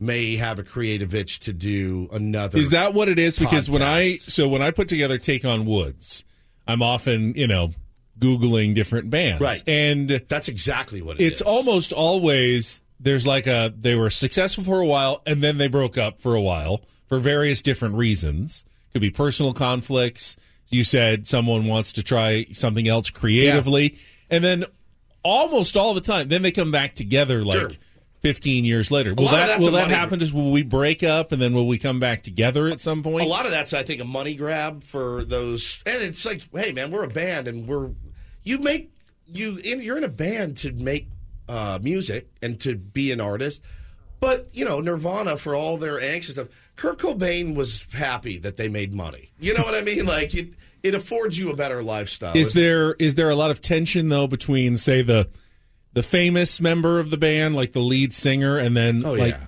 may 0.00 0.36
have 0.36 0.58
a 0.58 0.62
creative 0.64 1.14
itch 1.14 1.38
to 1.40 1.52
do 1.52 2.08
another. 2.12 2.58
Is 2.58 2.70
that 2.70 2.94
what 2.94 3.08
it 3.08 3.18
is? 3.20 3.38
Because 3.38 3.70
when 3.70 3.82
I 3.82 4.16
so 4.16 4.48
when 4.48 4.60
I 4.62 4.72
put 4.72 4.88
together 4.88 5.18
Take 5.18 5.44
on 5.44 5.66
Woods, 5.66 6.24
I'm 6.66 6.82
often 6.82 7.34
you 7.36 7.46
know 7.46 7.72
googling 8.18 8.74
different 8.74 9.10
bands, 9.10 9.40
Right. 9.42 9.62
And 9.68 10.08
That's 10.28 10.48
exactly 10.48 11.02
what 11.02 11.20
it 11.20 11.24
it's 11.26 11.40
is. 11.42 11.46
almost 11.46 11.92
always 11.92 12.80
there's 12.98 13.26
like 13.26 13.46
a 13.46 13.72
they 13.76 13.94
were 13.94 14.10
successful 14.10 14.64
for 14.64 14.80
a 14.80 14.86
while 14.86 15.22
and 15.26 15.42
then 15.42 15.58
they 15.58 15.68
broke 15.68 15.98
up 15.98 16.20
for 16.20 16.34
a 16.34 16.40
while 16.40 16.82
for 17.06 17.18
various 17.18 17.62
different 17.62 17.94
reasons. 17.94 18.64
Could 18.92 19.02
be 19.02 19.10
personal 19.10 19.52
conflicts. 19.52 20.36
You 20.68 20.84
said 20.84 21.28
someone 21.28 21.66
wants 21.66 21.92
to 21.92 22.02
try 22.02 22.46
something 22.52 22.88
else 22.88 23.10
creatively, 23.10 23.98
and 24.30 24.42
then 24.42 24.64
almost 25.22 25.76
all 25.76 25.94
the 25.94 26.00
time, 26.00 26.28
then 26.28 26.42
they 26.42 26.52
come 26.52 26.70
back 26.70 26.94
together 26.94 27.44
like. 27.44 27.58
Sure. 27.58 27.70
15 28.20 28.64
years 28.64 28.90
later. 28.90 29.14
Will 29.14 29.28
that 29.28 29.60
will 29.60 29.70
that 29.72 29.88
happen? 29.88 30.18
Just 30.18 30.32
will 30.32 30.50
we 30.50 30.64
break 30.64 31.04
up 31.04 31.30
and 31.30 31.40
then 31.40 31.54
will 31.54 31.68
we 31.68 31.78
come 31.78 32.00
back 32.00 32.24
together 32.24 32.66
at 32.66 32.80
some 32.80 33.04
point? 33.04 33.24
A 33.24 33.28
lot 33.28 33.44
of 33.44 33.52
that's, 33.52 33.72
I 33.72 33.84
think, 33.84 34.00
a 34.00 34.04
money 34.04 34.34
grab 34.34 34.82
for 34.82 35.22
those. 35.22 35.80
And 35.86 36.02
it's 36.02 36.26
like, 36.26 36.42
hey, 36.52 36.72
man, 36.72 36.90
we're 36.90 37.04
a 37.04 37.08
band, 37.08 37.46
and 37.46 37.68
we're 37.68 37.90
you 38.42 38.58
make 38.58 38.90
you 39.26 39.58
in, 39.58 39.80
you're 39.80 39.98
in 39.98 40.02
a 40.02 40.08
band 40.08 40.56
to 40.58 40.72
make 40.72 41.08
uh, 41.48 41.78
music 41.82 42.28
and 42.42 42.60
to 42.60 42.74
be 42.76 43.12
an 43.12 43.20
artist. 43.20 43.62
But 44.20 44.48
you 44.54 44.64
know, 44.64 44.80
Nirvana 44.80 45.36
for 45.36 45.54
all 45.54 45.76
their 45.76 46.00
angst 46.00 46.14
and 46.14 46.24
stuff. 46.24 46.48
Kurt 46.76 46.98
Cobain 46.98 47.54
was 47.54 47.86
happy 47.92 48.36
that 48.38 48.56
they 48.56 48.68
made 48.68 48.92
money. 48.92 49.30
You 49.40 49.54
know 49.54 49.62
what 49.62 49.74
I 49.74 49.80
mean? 49.80 50.04
Like 50.06 50.34
it, 50.34 50.50
it 50.82 50.94
affords 50.94 51.38
you 51.38 51.50
a 51.50 51.56
better 51.56 51.82
lifestyle. 51.82 52.36
Is 52.36 52.52
there 52.52 52.94
is 52.94 53.14
there 53.14 53.30
a 53.30 53.34
lot 53.34 53.50
of 53.50 53.60
tension 53.62 54.08
though 54.08 54.26
between 54.26 54.76
say 54.76 55.02
the 55.02 55.28
the 55.94 56.02
famous 56.02 56.60
member 56.60 56.98
of 56.98 57.08
the 57.10 57.16
band, 57.16 57.56
like 57.56 57.72
the 57.72 57.80
lead 57.80 58.12
singer, 58.12 58.58
and 58.58 58.76
then 58.76 59.02
Oh, 59.04 59.12
like 59.14 59.32
yeah. 59.34 59.46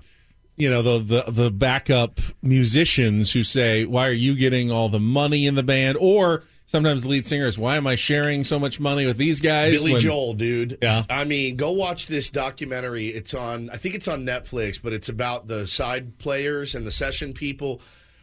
you 0.57 0.71
know 0.71 0.81
the, 0.83 1.23
the 1.25 1.31
the 1.31 1.51
backup 1.51 2.21
musicians 2.43 3.33
who 3.33 3.43
say, 3.45 3.85
"Why 3.85 4.09
are 4.09 4.13
you 4.13 4.35
getting 4.35 4.71
all 4.71 4.89
the 4.89 5.01
money 5.01 5.47
in 5.47 5.55
the 5.55 5.63
band?" 5.63 5.99
Or 6.01 6.45
sometimes 6.69 7.03
the 7.03 7.09
lead 7.09 7.27
singers, 7.27 7.59
"Why 7.59 7.77
am 7.77 7.89
I 7.89 7.97
sharing 7.97 8.45
so 8.45 8.61
much 8.61 8.79
money 8.79 9.05
with 9.07 9.17
these 9.17 9.41
guys?" 9.41 9.73
Billy 9.79 9.95
when- 9.95 10.01
Joel, 10.01 10.35
dude. 10.35 10.79
Yeah. 10.81 11.05
I 11.11 11.25
mean, 11.25 11.57
go 11.57 11.73
watch 11.73 12.07
this 12.07 12.31
documentary. 12.31 13.09
It's 13.09 13.35
on, 13.35 13.69
I 13.71 13.77
think 13.77 13.97
it's 13.97 14.07
on 14.07 14.25
Netflix, 14.25 14.81
but 14.81 14.93
it's 14.93 15.09
about 15.09 15.49
the 15.49 15.67
side 15.67 16.19
players 16.19 16.77
and 16.77 16.87
the 16.87 16.93
session 16.93 17.33
people. 17.33 17.81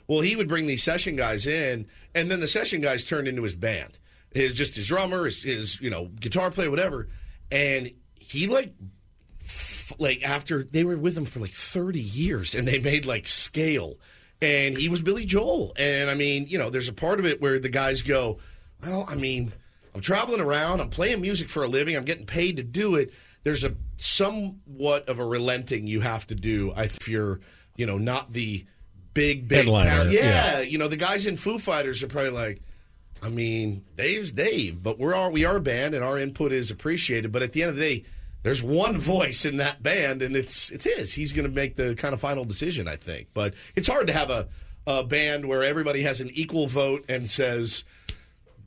Well, 0.07 0.21
he 0.21 0.37
would 0.37 0.47
bring 0.47 0.67
these 0.67 0.83
session 0.83 1.17
guys 1.17 1.45
in, 1.45 1.87
and 2.13 2.31
then 2.31 2.39
the 2.39 2.47
session 2.47 2.79
guys 2.79 3.03
turned 3.03 3.27
into 3.27 3.43
his 3.43 3.55
band. 3.55 3.97
His 4.33 4.53
just 4.53 4.75
his 4.75 4.87
drummer, 4.87 5.25
his, 5.25 5.43
his 5.43 5.81
you 5.81 5.89
know 5.89 6.11
guitar 6.19 6.51
player, 6.51 6.69
whatever. 6.69 7.09
And 7.51 7.91
he 8.19 8.47
like 8.47 8.73
f- 9.41 9.93
like 9.99 10.23
after 10.27 10.63
they 10.63 10.83
were 10.83 10.97
with 10.97 11.17
him 11.17 11.25
for 11.25 11.39
like 11.39 11.51
30 11.51 11.99
years 11.99 12.55
and 12.55 12.67
they 12.67 12.79
made 12.79 13.05
like 13.05 13.27
scale 13.27 13.97
and 14.41 14.77
he 14.77 14.89
was 14.89 15.01
billy 15.01 15.25
joel 15.25 15.73
and 15.77 16.09
i 16.09 16.15
mean 16.15 16.45
you 16.47 16.57
know 16.57 16.69
there's 16.69 16.89
a 16.89 16.93
part 16.93 17.19
of 17.19 17.25
it 17.25 17.41
where 17.41 17.59
the 17.59 17.69
guys 17.69 18.01
go 18.01 18.37
well 18.83 19.05
i 19.07 19.15
mean 19.15 19.53
i'm 19.93 20.01
traveling 20.01 20.41
around 20.41 20.79
i'm 20.79 20.89
playing 20.89 21.21
music 21.21 21.47
for 21.47 21.63
a 21.63 21.67
living 21.67 21.95
i'm 21.95 22.05
getting 22.05 22.25
paid 22.25 22.57
to 22.57 22.63
do 22.63 22.95
it 22.95 23.11
there's 23.43 23.63
a 23.63 23.73
somewhat 23.97 25.07
of 25.07 25.19
a 25.19 25.25
relenting 25.25 25.87
you 25.87 26.01
have 26.01 26.27
to 26.27 26.35
do 26.35 26.73
if 26.77 27.07
you're 27.07 27.39
you 27.77 27.85
know 27.85 27.97
not 27.97 28.33
the 28.33 28.65
big 29.13 29.47
big 29.47 29.65
Headliner, 29.65 30.09
yeah, 30.09 30.57
yeah. 30.57 30.59
you 30.59 30.77
know 30.77 30.87
the 30.87 30.97
guys 30.97 31.25
in 31.25 31.37
foo 31.37 31.57
fighters 31.57 32.03
are 32.03 32.07
probably 32.07 32.31
like 32.31 32.61
I 33.23 33.29
mean, 33.29 33.83
Dave's 33.95 34.31
Dave, 34.31 34.83
but 34.83 34.99
we're 34.99 35.15
all, 35.15 35.31
we 35.31 35.45
are 35.45 35.55
a 35.55 35.61
band, 35.61 35.95
and 35.95 36.03
our 36.03 36.17
input 36.17 36.51
is 36.51 36.69
appreciated. 36.69 37.31
But 37.31 37.41
at 37.41 37.53
the 37.53 37.63
end 37.63 37.69
of 37.69 37.75
the 37.75 37.81
day, 37.81 38.05
there's 38.45 38.63
one 38.63 38.95
voice 38.97 39.43
in 39.43 39.57
that 39.57 39.83
band, 39.83 40.21
and 40.21 40.35
it's 40.35 40.69
it's 40.71 40.85
his. 40.85 41.13
He's 41.13 41.33
going 41.33 41.47
to 41.47 41.53
make 41.53 41.75
the 41.75 41.95
kind 41.95 42.13
of 42.13 42.21
final 42.21 42.45
decision, 42.45 42.87
I 42.87 42.95
think. 42.95 43.27
But 43.33 43.53
it's 43.75 43.87
hard 43.87 44.07
to 44.07 44.13
have 44.13 44.29
a 44.29 44.47
a 44.87 45.03
band 45.03 45.45
where 45.47 45.63
everybody 45.63 46.03
has 46.03 46.21
an 46.21 46.29
equal 46.33 46.67
vote 46.67 47.03
and 47.09 47.29
says, 47.29 47.83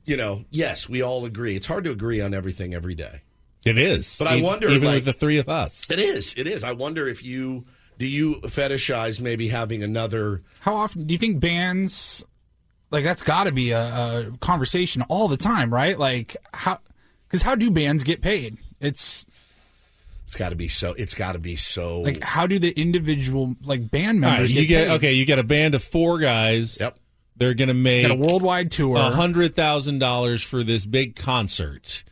you 0.05 0.17
know, 0.17 0.43
yes, 0.49 0.87
we 0.89 1.01
all 1.01 1.23
agree. 1.25 1.55
It's 1.55 1.65
hard 1.67 1.85
to 1.85 1.91
agree 1.91 2.19
on 2.21 2.33
everything 2.33 2.73
every 2.73 2.93
day. 2.93 3.21
It 3.65 3.77
is, 3.77 4.17
But 4.19 4.27
I 4.27 4.35
E- 4.37 4.41
wonder, 4.41 4.69
even 4.69 4.83
like- 4.87 4.95
with 4.95 5.05
the 5.05 5.13
three 5.13 5.37
of 5.37 5.47
us. 5.49 5.89
It 5.91 5.99
is. 5.99 6.33
It 6.37 6.45
is. 6.47 6.63
I 6.63 6.71
wonder 6.73 7.07
if 7.07 7.23
you 7.23 7.65
do 7.97 8.05
you 8.07 8.35
fetishize 8.43 9.19
maybe 9.21 9.47
having 9.49 9.81
another. 9.83 10.41
How 10.61 10.75
often 10.75 11.05
do 11.07 11.13
you 11.13 11.17
think 11.17 11.39
bands 11.39 12.23
like 12.91 13.03
that's 13.03 13.21
got 13.21 13.45
to 13.45 13.51
be 13.53 13.71
a, 13.71 13.79
a 13.81 14.37
conversation 14.41 15.01
all 15.09 15.27
the 15.27 15.37
time, 15.37 15.73
right? 15.73 15.97
Like 15.99 16.35
how 16.53 16.79
because 17.27 17.41
how 17.43 17.55
do 17.55 17.69
bands 17.71 18.03
get 18.03 18.21
paid? 18.21 18.57
It's 18.79 19.25
It's 20.29 20.35
got 20.35 20.49
to 20.49 20.55
be 20.55 20.67
so. 20.67 20.93
It's 20.93 21.15
got 21.15 21.31
to 21.31 21.39
be 21.39 21.55
so. 21.55 22.01
like 22.01 22.23
how 22.23 22.45
do 22.45 22.59
the 22.59 22.69
individual 22.79 23.55
like 23.63 23.89
band 23.89 24.23
All 24.23 24.29
right, 24.29 24.35
members 24.37 24.51
you 24.51 24.67
get 24.67 24.87
paid? 24.87 24.93
okay. 24.97 25.13
You 25.13 25.25
get 25.25 25.39
a 25.39 25.43
band 25.43 25.73
of 25.73 25.83
four 25.83 26.19
guys. 26.19 26.79
Yep. 26.79 26.99
They're 27.35 27.55
going 27.55 27.69
to 27.69 27.73
make 27.73 28.03
Got 28.07 28.11
a 28.11 28.19
worldwide 28.19 28.69
tour. 28.69 28.95
a 28.95 29.09
hundred 29.09 29.55
thousand 29.55 29.97
dollars 29.97 30.43
for 30.43 30.61
this 30.61 30.85
big 30.85 31.15
concert. 31.15 32.03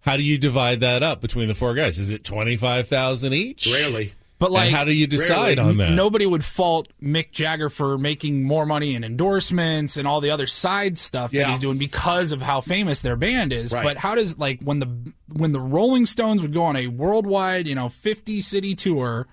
How 0.00 0.16
do 0.16 0.22
you 0.22 0.38
divide 0.38 0.80
that 0.80 1.02
up 1.02 1.20
between 1.20 1.46
the 1.48 1.54
four 1.54 1.74
guys? 1.74 1.98
Is 1.98 2.08
it 2.08 2.24
twenty 2.24 2.56
five 2.56 2.88
thousand 2.88 3.34
each? 3.34 3.70
Rarely. 3.70 4.14
But 4.40 4.52
like, 4.52 4.66
And 4.68 4.76
how 4.76 4.84
do 4.84 4.92
you 4.92 5.08
decide 5.08 5.58
on 5.58 5.78
that? 5.78 5.90
Nobody 5.90 6.24
would 6.24 6.44
fault 6.44 6.88
Mick 7.02 7.32
Jagger 7.32 7.68
for 7.68 7.98
making 7.98 8.44
more 8.44 8.66
money 8.66 8.94
in 8.94 9.02
endorsements 9.02 9.96
and 9.96 10.06
all 10.06 10.20
the 10.20 10.30
other 10.30 10.46
side 10.46 10.96
stuff 10.96 11.32
that 11.32 11.50
he's 11.50 11.58
doing 11.58 11.76
because 11.76 12.30
of 12.30 12.40
how 12.40 12.60
famous 12.60 13.00
their 13.00 13.16
band 13.16 13.52
is. 13.52 13.72
Right. 13.72 13.82
But 13.82 13.96
how 13.96 14.14
does 14.14 14.38
like 14.38 14.62
when 14.62 14.78
the 14.78 15.12
when 15.32 15.50
the 15.50 15.60
Rolling 15.60 16.06
Stones 16.06 16.40
would 16.42 16.52
go 16.52 16.62
on 16.62 16.76
a 16.76 16.86
worldwide, 16.86 17.66
you 17.66 17.74
know, 17.74 17.88
fifty 17.88 18.40
city 18.40 18.76
tour? 18.76 19.26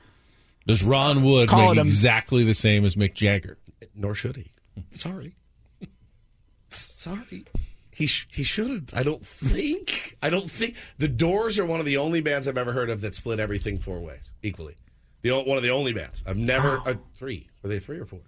Does 0.65 0.81
Ron 0.83 1.21
Wood 1.23 1.49
Call 1.49 1.67
make 1.69 1.77
it 1.77 1.81
a- 1.81 1.83
exactly 1.83 2.43
the 2.43 2.55
same 2.55 2.83
as 2.83 2.95
Mick 2.95 3.13
Jagger? 3.13 3.59
Nor 3.93 4.15
should 4.15 4.37
he. 4.37 4.51
Sorry. 4.89 5.35
Sorry. 6.69 7.45
He 7.91 8.07
sh- 8.07 8.27
he 8.33 8.43
shouldn't. 8.43 8.93
I 8.95 9.03
don't 9.03 9.25
think. 9.25 10.17
I 10.21 10.29
don't 10.29 10.49
think 10.51 10.75
the 10.97 11.07
Doors 11.07 11.57
are 11.59 11.65
one 11.65 11.79
of 11.79 11.85
the 11.85 11.97
only 11.97 12.19
bands 12.21 12.47
I've 12.47 12.57
ever 12.57 12.73
heard 12.73 12.89
of 12.89 13.01
that 13.01 13.15
split 13.15 13.39
everything 13.39 13.77
four 13.77 13.99
ways 14.01 14.31
equally. 14.43 14.75
The 15.25 15.31
one 15.41 15.57
of 15.57 15.63
the 15.63 15.71
only 15.71 15.91
bands 15.91 16.21
I've 16.27 16.37
never 16.37 16.83
uh, 16.85 16.93
three. 17.15 17.49
Were 17.63 17.69
they 17.69 17.79
three 17.79 17.97
or 17.97 18.05
four? 18.05 18.21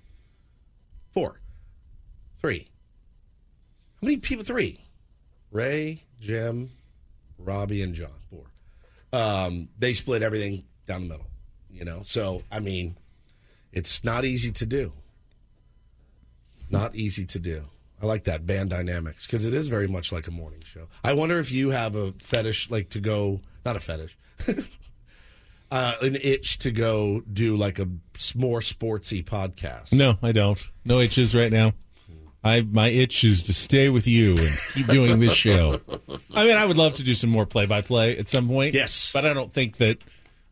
Four. 1.12 1.39
Three. 2.39 2.71
How 4.01 4.07
many 4.07 4.17
people? 4.17 4.43
Three. 4.43 4.83
Ray, 5.51 6.05
Jim, 6.19 6.71
Robbie, 7.38 7.83
and 7.83 7.93
John. 7.93 8.10
Four. 8.31 8.45
Um, 9.13 9.69
they 9.77 9.93
split 9.93 10.23
everything 10.23 10.63
down 10.88 11.03
the 11.03 11.10
middle. 11.10 11.27
You 11.69 11.86
know, 11.86 12.01
so 12.03 12.41
I 12.51 12.62
mean, 12.62 12.97
it's 13.71 14.03
not 14.03 14.25
easy 14.25 14.51
to 14.53 14.65
do. 14.65 14.91
Not 16.71 16.95
easy 16.95 17.27
to 17.27 17.38
do. 17.38 17.65
I 18.01 18.07
like 18.07 18.23
that 18.23 18.47
band 18.47 18.71
dynamics 18.71 19.27
because 19.27 19.45
it 19.45 19.53
is 19.53 19.67
very 19.67 19.88
much 19.88 20.12
like 20.12 20.25
a 20.25 20.31
morning 20.31 20.63
show. 20.65 20.88
I 21.03 21.13
wonder 21.13 21.38
if 21.38 21.51
you 21.51 21.69
have 21.69 21.95
a 21.95 22.13
fetish, 22.13 22.71
like 22.71 22.89
to 22.89 22.99
go, 22.99 23.41
not 23.63 23.75
a 23.75 23.79
fetish, 23.79 24.17
uh, 25.71 25.93
an 26.01 26.17
itch 26.21 26.60
to 26.60 26.71
go 26.71 27.21
do 27.32 27.58
like 27.58 27.80
a 27.80 27.88
more 28.36 28.60
sportsy 28.62 29.23
podcast. 29.23 29.91
No, 29.93 30.17
I 30.21 30.32
don't. 30.32 30.63
No 30.86 30.99
itches 30.99 31.36
right 31.36 31.51
now. 31.51 31.73
I 32.43 32.62
my 32.62 32.88
itch 32.89 33.23
is 33.23 33.43
to 33.43 33.53
stay 33.53 33.89
with 33.89 34.08
you 34.08 34.38
and 34.38 34.49
keep 34.73 34.88
doing 34.88 35.19
this 35.19 35.34
show. 35.34 35.82
I 36.34 36.45
mean, 36.45 36.56
I 36.56 36.65
would 36.65 36.77
love 36.77 36.93
to 36.95 37.03
do 37.03 37.13
some 37.15 37.30
more 37.30 37.45
play 37.45 37.65
by 37.65 37.82
play 37.82 38.17
at 38.17 38.30
some 38.30 38.47
point. 38.47 38.73
Yes. 38.75 39.10
but 39.13 39.25
I 39.25 39.34
don't 39.34 39.51
think 39.51 39.77
that. 39.77 39.97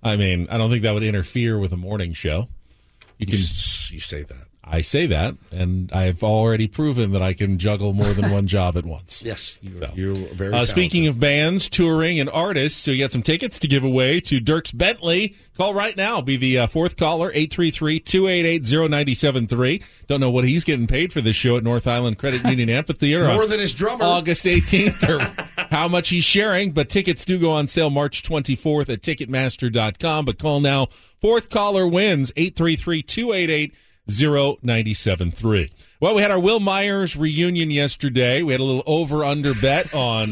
I 0.04 0.15
mean, 0.17 0.47
I 0.51 0.58
don't 0.58 0.69
think 0.69 0.84
that 0.84 0.93
would 0.93 1.04
interfere 1.04 1.58
with 1.58 1.71
a 1.73 1.78
morning 1.78 2.13
show. 2.13 2.47
You 3.17 3.25
You, 3.25 3.28
can. 3.28 3.36
s- 3.36 3.91
you 3.91 3.99
say 3.99 4.23
that. 4.23 4.47
I 4.67 4.82
say 4.82 5.06
that, 5.08 5.36
and 5.51 5.91
I've 5.93 6.23
already 6.23 6.67
proven 6.67 7.12
that 7.12 7.21
I 7.21 7.34
can 7.34 7.60
juggle 7.60 7.93
more 7.93 8.13
than 8.13 8.32
one 8.32 8.47
job 8.47 8.75
at 8.78 8.86
once. 8.86 9.23
Yes, 9.36 9.58
you, 9.62 9.73
So. 9.73 9.91
you're 9.95 10.13
very. 10.15 10.54
Uh, 10.54 10.65
speaking 10.65 11.06
of 11.08 11.19
bands, 11.19 11.69
touring, 11.69 12.19
and 12.19 12.30
artists, 12.32 12.80
so 12.82 12.89
you 12.91 13.04
got 13.04 13.12
some 13.12 13.21
tickets 13.21 13.60
to 13.60 13.67
give 13.67 13.84
away 13.84 14.19
to 14.21 14.39
Dierks 14.41 14.75
Bentley. 14.75 15.36
Call 15.58 15.73
right 15.73 15.95
now. 15.95 16.19
Be 16.21 16.36
the 16.38 16.60
uh, 16.60 16.67
fourth 16.67 16.97
caller, 16.97 17.32
833-288-0973. 17.34 19.84
Don't 20.08 20.19
know 20.19 20.30
what 20.30 20.43
he's 20.45 20.63
getting 20.63 20.88
paid 20.88 21.13
for 21.13 21.21
this 21.21 21.36
show 21.36 21.58
at 21.58 21.63
North 21.63 21.88
Island 21.88 22.17
Credit 22.17 22.45
Union 22.49 22.69
Amphitheater. 22.69 23.28
More 23.28 23.43
on 23.43 23.49
than 23.49 23.60
his 23.60 23.73
drummer. 23.73 24.04
August 24.04 24.45
18th, 24.45 25.10
or 25.10 25.19
how 25.69 25.88
much 25.88 26.10
he's 26.10 26.23
sharing. 26.23 26.71
But 26.71 26.89
tickets 26.89 27.25
do 27.25 27.39
go 27.39 27.51
on 27.51 27.67
sale 27.67 27.89
March 27.89 28.23
24th 28.23 28.89
at 28.89 29.01
Ticketmaster.com. 29.01 30.25
But 30.25 30.39
call 30.39 30.60
now. 30.60 30.88
Fourth 31.21 31.49
caller 31.49 31.88
wins, 31.88 32.32
833-288-0973. 34.10 35.72
Well, 36.00 36.15
we 36.15 36.22
had 36.22 36.32
our 36.32 36.39
Wil 36.39 36.60
Myers 36.60 37.15
reunion 37.15 37.72
yesterday. 37.72 38.44
We 38.44 38.54
had 38.54 38.62
a 38.62 38.63
little 38.63 38.84
over-under 38.86 39.54
bet 39.56 39.94
on 39.94 40.28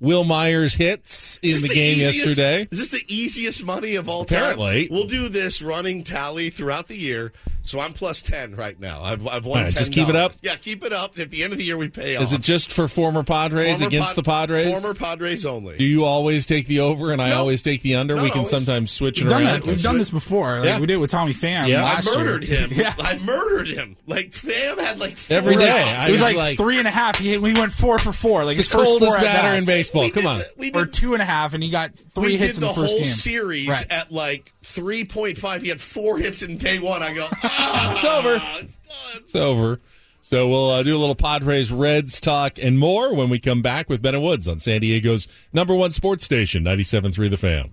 Wil 0.00 0.24
Myers 0.24 0.74
hits 0.74 1.38
in 1.42 1.50
Is 1.50 1.62
the, 1.62 1.68
game 1.68 1.96
easiest- 1.96 2.18
yesterday. 2.18 2.68
Is 2.70 2.78
this 2.78 2.88
the 2.88 3.02
easiest 3.08 3.64
money 3.64 3.94
of 3.96 4.08
all 4.08 4.22
Apparently. 4.22 4.88
time? 4.88 4.94
We'll 4.96 5.06
do 5.06 5.28
this 5.28 5.62
running 5.62 6.04
tally 6.04 6.50
throughout 6.50 6.86
the 6.88 6.96
year. 6.98 7.32
So 7.62 7.80
I'm 7.80 7.94
plus 7.94 8.22
ten 8.22 8.54
right 8.54 8.78
now. 8.78 9.02
I've 9.02 9.26
I've 9.26 9.44
won 9.44 9.58
All 9.58 9.64
right, 9.64 9.72
ten. 9.72 9.80
just 9.80 9.92
keep 9.92 10.08
it 10.08 10.14
up? 10.14 10.34
Yeah, 10.40 10.54
keep 10.54 10.84
it 10.84 10.92
up. 10.92 11.18
At 11.18 11.32
the 11.32 11.42
end 11.42 11.52
of 11.52 11.58
the 11.58 11.64
year, 11.64 11.76
we 11.76 11.88
pay 11.88 12.14
off. 12.14 12.22
Is 12.22 12.32
it 12.32 12.40
just 12.40 12.70
for 12.72 12.86
former 12.86 13.24
Padres 13.24 13.78
Former 13.80 13.86
against 13.88 14.08
Pod- 14.14 14.16
the 14.16 14.22
Padres? 14.22 14.70
Former 14.80 14.94
Padres 14.94 15.44
only. 15.44 15.76
Do 15.76 15.84
you 15.84 16.04
always 16.04 16.46
take 16.46 16.68
the 16.68 16.78
over 16.78 17.10
and 17.12 17.20
I 17.20 17.30
No. 17.30 17.38
always 17.38 17.62
take 17.62 17.82
the 17.82 17.96
under? 17.96 18.14
Not 18.14 18.22
we 18.22 18.28
can 18.30 18.38
always. 18.38 18.50
sometimes 18.50 18.92
switch 18.92 19.20
We've 19.20 19.32
it 19.32 19.34
around. 19.34 19.42
that. 19.44 19.66
We've 19.66 19.82
done 19.82 19.98
this 19.98 20.10
before. 20.10 20.60
Like, 20.60 20.66
Yeah. 20.66 20.78
We 20.78 20.86
did 20.86 20.94
it 20.94 20.98
with 20.98 21.10
Tommy 21.10 21.34
Pham 21.34 21.66
Yeah. 21.66 21.84
I 21.84 22.02
murdered 22.02 22.44
year. 22.44 22.60
him. 22.60 22.70
Yeah. 22.76 22.94
I 23.00 23.18
murdered 23.18 23.66
him. 23.66 23.96
Like 24.06 24.30
Pham 24.30 24.78
had 24.78 25.00
like 25.00 25.16
four 25.16 25.36
Every 25.38 25.56
day. 25.56 25.92
outs. 25.96 26.06
It 26.06 26.12
was 26.12 26.20
was 26.20 26.28
like, 26.28 26.36
like- 26.36 26.58
three 26.58 26.78
and 26.78 26.86
a 26.86 26.92
half. 26.92 27.18
He, 27.18 27.36
we 27.36 27.52
went 27.52 27.72
four 27.72 27.98
for 27.98 28.12
four. 28.12 28.44
Like 28.44 28.58
It's 28.58 28.66
his 28.66 28.68
the 28.68 28.78
first 28.78 28.90
coldest 28.90 29.16
four 29.16 29.24
batter 29.24 29.48
in 29.56 29.62
at-bats. 29.64 29.85
Baseball. 29.90 30.02
We 30.02 30.10
Come 30.10 30.26
on. 30.26 30.38
the- 30.38 30.50
we 30.56 30.72
Or 30.72 30.86
two 30.86 31.14
and 31.14 31.22
a 31.22 31.26
half, 31.26 31.54
and 31.54 31.62
he 31.62 31.70
got 31.70 31.92
three 32.14 32.26
we 32.32 32.36
hits 32.36 32.54
did 32.58 32.62
in 32.64 32.68
the, 32.68 32.74
the 32.74 32.80
first 32.80 32.92
whole 32.92 33.00
game. 33.02 33.08
series 33.08 33.68
Right. 33.68 33.86
at 33.90 34.12
like 34.12 34.52
three 34.62 35.04
point 35.04 35.38
five. 35.38 35.62
He 35.62 35.68
had 35.68 35.80
four 35.80 36.18
hits 36.18 36.42
in 36.42 36.56
day 36.56 36.78
one. 36.78 37.02
I 37.02 37.14
go, 37.14 37.26
ah, 37.42 37.96
It's 37.96 38.04
over. 38.04 38.34
It's 38.62 38.76
done. 38.76 39.22
It's 39.22 39.34
over. 39.34 39.80
So 40.22 40.48
we'll 40.48 40.70
uh, 40.70 40.82
do 40.82 40.96
a 40.96 40.98
little 40.98 41.14
Padres, 41.14 41.70
Reds 41.70 42.18
talk 42.18 42.58
and 42.60 42.78
more 42.80 43.14
when 43.14 43.28
we 43.28 43.38
come 43.38 43.62
back 43.62 43.88
with 43.88 44.02
Ben 44.02 44.14
and 44.14 44.24
Woods 44.24 44.48
on 44.48 44.58
San 44.58 44.80
Diego's 44.80 45.28
number 45.52 45.72
one 45.72 45.92
sports 45.92 46.24
station, 46.24 46.64
97.3 46.64 47.30
The 47.30 47.36
Fan. 47.36 47.72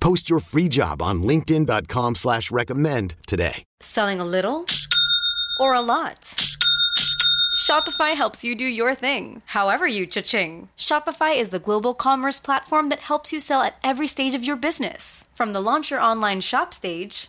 Post 0.00 0.28
your 0.28 0.40
free 0.40 0.68
job 0.68 1.02
on 1.02 1.22
linkedin.com 1.22 2.14
slash 2.14 2.50
recommend 2.50 3.16
today. 3.26 3.62
Selling 3.80 4.20
a 4.20 4.24
little 4.24 4.66
or 5.60 5.74
a 5.74 5.80
lot? 5.80 6.34
Shopify 7.68 8.14
helps 8.14 8.42
you 8.42 8.54
do 8.54 8.64
your 8.64 8.94
thing, 8.94 9.42
however 9.46 9.86
you 9.86 10.06
cha-ching. 10.06 10.70
Shopify 10.78 11.38
is 11.38 11.50
the 11.50 11.58
global 11.58 11.92
commerce 11.92 12.38
platform 12.38 12.88
that 12.88 13.00
helps 13.00 13.30
you 13.30 13.40
sell 13.40 13.60
at 13.60 13.76
every 13.84 14.06
stage 14.06 14.34
of 14.34 14.42
your 14.42 14.56
business. 14.56 15.26
From 15.34 15.52
the 15.52 15.60
launch 15.60 15.90
your 15.90 16.00
online 16.00 16.40
shop 16.40 16.72
stage, 16.72 17.28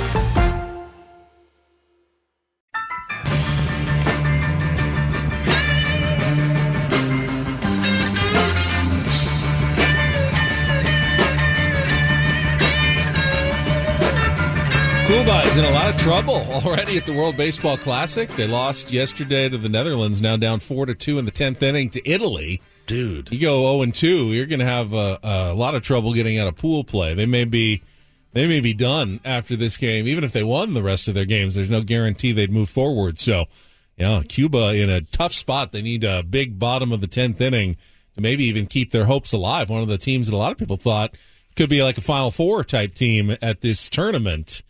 Cuba 15.21 15.41
is 15.43 15.55
in 15.55 15.65
a 15.65 15.69
lot 15.69 15.87
of 15.87 16.01
trouble 16.01 16.33
already 16.65 16.97
at 16.97 17.05
the 17.05 17.13
World 17.13 17.37
Baseball 17.37 17.77
Classic. 17.77 18.27
They 18.29 18.47
lost 18.47 18.91
yesterday 18.91 19.47
to 19.49 19.57
the 19.59 19.69
Netherlands, 19.69 20.19
now 20.19 20.35
down 20.35 20.59
four 20.59 20.87
to 20.87 20.95
two 20.95 21.19
in 21.19 21.25
the 21.25 21.31
tenth 21.31 21.61
inning 21.61 21.91
to 21.91 22.09
Italy. 22.09 22.59
Dude, 22.87 23.31
you 23.31 23.37
go 23.37 23.61
zero 23.61 23.83
and 23.83 23.93
two, 23.93 24.33
you're 24.33 24.47
going 24.47 24.61
to 24.61 24.65
have 24.65 24.93
a, 24.93 25.19
a 25.21 25.53
lot 25.53 25.75
of 25.75 25.83
trouble 25.83 26.15
getting 26.15 26.39
out 26.39 26.47
of 26.47 26.55
pool 26.55 26.83
play. 26.83 27.13
They 27.13 27.27
may 27.27 27.45
be 27.45 27.83
they 28.33 28.47
may 28.47 28.61
be 28.61 28.73
done 28.73 29.19
after 29.23 29.55
this 29.55 29.77
game, 29.77 30.07
even 30.07 30.23
if 30.23 30.33
they 30.33 30.43
won 30.43 30.73
the 30.73 30.81
rest 30.81 31.07
of 31.07 31.13
their 31.13 31.25
games. 31.25 31.53
There's 31.53 31.69
no 31.69 31.83
guarantee 31.83 32.31
they'd 32.31 32.51
move 32.51 32.71
forward. 32.71 33.19
So, 33.19 33.45
yeah, 33.97 34.23
Cuba 34.27 34.73
in 34.73 34.89
a 34.89 35.01
tough 35.01 35.33
spot. 35.33 35.71
They 35.71 35.83
need 35.83 36.03
a 36.03 36.23
big 36.23 36.57
bottom 36.57 36.91
of 36.91 36.99
the 36.99 37.05
tenth 37.05 37.39
inning 37.39 37.77
to 38.15 38.21
maybe 38.21 38.45
even 38.45 38.65
keep 38.65 38.89
their 38.89 39.05
hopes 39.05 39.33
alive. 39.33 39.69
One 39.69 39.83
of 39.83 39.87
the 39.87 39.99
teams 39.99 40.29
that 40.29 40.33
a 40.33 40.37
lot 40.37 40.51
of 40.51 40.57
people 40.57 40.77
thought 40.77 41.13
could 41.55 41.69
be 41.69 41.83
like 41.83 41.99
a 41.99 42.01
Final 42.01 42.31
Four 42.31 42.63
type 42.63 42.95
team 42.95 43.37
at 43.39 43.61
this 43.61 43.87
tournament 43.87 44.63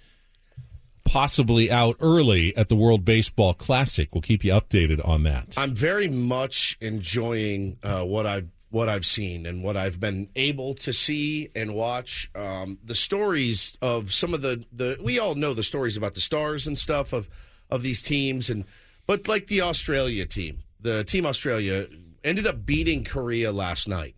possibly 1.03 1.71
out 1.71 1.95
early 1.99 2.55
at 2.55 2.69
the 2.69 2.75
World 2.75 3.05
Baseball 3.05 3.53
Classic. 3.53 4.13
We'll 4.13 4.21
keep 4.21 4.43
you 4.43 4.53
updated 4.53 5.05
on 5.07 5.23
that. 5.23 5.53
I'm 5.57 5.75
very 5.75 6.07
much 6.07 6.77
enjoying 6.81 7.77
uh, 7.83 8.03
what 8.03 8.25
I've 8.25 8.49
what 8.69 8.87
I've 8.87 9.05
seen 9.05 9.45
and 9.45 9.63
what 9.63 9.75
I've 9.75 9.99
been 9.99 10.29
able 10.33 10.73
to 10.75 10.93
see 10.93 11.49
and 11.53 11.75
watch. 11.75 12.31
Um, 12.33 12.79
the 12.83 12.95
stories 12.95 13.77
of 13.81 14.13
some 14.13 14.33
of 14.33 14.41
the, 14.41 14.63
the 14.71 14.97
we 15.03 15.19
all 15.19 15.35
know 15.35 15.53
the 15.53 15.63
stories 15.63 15.97
about 15.97 16.13
the 16.13 16.21
stars 16.21 16.67
and 16.67 16.79
stuff 16.79 17.13
of 17.13 17.29
of 17.69 17.83
these 17.83 18.01
teams 18.01 18.49
and 18.49 18.65
but 19.07 19.27
like 19.27 19.47
the 19.47 19.61
Australia 19.61 20.25
team, 20.25 20.63
the 20.79 21.03
team 21.03 21.25
Australia 21.25 21.87
ended 22.23 22.47
up 22.47 22.65
beating 22.65 23.03
Korea 23.03 23.51
last 23.51 23.87
night. 23.87 24.15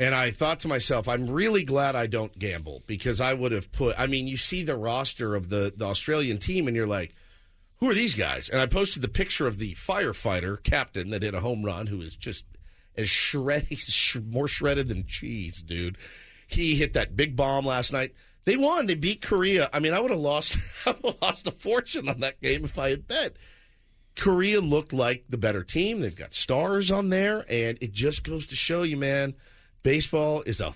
And 0.00 0.14
I 0.14 0.30
thought 0.30 0.60
to 0.60 0.68
myself, 0.68 1.06
I'm 1.06 1.28
really 1.28 1.62
glad 1.62 1.94
I 1.94 2.06
don't 2.06 2.36
gamble 2.38 2.82
because 2.86 3.20
I 3.20 3.34
would 3.34 3.52
have 3.52 3.70
put. 3.70 4.00
I 4.00 4.06
mean, 4.06 4.26
you 4.26 4.38
see 4.38 4.62
the 4.62 4.74
roster 4.74 5.34
of 5.34 5.50
the, 5.50 5.74
the 5.76 5.84
Australian 5.84 6.38
team, 6.38 6.66
and 6.66 6.74
you're 6.74 6.86
like, 6.86 7.14
who 7.76 7.90
are 7.90 7.94
these 7.94 8.14
guys? 8.14 8.48
And 8.48 8.62
I 8.62 8.66
posted 8.66 9.02
the 9.02 9.08
picture 9.08 9.46
of 9.46 9.58
the 9.58 9.74
firefighter 9.74 10.60
captain 10.62 11.10
that 11.10 11.22
hit 11.22 11.34
a 11.34 11.40
home 11.40 11.62
run, 11.62 11.86
who 11.86 12.00
is 12.00 12.16
just 12.16 12.46
as 12.96 13.10
shredded, 13.10 13.78
sh- 13.78 14.16
more 14.26 14.48
shredded 14.48 14.88
than 14.88 15.06
cheese, 15.06 15.62
dude. 15.62 15.98
He 16.46 16.76
hit 16.76 16.94
that 16.94 17.14
big 17.14 17.36
bomb 17.36 17.66
last 17.66 17.92
night. 17.92 18.14
They 18.46 18.56
won. 18.56 18.86
They 18.86 18.94
beat 18.94 19.20
Korea. 19.20 19.68
I 19.70 19.80
mean, 19.80 19.92
I 19.92 20.00
would 20.00 20.10
have 20.10 20.18
lost. 20.18 20.56
I 20.86 20.92
would 20.92 21.12
have 21.12 21.22
lost 21.22 21.46
a 21.46 21.52
fortune 21.52 22.08
on 22.08 22.20
that 22.20 22.40
game 22.40 22.64
if 22.64 22.78
I 22.78 22.88
had 22.88 23.06
bet. 23.06 23.36
Korea 24.16 24.62
looked 24.62 24.94
like 24.94 25.24
the 25.28 25.36
better 25.36 25.62
team. 25.62 26.00
They've 26.00 26.16
got 26.16 26.32
stars 26.32 26.90
on 26.90 27.10
there, 27.10 27.44
and 27.50 27.76
it 27.82 27.92
just 27.92 28.24
goes 28.24 28.46
to 28.46 28.56
show 28.56 28.82
you, 28.82 28.96
man 28.96 29.34
baseball 29.82 30.42
is 30.42 30.60
a 30.60 30.74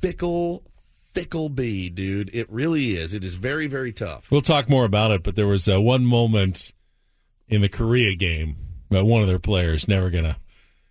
fickle, 0.00 0.64
fickle 1.12 1.48
bee, 1.48 1.88
dude. 1.88 2.30
It 2.34 2.50
really 2.50 2.96
is. 2.96 3.14
It 3.14 3.24
is 3.24 3.34
very, 3.34 3.66
very 3.66 3.92
tough. 3.92 4.30
We'll 4.30 4.40
talk 4.42 4.68
more 4.68 4.84
about 4.84 5.10
it, 5.10 5.22
but 5.22 5.36
there 5.36 5.46
was 5.46 5.68
uh, 5.68 5.80
one 5.80 6.04
moment 6.04 6.72
in 7.48 7.60
the 7.60 7.68
Korea 7.68 8.14
game 8.14 8.56
that 8.90 9.04
one 9.04 9.22
of 9.22 9.28
their 9.28 9.38
players 9.38 9.88
never 9.88 10.10
gonna. 10.10 10.36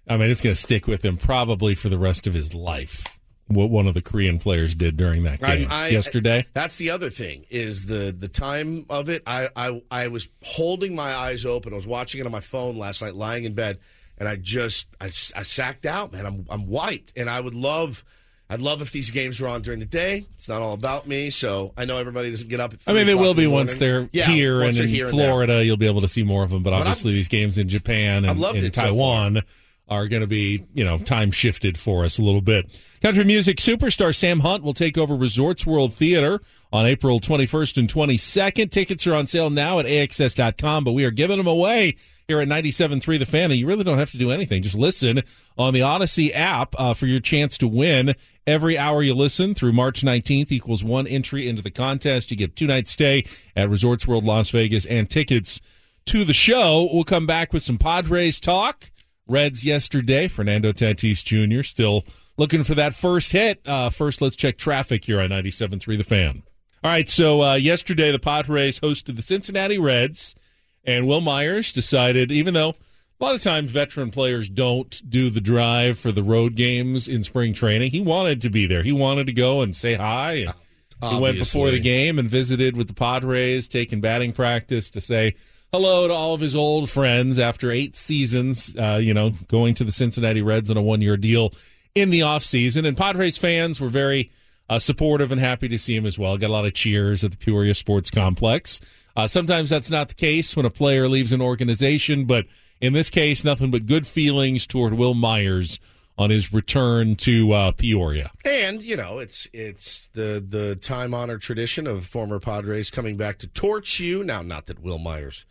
I 0.08 0.18
mean, 0.18 0.30
it's 0.30 0.42
gonna 0.42 0.56
stick 0.56 0.88
with 0.88 1.04
him 1.04 1.18
probably 1.18 1.76
for 1.76 1.90
the 1.90 1.98
rest 1.98 2.28
of 2.28 2.34
his 2.34 2.54
life. 2.54 3.06
What 3.48 3.70
one 3.70 3.88
of 3.88 3.94
the 3.94 4.02
Korean 4.02 4.40
players 4.40 4.74
did 4.74 4.96
during 4.98 5.24
that 5.24 5.40
game 5.42 5.68
I- 5.70 5.86
I- 5.86 5.88
yesterday. 5.90 6.46
That's 6.54 6.78
the 6.78 6.90
other 6.92 7.10
thing 7.10 7.46
is 7.50 7.86
the 7.86 8.16
the 8.18 8.28
time 8.30 8.86
of 8.90 9.10
it. 9.10 9.22
I, 9.28 9.50
I 9.56 9.82
I 9.92 10.08
was 10.08 10.28
holding 10.44 10.96
my 10.96 11.14
eyes 11.16 11.46
open. 11.46 11.74
I 11.74 11.76
was 11.76 11.88
watching 11.88 12.22
it 12.22 12.26
on 12.26 12.32
my 12.32 12.40
phone 12.40 12.78
last 12.78 13.02
night, 13.02 13.16
lying 13.16 13.44
in 13.44 13.54
bed, 13.54 13.80
and 14.18 14.28
I 14.28 14.36
just 14.36 14.88
I, 15.02 15.06
I 15.06 15.44
sacked 15.44 15.86
out, 15.86 16.12
man. 16.14 16.26
I'm 16.26 16.46
I'm 16.50 16.68
wiped, 16.68 17.14
and 17.16 17.30
I 17.30 17.40
would 17.40 17.56
love. 17.56 18.04
I'd 18.50 18.60
love 18.60 18.82
if 18.82 18.92
these 18.92 19.10
games 19.10 19.40
were 19.40 19.48
on 19.48 19.62
during 19.62 19.80
the 19.80 19.86
day. 19.86 20.28
It's 20.34 20.48
not 20.48 20.62
all 20.62 20.74
about 20.74 21.08
me, 21.08 21.30
so 21.32 21.74
I 21.76 21.86
know 21.86 21.98
everybody 21.98 22.30
doesn't 22.30 22.50
get 22.50 22.60
up 22.60 22.74
at. 22.74 22.82
I 22.86 22.94
mean, 22.94 23.08
they 23.08 23.16
will 23.16 23.32
in 23.32 23.38
the 23.38 23.44
be 23.44 23.48
once 23.48 23.74
they're 23.76 24.10
Yeah, 24.12 24.26
here 24.28 24.60
once 24.60 24.68
and 24.68 24.78
they're 24.78 24.84
in 24.84 24.90
here 24.90 25.06
and. 25.06 25.14
Florida. 25.14 25.66
You'll 25.66 25.78
be 25.78 25.88
able 25.88 26.02
to 26.02 26.10
see 26.10 26.24
more 26.24 26.44
of 26.44 26.52
them. 26.52 26.62
But, 26.62 26.72
But 26.72 26.82
obviously, 26.82 27.14
these 27.14 27.30
games 27.30 27.58
in 27.58 27.68
Japan 27.70 28.26
and 28.26 28.38
in 28.38 28.66
it 28.66 28.76
so 28.76 28.82
Taiwan 28.82 29.42
are 29.90 30.08
going 30.08 30.22
to 30.22 30.28
be, 30.28 30.66
you 30.74 30.84
know, 30.84 30.98
time 30.98 31.32
shifted 31.32 31.78
for 31.78 32.06
us 32.06 32.18
a 32.18 32.22
little 32.24 32.42
bit. 32.42 32.72
Country 33.02 33.24
music 33.26 33.58
superstar 33.58 34.16
Sam 34.16 34.40
Hunt 34.40 34.64
will 34.64 34.74
take 34.74 34.98
over 34.98 35.16
Resorts 35.16 35.66
World 35.66 35.94
Theater 35.94 36.42
on 36.72 36.86
April 36.86 37.20
21st 37.20 37.78
and 37.78 37.94
22nd. 37.94 38.72
Tickets 38.72 39.06
are 39.06 39.14
on 39.14 39.28
sale 39.28 39.50
now 39.50 39.80
at 39.80 39.86
AXS.com, 39.86 40.84
but 40.86 40.94
we 40.94 41.04
are 41.04 41.12
giving 41.12 41.38
them 41.38 41.48
away 41.48 41.96
here 42.28 42.40
at 42.40 42.48
97.3 42.48 43.20
The 43.20 43.26
Fan. 43.26 43.52
And 43.52 43.60
you 43.60 43.68
really 43.68 43.84
don't 43.84 43.98
have 43.98 44.12
to 44.12 44.18
do 44.18 44.32
anything. 44.32 44.64
Just 44.64 44.78
listen 44.78 45.22
on 45.58 45.74
the 45.74 45.82
Audacy 45.82 46.34
app 46.34 46.74
uh, 46.80 46.94
for 46.94 47.06
your 47.06 47.20
chance 47.20 47.58
to 47.58 47.68
win. 47.68 48.16
Every 48.48 48.78
hour 48.78 49.04
you 49.04 49.14
listen 49.14 49.54
through 49.54 49.74
March 49.74 50.02
19th 50.02 50.52
equals 50.52 50.84
one 50.84 51.08
entry 51.08 51.48
into 51.48 51.62
the 51.62 51.72
contest. 51.72 52.32
You 52.32 52.38
get 52.38 52.56
two 52.56 52.68
nights 52.68 52.92
stay 52.92 53.26
at 53.56 53.70
Resorts 53.70 54.08
World 54.08 54.24
Las 54.24 54.50
Vegas 54.50 54.86
and 54.86 55.10
tickets 55.10 55.60
to 56.06 56.24
the 56.24 56.34
show. 56.34 56.90
We'll 56.92 57.04
come 57.04 57.28
back 57.28 57.52
with 57.52 57.64
some 57.64 57.78
Padres 57.78 58.40
talk. 58.40 58.92
Reds 59.34 59.66
yesterday. 59.66 60.28
Fernando 60.28 60.72
Tatis 60.72 61.24
Jr. 61.24 61.64
still 61.64 62.06
looking 62.38 62.64
for 62.64 62.76
that 62.76 62.94
first 62.94 63.32
hit. 63.32 63.68
Uh, 63.68 63.90
first, 63.90 64.22
let's 64.22 64.36
check 64.36 64.58
traffic 64.58 65.06
here 65.06 65.20
on 65.20 65.30
97.3 65.30 65.98
The 65.98 66.04
Fan. 66.04 66.44
All 66.84 66.92
right, 66.92 67.10
so 67.10 67.42
uh, 67.42 67.54
yesterday 67.56 68.12
the 68.12 68.20
Padres 68.20 68.80
hosted 68.80 69.16
the 69.16 69.22
Cincinnati 69.22 69.80
Reds, 69.80 70.36
and 70.84 71.08
Wil 71.08 71.22
Myers 71.22 71.72
decided, 71.72 72.32
even 72.32 72.54
though 72.54 72.76
a 73.20 73.24
lot 73.24 73.36
of 73.36 73.42
times 73.42 73.72
veteran 73.72 74.12
players 74.12 74.50
don't 74.50 75.02
do 75.10 75.30
the 75.30 75.42
drive 75.42 75.98
for 75.98 76.12
the 76.12 76.24
road 76.24 76.56
games 76.56 77.08
in 77.08 77.24
spring 77.24 77.54
training, 77.54 77.92
he 77.92 78.02
wanted 78.02 78.42
to 78.42 78.50
be 78.50 78.68
there. 78.68 78.84
He 78.84 78.92
wanted 78.92 79.28
to 79.28 79.34
go 79.34 79.62
and 79.62 79.76
say 79.76 79.96
hi. 79.96 80.54
And 81.02 81.16
he 81.16 81.20
went 81.20 81.38
before 81.38 81.72
the 81.72 81.80
game 81.80 82.20
and 82.20 82.28
visited 82.28 82.78
with 82.78 82.88
the 82.88 82.94
Padres, 82.94 83.68
taking 83.68 84.00
batting 84.00 84.34
practice 84.34 84.90
to 84.92 85.02
say 85.02 85.36
hello 85.74 86.08
to 86.08 86.14
all 86.14 86.36
of 86.36 86.40
his 86.40 86.56
old 86.56 86.88
friends 86.88 87.40
after 87.40 87.72
eight 87.72 87.98
seasons, 87.98 88.76
uh, 88.78 89.00
you 89.02 89.12
know, 89.12 89.32
going 89.48 89.74
to 89.74 89.84
the 89.84 89.92
Cincinnati 89.92 90.40
Reds 90.40 90.70
on 90.70 90.78
a 90.78 90.82
one 90.84 91.02
year 91.02 91.18
deal 91.18 91.52
in 91.96 92.12
the 92.12 92.20
offseason. 92.20 92.88
And 92.88 92.96
Padres 92.96 93.40
fans 93.40 93.82
were 93.82 93.90
very 93.90 94.32
uh, 94.70 94.78
supportive 94.78 95.32
and 95.32 95.42
happy 95.42 95.68
to 95.68 95.80
see 95.80 95.96
him 95.96 96.06
as 96.06 96.20
well. 96.20 96.38
Got 96.38 96.52
a 96.52 96.54
lot 96.54 96.66
of 96.66 96.76
cheers 96.76 97.24
at 97.24 97.32
the 97.32 97.38
Peoria 97.38 97.74
Sports 97.74 98.12
Complex. 98.12 98.82
Uh, 99.18 99.28
sometimes 99.28 99.72
that's 99.72 99.90
not 99.90 100.10
the 100.10 100.14
case 100.14 100.56
when 100.56 100.64
a 100.64 100.70
player 100.70 101.08
leaves 101.08 101.34
an 101.34 101.42
organization, 101.42 102.26
but 102.26 102.46
in 102.80 102.94
this 102.94 103.10
case, 103.10 103.44
nothing 103.44 103.72
but 103.72 103.88
good 103.88 104.06
feelings 104.06 104.68
toward 104.68 104.94
Wil 104.94 105.16
Myers 105.16 105.80
on 106.20 106.30
his 106.30 106.54
return 106.54 107.16
to 107.16 107.52
uh, 107.52 107.72
Peoria. 107.72 108.32
And 108.46 108.84
you 108.84 108.96
know, 108.96 109.18
it's 109.18 109.48
it's 109.54 110.08
the 110.10 110.44
the 110.48 110.76
time 110.76 111.16
honored 111.16 111.42
tradition 111.42 111.88
of 111.88 112.06
former 112.06 112.40
Padres 112.40 112.92
coming 112.92 113.18
back 113.18 113.40
to 113.40 113.48
torch 113.48 114.00
you. 114.00 114.24
Now, 114.24 114.44
not 114.44 114.68
that 114.68 114.80
Wil 114.80 115.00
Myers 115.00 115.46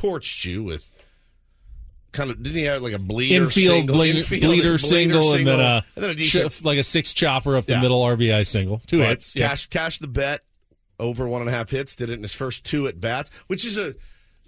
torched 0.00 0.44
you 0.44 0.62
with 0.62 0.90
kind 2.12 2.30
of 2.30 2.42
didn't 2.42 2.56
he 2.56 2.64
have 2.64 2.82
like 2.82 2.92
a 2.94 2.98
bleeder 2.98 3.44
infield, 3.44 3.74
single, 3.76 3.96
ble- 3.96 4.02
infield 4.04 4.42
bleeder 4.42 4.78
single, 4.78 5.32
and 5.34 5.46
then 5.46 5.60
a, 5.60 5.84
and 5.94 6.02
then 6.04 6.10
a 6.10 6.14
decent 6.14 6.64
like 6.64 6.78
a 6.78 6.84
six 6.84 7.12
chopper 7.12 7.56
up 7.56 7.66
the 7.66 7.72
Yeah. 7.74 7.80
middle 7.80 8.00
RBI 8.02 8.46
single. 8.46 8.80
Two 8.86 8.98
But 8.98 9.08
hits. 9.08 9.32
Cash 9.34 9.66
cash 9.66 9.98
the 9.98 10.06
bet 10.08 10.42
over 10.98 11.26
one 11.28 11.40
and 11.42 11.50
a 11.50 11.52
half 11.52 11.70
hits. 11.70 11.94
Did 11.96 12.10
it 12.10 12.14
in 12.14 12.22
his 12.22 12.34
first 12.34 12.64
two 12.64 12.86
at 12.88 13.00
bats, 13.00 13.30
which 13.48 13.64
is 13.64 13.76
a 13.76 13.94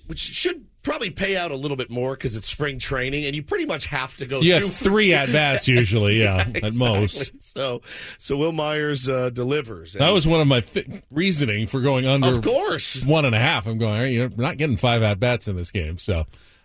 which 0.07 0.19
should 0.21 0.65
probably 0.89 1.11
pay 1.11 1.37
out 1.37 1.51
a 1.51 1.57
little 1.57 1.77
bit 1.77 1.91
more 1.91 2.15
because 2.15 2.37
it's 2.37 2.49
spring 2.49 2.79
training, 2.79 3.25
and 3.25 3.37
you 3.37 3.43
pretty 3.43 3.67
much 3.67 3.87
have 3.87 4.17
to 4.17 4.27
go. 4.27 4.43
Have 4.43 4.63
two- 4.63 4.69
three 4.69 5.13
at 5.15 5.31
bats 5.31 5.69
usually, 5.69 6.19
yeah, 6.23 6.39
at 6.39 6.49
exactly. 6.57 6.79
most. 6.79 7.33
So 7.43 7.83
so 8.19 8.37
Wil 8.37 8.53
Myers 8.53 9.09
uh, 9.09 9.31
delivers. 9.31 9.93
That 9.95 10.11
was 10.11 10.27
one 10.27 10.41
of 10.41 10.47
my 10.47 10.61
fi- 10.61 11.03
reasoning 11.11 11.67
for 11.67 11.81
going 11.81 12.07
under. 12.07 12.29
Of 12.29 12.43
course. 12.45 13.05
one 13.05 13.25
and 13.25 13.35
a 13.35 13.39
half. 13.41 13.67
I'm 13.67 13.79
going. 13.79 13.93
All 13.95 14.01
right, 14.01 14.13
you're 14.13 14.29
not 14.31 14.57
getting 14.57 14.77
five 14.77 15.03
at 15.03 15.21
bats 15.21 15.49
in 15.49 15.57
this 15.57 15.71
game. 15.71 15.99
So, 15.99 16.25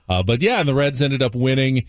uh, 0.10 0.24
but 0.24 0.42
yeah, 0.42 0.60
and 0.60 0.68
the 0.68 0.74
Reds 0.76 1.02
ended 1.02 1.22
up 1.22 1.36
winning 1.36 1.86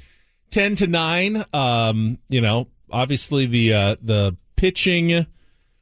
ten 0.50 0.76
to 0.76 0.86
nine. 0.86 1.44
Um, 1.52 2.18
you 2.28 2.40
know, 2.40 2.68
obviously 2.90 3.46
the 3.46 3.72
uh, 3.74 3.96
the 4.02 4.36
pitching 4.56 5.26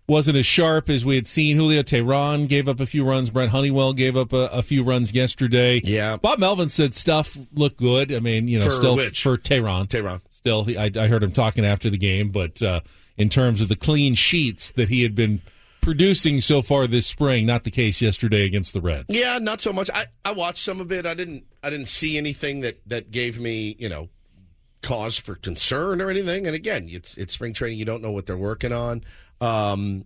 wasn't 0.08 0.36
as 0.36 0.46
sharp 0.46 0.90
as 0.90 1.04
we 1.04 1.14
had 1.14 1.28
seen. 1.28 1.56
Julio 1.56 1.82
Teheran 1.82 2.48
gave 2.48 2.68
up 2.68 2.80
a 2.80 2.86
few 2.86 3.04
runs. 3.04 3.30
Brent 3.30 3.50
Honeywell 3.50 3.92
gave 3.92 4.16
up 4.16 4.32
a, 4.32 4.46
a 4.48 4.62
few 4.62 4.82
runs 4.84 5.12
yesterday. 5.12 5.80
Yeah. 5.84 6.16
Bob 6.16 6.38
Melvin 6.38 6.68
said 6.68 6.94
stuff 6.94 7.38
looked 7.54 7.78
good. 7.78 8.12
I 8.12 8.20
mean, 8.20 8.48
you 8.48 8.58
know, 8.58 8.66
For 8.66 8.70
still 8.72 8.96
which? 8.96 9.22
for 9.22 9.36
Teheran. 9.38 9.86
Teheran. 9.86 10.20
Still, 10.28 10.66
I, 10.78 10.90
I 10.96 11.06
heard 11.06 11.22
him 11.22 11.32
talking 11.32 11.64
after 11.64 11.88
the 11.88 11.98
game, 11.98 12.30
but 12.30 12.60
uh, 12.60 12.80
in 13.16 13.28
terms 13.28 13.60
of 13.60 13.68
the 13.68 13.76
clean 13.76 14.14
sheets 14.14 14.70
that 14.72 14.88
he 14.88 15.02
had 15.02 15.14
been 15.14 15.40
producing 15.80 16.40
so 16.40 16.62
far 16.62 16.86
this 16.86 17.06
spring, 17.06 17.46
not 17.46 17.64
the 17.64 17.70
case 17.70 18.00
yesterday 18.00 18.44
against 18.44 18.72
the 18.72 18.80
Reds. 18.80 19.06
Yeah, 19.08 19.38
not 19.38 19.60
so 19.60 19.72
much. 19.72 19.90
I, 19.92 20.06
I 20.24 20.32
watched 20.32 20.62
some 20.62 20.80
of 20.80 20.90
it. 20.92 21.06
I 21.06 21.14
didn't 21.14 21.44
I 21.62 21.70
didn't 21.70 21.88
see 21.88 22.16
anything 22.18 22.60
that, 22.60 22.80
that 22.86 23.10
gave 23.10 23.38
me, 23.38 23.76
you 23.78 23.88
know, 23.88 24.08
cause 24.82 25.16
for 25.16 25.36
concern 25.36 26.00
or 26.00 26.10
anything. 26.10 26.46
And 26.46 26.54
again, 26.56 26.88
it's 26.90 27.16
it's 27.16 27.32
spring 27.34 27.52
training, 27.52 27.78
you 27.78 27.84
don't 27.84 28.02
know 28.02 28.10
what 28.10 28.26
they're 28.26 28.36
working 28.36 28.72
on. 28.72 29.04
Um 29.42 30.04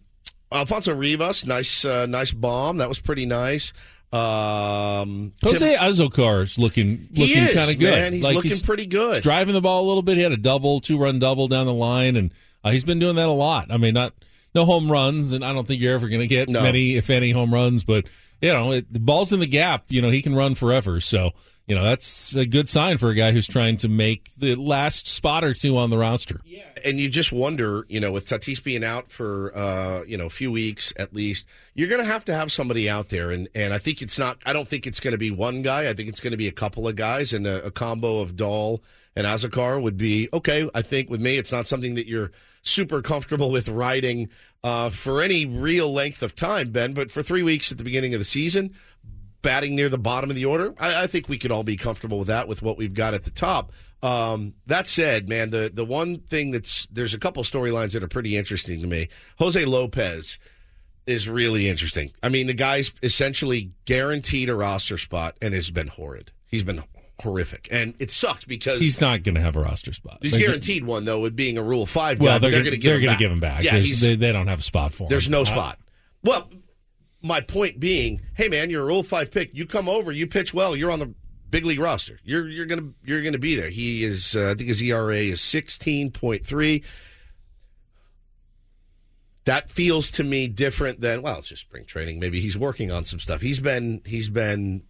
Alfonso 0.53 0.95
Rivas, 0.95 1.45
nice 1.45 1.85
uh, 1.85 2.07
nice 2.07 2.33
bomb. 2.33 2.79
That 2.79 2.89
was 2.89 2.99
pretty 3.01 3.27
nice. 3.27 3.73
Um 4.13 5.33
Jose 5.43 5.59
Tim- 5.75 5.81
Azocar's 5.83 6.59
looking 6.59 7.09
looking 7.13 7.37
is, 7.39 7.55
kind 7.55 7.71
of 7.71 7.79
good. 7.79 7.91
man. 7.99 8.13
He's 8.13 8.25
looking 8.25 8.59
pretty 8.61 8.87
good. 8.87 9.17
he's 9.17 9.23
driving 9.25 9.55
the 9.55 9.61
ball 9.61 9.85
a 9.85 9.87
little 9.87 10.03
bit. 10.03 10.17
He 10.17 10.23
had 10.23 10.33
a 10.33 10.37
double, 10.37 10.81
two 10.81 10.99
run 10.99 11.19
double 11.19 11.49
down 11.49 11.67
the 11.67 11.75
line, 11.75 12.17
and 12.17 12.33
uh, 12.65 12.71
he's 12.71 12.85
been 12.85 12.99
doing 12.99 13.17
that 13.17 13.29
a 13.29 13.33
lot. 13.33 13.67
I 13.71 13.77
mean, 13.77 13.95
not 13.95 14.15
no 14.55 14.65
home 14.65 14.91
runs, 14.91 15.33
and 15.33 15.45
I 15.45 15.53
don't 15.53 15.67
think 15.67 15.81
you're 15.83 15.95
ever 15.95 16.09
going 16.09 16.21
to 16.23 16.27
get 16.27 16.49
No. 16.49 16.63
many, 16.63 16.95
if 16.95 17.11
any, 17.11 17.31
home 17.33 17.53
runs. 17.53 17.85
But 17.85 18.07
you 18.41 18.53
know, 18.53 18.73
it, 18.73 18.91
the 18.93 19.01
ball's 19.01 19.33
in 19.33 19.41
the 19.41 19.47
gap. 19.47 19.85
You 19.89 20.01
know, 20.03 20.11
he 20.11 20.23
can 20.23 20.35
run 20.35 20.55
forever. 20.55 21.01
So 21.01 21.33
you 21.67 21.75
know, 21.75 21.83
that's 21.83 22.33
a 22.35 22.47
good 22.47 22.69
sign 22.69 22.97
for 22.97 23.09
a 23.09 23.15
guy 23.15 23.33
who's 23.33 23.49
trying 23.49 23.77
to 23.79 23.89
make 23.89 24.31
the 24.37 24.55
last 24.55 25.09
spot 25.09 25.43
or 25.43 25.53
two 25.53 25.77
on 25.77 25.91
the 25.91 25.99
roster. 25.99 26.41
Yeah, 26.45 26.63
and 26.85 27.01
you 27.01 27.09
just 27.09 27.33
wonder, 27.33 27.85
you 27.89 27.99
know, 27.99 28.13
with 28.13 28.29
Tatis 28.29 28.63
being 28.63 28.85
out 28.85 29.11
for 29.11 29.57
uh, 29.57 30.05
you 30.05 30.17
know 30.17 30.27
a 30.27 30.31
few 30.31 30.53
weeks 30.53 30.93
at 30.97 31.13
least, 31.13 31.47
you're 31.75 31.89
going 31.89 32.01
to 32.01 32.07
have 32.11 32.25
to 32.27 32.35
have 32.35 32.53
somebody 32.53 32.89
out 32.89 33.09
there, 33.09 33.33
and 33.33 33.49
and 33.55 33.75
I 33.75 33.79
think 33.79 34.01
it's 34.01 34.19
not. 34.19 34.39
I 34.47 34.53
don't 34.53 34.69
think 34.69 34.87
it's 34.87 35.01
going 35.01 35.13
to 35.13 35.19
be 35.19 35.33
one 35.33 35.63
guy. 35.63 35.89
I 35.89 35.93
think 35.93 36.09
it's 36.09 36.21
going 36.21 36.31
to 36.31 36.37
be 36.37 36.47
a 36.47 36.53
couple 36.53 36.87
of 36.87 36.95
guys, 36.95 37.33
and 37.33 37.47
a, 37.47 37.65
a 37.65 37.71
combo 37.73 38.21
of 38.21 38.37
Dahl 38.37 38.81
and 39.17 39.27
Azocar 39.27 39.83
would 39.83 39.97
be 39.97 40.29
okay. 40.33 40.71
I 40.73 40.83
think 40.83 41.11
with 41.11 41.21
me, 41.21 41.37
it's 41.37 41.51
not 41.51 41.67
something 41.67 41.97
that 41.97 42.07
you're 42.07 42.31
super 42.63 43.03
comfortable 43.03 43.51
with 43.51 43.69
riding 43.69 44.29
uh, 44.63 44.91
for 44.91 45.21
any 45.23 45.47
real 45.47 45.93
length 45.93 46.23
of 46.23 46.37
time, 46.37 46.71
Ben. 46.71 46.93
But 46.93 47.11
for 47.11 47.25
three 47.25 47.43
weeks 47.43 47.73
at 47.73 47.79
the 47.79 47.85
beginning 47.85 48.15
of 48.15 48.21
the 48.21 48.25
season, 48.25 48.75
batting 49.47 49.77
near 49.77 49.89
the 49.89 49.97
bottom 49.99 50.29
of 50.29 50.37
the 50.37 50.45
order, 50.45 50.75
I, 50.79 51.05
I 51.05 51.07
think 51.07 51.29
we 51.29 51.39
could 51.39 51.53
all 51.53 51.63
be 51.63 51.77
comfortable 51.77 52.19
with 52.19 52.29
that 52.29 52.49
with 52.49 52.63
what 52.63 52.77
we've 52.77 52.93
got 52.93 53.15
at 53.15 53.25
the 53.25 53.31
top. 53.31 53.73
Um, 54.03 54.55
that 54.67 54.87
said, 54.89 55.29
man, 55.29 55.51
the 55.51 55.71
the 55.73 55.85
one 55.85 56.19
thing 56.19 56.51
that's 56.51 56.87
there's 56.87 57.15
a 57.15 57.19
couple 57.19 57.43
storylines 57.45 57.93
that 57.93 58.03
are 58.03 58.09
pretty 58.09 58.37
interesting 58.37 58.81
to 58.83 58.87
me. 58.87 59.09
Jose 59.39 59.65
Lopez 59.65 60.39
is 61.07 61.29
really 61.29 61.69
interesting. 61.69 62.11
I 62.23 62.29
mean, 62.29 62.47
the 62.49 62.55
guy's 62.55 62.93
essentially 63.03 63.71
guaranteed 63.85 64.49
a 64.49 64.55
roster 64.57 64.99
spot 64.99 65.37
and 65.41 65.55
has 65.55 65.71
been 65.71 65.87
horrid. 65.89 66.33
He's 66.49 66.65
been 66.65 66.83
horrific, 67.21 67.69
and 67.71 67.95
it 67.99 68.11
sucks 68.11 68.45
because 68.45 68.81
He's 68.81 69.01
not 69.01 69.23
going 69.23 69.37
to 69.37 69.41
have 69.41 69.57
a 69.57 69.61
roster 69.61 69.93
spot. 69.93 70.19
he's 70.21 70.37
guaranteed 70.37 70.85
one 70.85 71.05
though, 71.05 71.21
with 71.21 71.35
being 71.37 71.57
a 71.57 71.63
Rule 71.63 71.87
Five 71.87 72.19
guy. 72.19 72.25
Well, 72.25 72.41
they're, 72.41 72.51
they're 72.51 72.63
going 72.63 72.73
to 72.73 72.79
give 72.79 73.19
give 73.19 73.33
him 73.33 73.41
back. 73.41 73.63
Yeah, 73.65 73.79
they, 73.79 74.17
they 74.17 74.33
don't 74.33 74.49
have 74.49 74.59
a 74.59 74.63
spot 74.63 74.93
for 74.93 75.05
him. 75.05 75.09
there's 75.09 75.31
no 75.31 75.45
spot. 75.45 75.79
Well, 76.23 76.51
my 77.27 77.41
point 77.41 77.81
being, 77.81 78.21
hey 78.35 78.49
man, 78.49 78.71
you're 78.71 78.83
a 78.83 78.87
Rule 78.87 79.03
Five 79.03 79.31
pick. 79.31 79.51
You 79.55 79.67
come 79.67 79.89
over, 79.89 80.13
you 80.13 80.27
pitch 80.27 80.55
well, 80.55 80.75
you're 80.77 80.91
on 80.91 80.99
the 80.99 81.15
big 81.51 81.65
league 81.65 81.81
roster. 81.81 82.19
You're 82.25 82.49
you're 82.49 82.67
gonna 82.67 82.91
you're 83.05 83.23
gonna 83.23 83.39
be 83.39 83.55
there. 83.57 83.71
He 83.71 84.05
is. 84.05 84.35
Uh, 84.37 84.51
I 84.51 84.55
think 84.55 84.69
his 84.69 84.83
ERA 84.83 85.17
is 85.17 85.41
sixteen 85.41 86.11
point 86.11 86.45
three. 86.47 86.83
That 89.45 89.71
feels 89.71 90.11
to 90.13 90.25
me 90.25 90.49
different 90.49 91.01
than 91.01 91.23
well, 91.23 91.39
it's 91.39 91.49
just 91.49 91.63
spring 91.63 91.85
training. 91.85 92.19
Maybe 92.19 92.41
he's 92.41 92.59
working 92.59 92.91
on 92.91 93.05
some 93.05 93.21
stuff. 93.21 93.41
He's 93.41 93.61
been 93.61 94.03
he's 94.05 94.29
been 94.29 94.83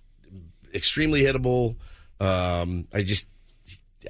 extremely 0.74 1.22
hittable. 1.22 1.76
Um, 2.20 2.88
I 2.92 3.02
just. 3.02 3.26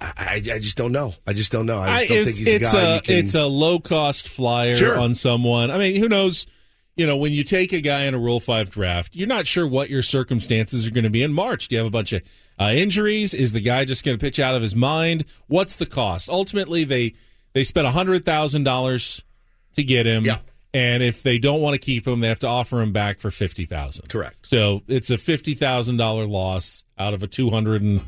I, 0.01 0.13
I 0.17 0.35
I 0.35 0.59
just 0.59 0.77
don't 0.77 0.93
know. 0.93 1.15
I 1.27 1.33
just 1.33 1.51
don't 1.51 1.65
know. 1.67 1.81
I 1.81 2.01
just 2.01 2.09
don't 2.11 2.19
it's, 2.19 2.39
think 2.39 2.49
he's 2.49 2.55
a 2.55 2.59
guy. 2.59 2.95
you 2.97 3.01
can, 3.01 3.15
it's 3.17 3.35
a 3.35 3.47
low 3.47 3.79
cost 3.79 4.29
flyer 4.29 4.77
Sure. 4.77 4.99
on 4.99 5.15
someone. 5.15 5.71
I 5.71 5.79
mean, 5.79 5.97
who 5.97 6.09
knows? 6.09 6.47
You 6.97 7.07
know, 7.07 7.19
when 7.19 7.33
you 7.33 7.45
take 7.45 7.73
a 7.75 7.83
guy 7.83 8.05
in 8.05 8.15
a 8.15 8.19
Rule 8.19 8.41
Five 8.41 8.71
draft, 8.71 9.15
you're 9.15 9.29
not 9.29 9.47
sure 9.47 9.67
what 9.67 9.91
your 9.91 10.03
circumstances 10.03 10.87
are 10.87 10.91
going 10.91 11.05
to 11.05 11.11
be 11.11 11.23
in 11.23 11.33
March. 11.33 11.69
Do 11.69 11.75
you 11.75 11.81
have 11.81 11.87
a 11.87 11.91
bunch 11.91 12.15
of 12.15 12.23
uh, 12.59 12.73
injuries? 12.75 13.35
Is 13.35 13.53
the 13.53 13.61
guy 13.61 13.85
just 13.85 14.03
going 14.03 14.17
to 14.17 14.21
pitch 14.21 14.41
out 14.41 14.55
of 14.55 14.63
his 14.63 14.75
mind? 14.75 15.27
What's 15.47 15.77
the 15.77 15.85
cost? 15.85 16.31
Ultimately, 16.31 16.85
they 16.85 17.15
they 17.53 17.65
spent 17.65 17.87
hundred 17.87 18.25
thousand 18.25 18.65
dollars 18.65 19.23
to 19.75 19.85
get 19.85 20.07
him. 20.07 20.25
Yeah. 20.25 20.39
And 20.73 21.03
if 21.03 21.23
they 21.23 21.39
don't 21.39 21.61
want 21.61 21.75
to 21.75 21.79
keep 21.79 22.07
him, 22.07 22.21
they 22.21 22.29
have 22.29 22.39
to 22.41 22.49
offer 22.49 22.81
him 22.81 22.93
back 22.93 23.19
for 23.19 23.31
fifty 23.31 23.67
thousand. 23.67 24.09
Correct. 24.09 24.47
So 24.47 24.83
it's 24.89 25.11
a 25.11 25.19
fifty 25.19 25.55
thousand 25.55 25.99
dollar 25.99 26.27
loss 26.27 26.85
out 26.99 27.13
of 27.13 27.23
a 27.23 27.27
two 27.27 27.51
hundred 27.51 27.83
and 27.83 28.03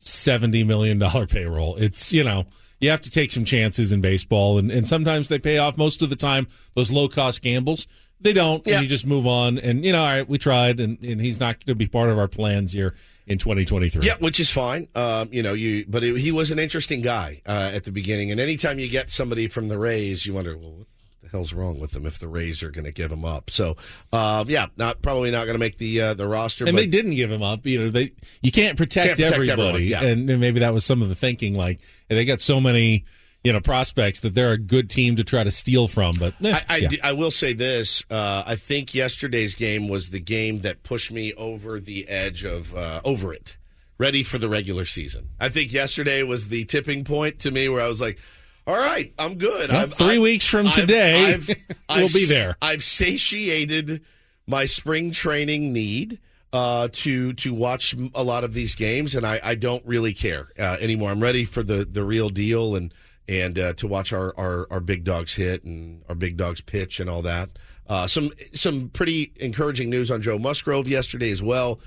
seventy 0.00 0.64
million 0.64 0.98
dollar 0.98 1.26
payroll. 1.28 1.76
It's 1.76 2.12
you 2.12 2.24
know 2.24 2.46
you 2.80 2.90
have 2.90 3.02
to 3.02 3.10
take 3.10 3.30
some 3.30 3.44
chances 3.44 3.92
in 3.92 4.00
baseball, 4.00 4.58
and, 4.58 4.68
and 4.70 4.88
sometimes 4.88 5.28
they 5.28 5.38
pay 5.38 5.58
off. 5.58 5.78
Most 5.78 6.02
of 6.02 6.10
the 6.10 6.16
time, 6.16 6.48
those 6.74 6.90
low 6.90 7.06
cost 7.06 7.40
gambles 7.40 7.86
They 8.22 8.32
don't, 8.32 8.66
Yeah. 8.66 8.74
and 8.74 8.82
you 8.84 8.88
just 8.88 9.06
move 9.06 9.26
on. 9.26 9.58
And 9.58 9.84
you 9.84 9.92
know, 9.92 10.00
all 10.00 10.06
right, 10.06 10.28
we 10.28 10.38
tried, 10.38 10.80
and, 10.80 10.98
and 11.02 11.20
he's 11.20 11.40
not 11.40 11.56
going 11.58 11.66
to 11.66 11.74
be 11.74 11.86
part 11.86 12.08
of 12.10 12.18
our 12.18 12.28
plans 12.28 12.72
here 12.72 12.94
in 13.26 13.38
2023. 13.38 14.06
Yeah, 14.06 14.14
which 14.18 14.40
is 14.40 14.50
fine. 14.50 14.88
Um, 14.94 15.28
you 15.32 15.42
know, 15.42 15.52
you 15.54 15.84
but 15.88 16.02
it, 16.04 16.16
he 16.18 16.32
was 16.32 16.50
an 16.50 16.58
interesting 16.58 17.02
guy 17.02 17.42
uh, 17.46 17.70
at 17.74 17.84
the 17.84 17.92
beginning, 17.92 18.30
and 18.30 18.40
anytime 18.40 18.78
you 18.78 18.88
get 18.88 19.10
somebody 19.10 19.48
from 19.48 19.68
the 19.68 19.78
Rays, 19.78 20.24
you 20.26 20.34
wonder, 20.34 20.56
well, 20.56 20.70
what 20.72 20.86
the 21.22 21.28
hell's 21.28 21.52
wrong 21.52 21.78
with 21.80 21.92
them 21.92 22.06
if 22.06 22.18
the 22.18 22.28
Rays 22.28 22.62
are 22.62 22.70
going 22.70 22.84
to 22.84 22.92
give 22.92 23.10
him 23.12 23.24
up? 23.24 23.50
So, 23.50 23.76
um, 24.12 24.48
yeah, 24.50 24.66
not 24.76 25.02
probably 25.02 25.30
not 25.30 25.44
going 25.46 25.54
to 25.54 25.58
make 25.58 25.78
the 25.78 26.00
uh, 26.00 26.14
the 26.14 26.26
roster. 26.26 26.64
and 26.64 26.74
but 26.76 26.80
they 26.80 26.86
didn't 26.86 27.14
give 27.16 27.30
him 27.30 27.42
up. 27.42 27.66
You 27.66 27.78
know, 27.78 27.90
they 27.90 28.12
you 28.40 28.52
can't 28.52 28.76
protect, 28.76 29.18
Can't 29.18 29.18
protect 29.18 29.34
everybody, 29.34 29.60
everyone, 29.60 29.82
yeah. 29.84 30.02
and, 30.02 30.30
and 30.30 30.40
maybe 30.40 30.60
that 30.60 30.72
was 30.74 30.84
some 30.84 31.02
of 31.02 31.08
the 31.08 31.14
thinking. 31.16 31.54
Like 31.54 31.80
they 32.08 32.24
got 32.24 32.40
so 32.40 32.60
many, 32.60 33.04
you 33.44 33.52
know, 33.52 33.60
prospects 33.60 34.20
that 34.20 34.34
they're 34.34 34.52
a 34.52 34.58
good 34.58 34.88
team 34.88 35.16
to 35.16 35.24
try 35.24 35.42
to 35.42 35.50
steal 35.50 35.88
from. 35.88 36.12
But 36.18 36.34
eh, 36.42 36.60
I, 36.68 36.74
I, 36.74 36.76
yeah. 36.78 36.88
d- 36.88 37.00
I 37.02 37.12
will 37.12 37.30
say 37.30 37.52
this. 37.52 38.04
Uh, 38.10 38.44
I 38.46 38.56
think 38.56 38.94
yesterday's 38.94 39.54
game 39.54 39.88
was 39.88 40.10
the 40.10 40.20
game 40.20 40.60
that 40.60 40.82
pushed 40.82 41.10
me 41.10 41.32
over 41.34 41.80
the 41.80 42.08
edge 42.08 42.44
of 42.44 42.74
uh, 42.74 43.00
over 43.04 43.32
it, 43.32 43.56
ready 43.98 44.22
for 44.22 44.38
the 44.38 44.48
regular 44.48 44.84
season. 44.84 45.30
I 45.40 45.48
think 45.48 45.72
yesterday 45.72 46.22
was 46.22 46.48
the 46.48 46.64
tipping 46.64 47.04
point 47.04 47.40
to 47.40 47.50
me 47.50 47.68
where 47.68 47.82
I 47.82 47.88
was 47.88 48.00
like, 48.00 48.18
all 48.66 48.76
right, 48.76 49.12
I'm 49.18 49.38
good. 49.38 49.70
Well, 49.70 49.88
three 49.88 50.18
weeks 50.18 50.46
from 50.46 50.70
today, 50.70 51.36
we'll 51.88 52.08
be 52.08 52.26
there. 52.26 52.56
I've 52.62 52.84
satiated 52.84 54.02
my 54.46 54.66
spring 54.66 55.10
training 55.10 55.72
need 55.72 56.20
uh, 56.52 56.88
to 56.92 57.32
to 57.32 57.54
watch 57.54 57.96
a 58.14 58.22
lot 58.22 58.44
of 58.44 58.54
these 58.54 58.76
games, 58.76 59.16
and 59.16 59.26
I, 59.26 59.40
I 59.42 59.54
don't 59.56 59.84
really 59.84 60.12
care 60.12 60.48
uh, 60.56 60.76
anymore. 60.80 61.10
I'm 61.10 61.20
ready 61.20 61.44
for 61.44 61.64
the, 61.64 61.84
the 61.84 62.04
real 62.04 62.28
deal 62.28 62.76
and 62.76 62.94
and 63.28 63.58
uh, 63.58 63.72
to 63.74 63.86
watch 63.86 64.12
our, 64.12 64.34
our, 64.38 64.66
our 64.70 64.80
big 64.80 65.04
dogs 65.04 65.34
hit 65.34 65.64
and 65.64 66.02
our 66.08 66.14
big 66.14 66.36
dogs 66.36 66.60
pitch 66.60 67.00
and 67.00 67.08
all 67.08 67.22
that. 67.22 67.50
Uh, 67.88 68.06
some 68.06 68.30
some 68.54 68.88
pretty 68.88 69.32
encouraging 69.40 69.90
news 69.90 70.10
on 70.10 70.22
Joe 70.22 70.38
Musgrove 70.38 70.88
yesterday 70.88 71.30
as 71.30 71.42
well. 71.42 71.80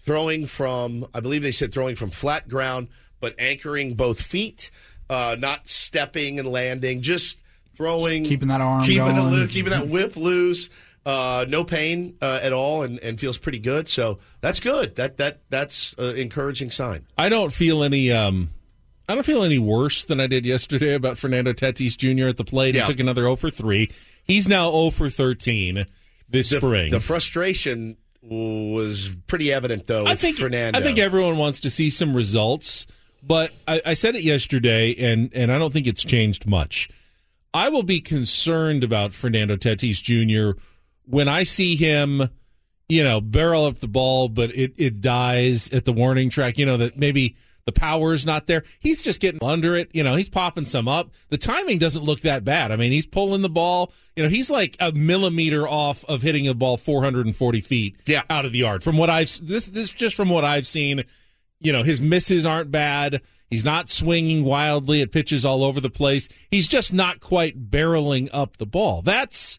Throwing 0.00 0.46
from, 0.46 1.06
I 1.14 1.20
believe 1.20 1.42
they 1.42 1.52
said 1.52 1.72
throwing 1.72 1.94
from 1.94 2.10
flat 2.10 2.48
ground, 2.48 2.88
but 3.20 3.34
anchoring 3.38 3.94
both 3.94 4.20
feet, 4.20 4.70
uh, 5.08 5.36
not 5.38 5.68
stepping 5.68 6.40
and 6.40 6.48
landing, 6.48 7.02
just 7.02 7.38
throwing, 7.76 8.24
Keeping 8.24 8.48
that 8.48 8.60
arm 8.60 8.82
keeping, 8.82 8.98
going. 9.14 9.30
loo- 9.30 9.46
keeping 9.46 9.70
that 9.70 9.86
whip 9.88 10.16
loose. 10.16 10.68
Uh, 11.04 11.44
no 11.48 11.64
pain 11.64 12.16
uh, 12.22 12.38
at 12.42 12.52
all, 12.52 12.82
and, 12.82 12.98
and 13.00 13.18
feels 13.20 13.36
pretty 13.38 13.58
good. 13.58 13.88
So 13.88 14.18
that's 14.40 14.60
good. 14.60 14.94
That 14.96 15.16
that 15.18 15.40
that's 15.50 15.94
an 15.98 16.16
encouraging 16.16 16.70
sign. 16.70 17.06
I 17.18 17.28
don't 17.28 17.52
feel 17.52 17.82
any. 17.82 18.10
Um, 18.12 18.50
I 19.12 19.14
don't 19.14 19.24
feel 19.24 19.44
any 19.44 19.58
worse 19.58 20.06
than 20.06 20.20
I 20.20 20.26
did 20.26 20.46
yesterday 20.46 20.94
about 20.94 21.18
Fernando 21.18 21.52
Tatis 21.52 21.98
Jr. 21.98 22.28
at 22.28 22.38
the 22.38 22.44
plate. 22.44 22.74
Yeah. 22.74 22.86
He 22.86 22.86
took 22.86 22.98
another 22.98 23.22
0 23.24 23.36
for 23.36 23.50
3. 23.50 23.90
He's 24.24 24.48
now 24.48 24.70
0 24.70 24.88
for 24.88 25.10
13 25.10 25.84
this 26.30 26.48
The, 26.48 26.56
spring. 26.56 26.90
the 26.92 26.98
frustration 27.00 27.98
was 28.22 29.14
pretty 29.26 29.52
evident, 29.52 29.86
though. 29.86 30.06
I 30.06 30.14
think 30.14 30.38
Fernando. 30.38 30.78
I 30.78 30.82
think 30.82 30.98
everyone 30.98 31.36
wants 31.36 31.60
to 31.60 31.68
see 31.70 31.90
some 31.90 32.14
results, 32.14 32.86
but 33.22 33.52
I, 33.68 33.82
I 33.84 33.94
said 33.94 34.16
it 34.16 34.22
yesterday, 34.22 34.94
and 34.94 35.30
and 35.34 35.52
I 35.52 35.58
don't 35.58 35.74
think 35.74 35.86
it's 35.86 36.04
changed 36.04 36.46
much. 36.46 36.88
I 37.52 37.68
will 37.68 37.82
be 37.82 38.00
concerned 38.00 38.82
about 38.82 39.12
Fernando 39.12 39.56
Tatis 39.56 40.00
Jr. 40.02 40.58
when 41.04 41.28
I 41.28 41.42
see 41.42 41.76
him, 41.76 42.30
you 42.88 43.04
know, 43.04 43.20
barrel 43.20 43.66
up 43.66 43.80
the 43.80 43.88
ball, 43.88 44.30
but 44.30 44.54
it 44.56 44.72
it 44.78 45.02
dies 45.02 45.68
at 45.70 45.84
the 45.84 45.92
warning 45.92 46.30
track. 46.30 46.56
You 46.56 46.64
know 46.64 46.78
that 46.78 46.96
maybe 46.96 47.36
the 47.64 47.72
power 47.72 48.12
is 48.14 48.26
not 48.26 48.46
there. 48.46 48.64
He's 48.80 49.00
just 49.02 49.20
getting 49.20 49.42
under 49.42 49.76
it. 49.76 49.88
You 49.92 50.02
know, 50.02 50.16
he's 50.16 50.28
popping 50.28 50.64
some 50.64 50.88
up. 50.88 51.10
The 51.28 51.38
timing 51.38 51.78
doesn't 51.78 52.02
look 52.04 52.20
that 52.20 52.44
bad. 52.44 52.72
I 52.72 52.76
mean, 52.76 52.92
he's 52.92 53.06
pulling 53.06 53.42
the 53.42 53.48
ball. 53.48 53.92
You 54.16 54.24
know, 54.24 54.28
he's 54.28 54.50
like 54.50 54.76
a 54.80 54.92
millimeter 54.92 55.66
off 55.68 56.04
of 56.06 56.22
hitting 56.22 56.48
a 56.48 56.54
ball 56.54 56.76
440 56.76 57.60
feet 57.60 57.96
Yeah. 58.06 58.22
out 58.28 58.44
of 58.44 58.52
the 58.52 58.58
yard. 58.58 58.82
From 58.82 58.96
what 58.96 59.10
I've 59.10 59.30
this 59.46 59.66
this 59.66 59.94
just 59.94 60.14
from 60.16 60.28
what 60.28 60.44
I've 60.44 60.66
seen, 60.66 61.04
you 61.60 61.72
know, 61.72 61.82
his 61.82 62.00
misses 62.00 62.44
aren't 62.44 62.70
bad. 62.70 63.20
He's 63.48 63.64
not 63.64 63.90
swinging 63.90 64.44
wildly 64.44 65.02
at 65.02 65.12
pitches 65.12 65.44
all 65.44 65.62
over 65.62 65.78
the 65.80 65.90
place. 65.90 66.26
He's 66.50 66.66
just 66.66 66.92
not 66.92 67.20
quite 67.20 67.70
barreling 67.70 68.28
up 68.32 68.56
the 68.56 68.66
ball. 68.66 69.02
That's 69.02 69.58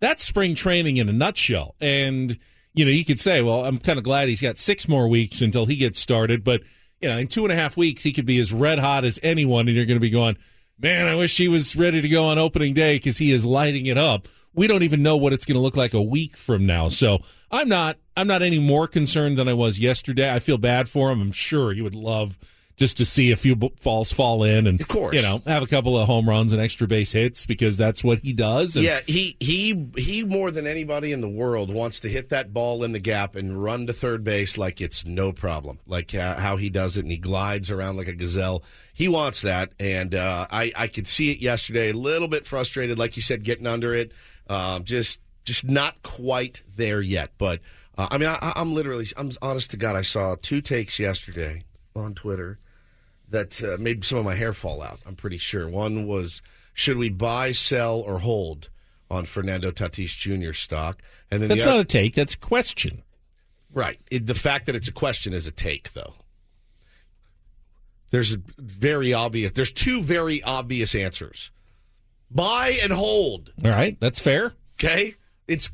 that's 0.00 0.24
spring 0.24 0.54
training 0.54 0.96
in 0.96 1.08
a 1.08 1.12
nutshell. 1.12 1.74
And 1.80 2.38
you 2.74 2.84
know, 2.84 2.90
you 2.90 3.04
could 3.04 3.20
say, 3.20 3.40
well, 3.42 3.64
I'm 3.64 3.78
kind 3.78 3.98
of 3.98 4.04
glad 4.04 4.28
he's 4.28 4.40
got 4.40 4.58
six 4.58 4.88
more 4.88 5.06
weeks 5.08 5.40
until 5.40 5.66
he 5.66 5.76
gets 5.76 6.00
started. 6.00 6.42
But 6.42 6.62
you 7.00 7.08
know, 7.08 7.18
in 7.18 7.28
two 7.28 7.44
and 7.44 7.52
a 7.52 7.56
half 7.56 7.76
weeks, 7.76 8.02
he 8.02 8.12
could 8.12 8.26
be 8.26 8.38
as 8.38 8.52
red 8.52 8.78
hot 8.78 9.04
as 9.04 9.18
anyone, 9.22 9.68
and 9.68 9.76
you're 9.76 9.86
going 9.86 9.96
to 9.96 10.00
be 10.00 10.10
going, 10.10 10.36
man, 10.78 11.06
I 11.06 11.14
wish 11.14 11.36
he 11.36 11.48
was 11.48 11.76
ready 11.76 12.00
to 12.00 12.08
go 12.08 12.24
on 12.24 12.38
opening 12.38 12.74
day 12.74 12.96
because 12.96 13.18
he 13.18 13.32
is 13.32 13.44
lighting 13.44 13.86
it 13.86 13.98
up. 13.98 14.28
We 14.54 14.66
don't 14.66 14.82
even 14.84 15.02
know 15.02 15.16
what 15.16 15.32
it's 15.32 15.44
going 15.44 15.56
to 15.56 15.60
look 15.60 15.76
like 15.76 15.94
a 15.94 16.02
week 16.02 16.36
from 16.36 16.64
now. 16.64 16.88
So 16.88 17.18
I'm 17.50 17.68
not, 17.68 17.98
I'm 18.16 18.28
not 18.28 18.42
any 18.42 18.60
more 18.60 18.86
concerned 18.86 19.36
than 19.36 19.48
I 19.48 19.52
was 19.52 19.78
yesterday. 19.78 20.32
I 20.32 20.38
feel 20.38 20.58
bad 20.58 20.88
for 20.88 21.10
him. 21.10 21.20
I'm 21.20 21.32
sure 21.32 21.72
he 21.72 21.82
would 21.82 21.94
love 21.94 22.38
just 22.76 22.96
to 22.96 23.04
see 23.04 23.30
a 23.30 23.36
few 23.36 23.54
balls 23.54 24.10
fall 24.10 24.42
in 24.42 24.66
and, 24.66 24.80
Of 24.80 24.88
course. 24.88 25.14
you 25.14 25.22
know, 25.22 25.40
have 25.46 25.62
a 25.62 25.66
couple 25.66 25.96
of 25.96 26.06
home 26.08 26.28
runs 26.28 26.52
and 26.52 26.60
extra 26.60 26.88
base 26.88 27.12
hits 27.12 27.46
because 27.46 27.76
that's 27.76 28.02
what 28.02 28.18
he 28.18 28.32
does. 28.32 28.74
And 28.76 28.84
Yeah, 28.84 29.00
he 29.06 29.36
he 29.38 29.88
he 29.96 30.24
more 30.24 30.50
than 30.50 30.66
anybody 30.66 31.12
in 31.12 31.20
the 31.20 31.28
world 31.28 31.72
wants 31.72 32.00
to 32.00 32.08
hit 32.08 32.30
that 32.30 32.52
ball 32.52 32.82
in 32.82 32.90
the 32.92 32.98
gap 32.98 33.36
and 33.36 33.62
run 33.62 33.86
to 33.86 33.92
third 33.92 34.24
base 34.24 34.58
like 34.58 34.80
it's 34.80 35.04
no 35.06 35.32
problem. 35.32 35.78
Like 35.86 36.14
uh, 36.14 36.36
how 36.36 36.56
he 36.56 36.68
does 36.68 36.96
it, 36.96 37.02
and 37.02 37.10
he 37.12 37.16
glides 37.18 37.70
around 37.70 37.96
like 37.96 38.08
a 38.08 38.12
gazelle. 38.14 38.64
He 38.92 39.06
wants 39.08 39.42
that, 39.42 39.72
and 39.78 40.14
uh, 40.14 40.46
I 40.50 40.72
I 40.74 40.88
could 40.88 41.06
see 41.06 41.30
it 41.30 41.38
yesterday. 41.38 41.90
A 41.90 41.94
little 41.96 42.28
bit 42.28 42.44
frustrated, 42.46 42.98
like 42.98 43.16
you 43.16 43.22
said, 43.22 43.44
getting 43.44 43.66
under 43.66 43.94
it. 43.94 44.10
Um, 44.48 44.82
just 44.84 45.20
just 45.44 45.64
not 45.68 46.02
quite 46.02 46.62
there 46.76 47.00
yet. 47.00 47.30
But 47.38 47.60
uh, 47.96 48.08
I 48.10 48.18
mean, 48.18 48.28
I, 48.28 48.52
I'm 48.56 48.74
literally, 48.74 49.06
I'm 49.16 49.30
honest 49.40 49.70
to 49.72 49.76
God, 49.76 49.94
I 49.94 50.02
saw 50.02 50.34
two 50.40 50.60
takes 50.60 50.98
yesterday 50.98 51.62
on 51.94 52.14
Twitter 52.14 52.58
that 53.28 53.62
uh, 53.62 53.76
made 53.80 54.04
some 54.04 54.18
of 54.18 54.24
my 54.24 54.34
hair 54.34 54.52
fall 54.52 54.82
out. 54.82 55.00
I'm 55.06 55.16
pretty 55.16 55.38
sure. 55.38 55.68
One 55.68 56.06
was 56.06 56.42
should 56.72 56.96
we 56.96 57.08
buy, 57.08 57.52
sell, 57.52 58.00
or 58.00 58.18
hold 58.18 58.68
on 59.10 59.24
Fernando 59.24 59.70
Tatis 59.70 60.16
Jr. 60.16 60.52
stock? 60.52 61.02
And 61.30 61.40
then 61.42 61.48
that's 61.48 61.62
the 61.62 61.66
not 61.66 61.74
other, 61.74 61.82
a 61.82 61.84
take. 61.84 62.14
That's 62.14 62.34
a 62.34 62.38
question. 62.38 63.02
right. 63.72 63.98
It, 64.10 64.26
the 64.26 64.34
fact 64.34 64.66
that 64.66 64.74
it's 64.74 64.88
a 64.88 64.92
question 64.92 65.32
is 65.32 65.46
a 65.46 65.52
take, 65.52 65.92
though. 65.92 66.14
There's 68.10 68.32
a 68.32 68.38
very 68.58 69.12
obvious. 69.12 69.52
There's 69.52 69.72
two 69.72 70.02
very 70.02 70.42
obvious 70.42 70.94
answers: 70.94 71.50
buy 72.30 72.78
and 72.82 72.92
hold. 72.92 73.52
All 73.64 73.70
right. 73.70 73.98
That's 73.98 74.20
fair. 74.20 74.54
Okay, 74.80 75.16
it's 75.48 75.70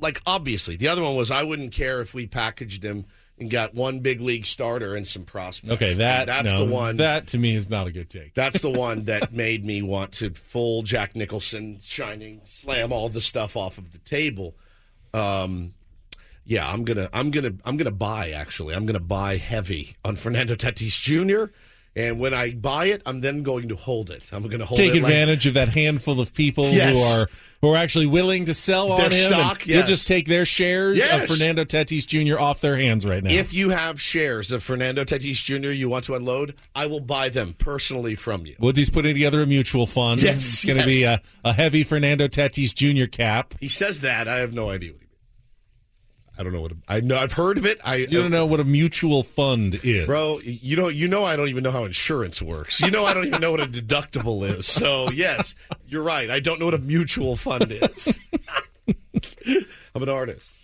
like 0.00 0.22
obviously. 0.26 0.76
The 0.76 0.88
other 0.88 1.02
one 1.02 1.16
was 1.16 1.30
I 1.30 1.42
wouldn't 1.42 1.72
care 1.72 2.00
if 2.00 2.14
we 2.14 2.26
packaged 2.26 2.82
him 2.82 3.04
and 3.38 3.50
got 3.50 3.74
one 3.74 3.98
big 4.00 4.20
league 4.20 4.46
starter 4.46 4.94
and 4.94 5.06
some 5.06 5.24
prospects. 5.24 5.74
Okay. 5.74 5.94
That, 5.94 6.26
that's 6.26 6.52
no, 6.52 6.66
the 6.66 6.72
one. 6.72 6.96
That 6.98 7.28
to 7.28 7.38
me 7.38 7.56
is 7.56 7.68
not 7.68 7.86
a 7.86 7.92
good 7.92 8.08
take. 8.08 8.34
That's 8.34 8.60
the 8.60 8.70
one 8.70 9.02
that 9.06 9.32
made 9.32 9.64
me 9.64 9.82
want 9.82 10.12
to 10.12 10.30
full 10.30 10.82
Jack 10.82 11.16
Nicholson 11.16 11.78
shining, 11.80 12.40
slam 12.44 12.92
all 12.92 13.08
the 13.08 13.20
stuff 13.20 13.56
off 13.56 13.78
of 13.78 13.92
the 13.92 13.98
table. 13.98 14.54
Um, 15.12 15.74
yeah, 16.44 16.70
I'm 16.70 16.84
gonna, 16.84 17.08
I'm 17.12 17.30
gonna, 17.30 17.54
I'm 17.64 17.76
gonna 17.76 17.90
buy. 17.90 18.30
Actually, 18.30 18.74
I'm 18.74 18.86
gonna 18.86 19.00
buy 19.00 19.36
heavy 19.36 19.96
on 20.04 20.16
Fernando 20.16 20.54
Tatis 20.54 21.00
Jr. 21.00 21.52
And 21.96 22.18
when 22.18 22.34
I 22.34 22.50
buy 22.52 22.86
it, 22.86 23.02
I'm 23.06 23.20
then 23.20 23.42
going 23.44 23.68
to 23.68 23.76
hold 23.76 24.10
it. 24.10 24.28
I'm 24.32 24.42
going 24.42 24.58
to 24.58 24.66
hold 24.66 24.78
take 24.78 24.90
it 24.94 25.02
like- 25.02 25.12
advantage 25.12 25.46
of 25.46 25.54
that 25.54 25.68
handful 25.68 26.20
of 26.20 26.34
people 26.34 26.70
Yes. 26.70 26.96
who 26.96 27.02
are 27.22 27.28
who 27.60 27.70
are 27.70 27.76
actually 27.78 28.04
willing 28.04 28.44
to 28.44 28.52
sell 28.52 28.92
on 28.92 29.00
Their 29.00 29.10
him. 29.10 29.30
stock, 29.32 29.62
and 29.62 29.70
You'll 29.70 29.84
just 29.84 30.06
take 30.06 30.26
their 30.28 30.44
shares 30.44 30.98
Yes. 30.98 31.22
of 31.30 31.34
Fernando 31.34 31.64
Tatis 31.64 32.06
Jr. 32.06 32.38
off 32.38 32.60
their 32.60 32.76
hands 32.76 33.06
right 33.06 33.24
now. 33.24 33.30
If 33.30 33.54
you 33.54 33.70
have 33.70 33.98
shares 33.98 34.52
of 34.52 34.62
Fernando 34.62 35.02
Tatis 35.04 35.42
Jr. 35.42 35.70
you 35.70 35.88
want 35.88 36.04
to 36.04 36.14
unload, 36.14 36.56
I 36.74 36.84
will 36.86 37.00
buy 37.00 37.30
them 37.30 37.54
personally 37.56 38.16
from 38.16 38.44
you. 38.44 38.54
Woody's 38.58 38.90
putting 38.90 39.14
together 39.14 39.40
a 39.40 39.46
mutual 39.46 39.86
fund. 39.86 40.20
Yes, 40.20 40.44
it's 40.44 40.64
going 40.66 40.78
to 40.78 40.84
be 40.84 41.04
a, 41.04 41.22
a 41.42 41.54
heavy 41.54 41.84
Fernando 41.84 42.28
Tatis 42.28 42.74
Jr. 42.74 43.06
cap. 43.08 43.54
He 43.60 43.68
says 43.70 44.02
that. 44.02 44.28
I 44.28 44.38
have 44.40 44.52
no 44.52 44.68
idea 44.68 44.90
what 44.92 45.00
he 45.00 45.03
means. 45.03 45.03
I 46.36 46.42
don't 46.42 46.52
know 46.52 46.60
what 46.60 46.72
I 46.88 47.00
know. 47.00 47.16
I've 47.16 47.32
heard 47.32 47.58
of 47.58 47.66
it. 47.66 47.80
I 47.84 47.96
You 47.96 48.06
don't 48.08 48.30
know 48.30 48.46
what 48.46 48.58
a 48.60 48.64
mutual 48.64 49.22
fund 49.22 49.78
is, 49.82 50.06
Bro, 50.06 50.40
you 50.44 50.76
know, 50.76 50.88
you 50.88 51.06
know, 51.06 51.24
I 51.24 51.36
don't 51.36 51.48
even 51.48 51.62
know 51.62 51.70
how 51.70 51.84
insurance 51.84 52.42
works. 52.42 52.80
You 52.80 52.90
know, 52.90 53.04
I 53.04 53.14
don't 53.14 53.26
even 53.26 53.40
know 53.40 53.52
what 53.52 53.60
a 53.60 53.66
deductible 53.66 54.48
is. 54.48 54.66
So, 54.66 55.10
yes, 55.10 55.54
you're 55.86 56.02
right. 56.02 56.30
I 56.30 56.40
don't 56.40 56.58
know 56.58 56.64
what 56.64 56.74
a 56.74 56.78
mutual 56.78 57.36
fund 57.36 57.66
is. 57.70 58.18
I'm 59.94 60.02
an 60.02 60.08
artist. 60.08 60.58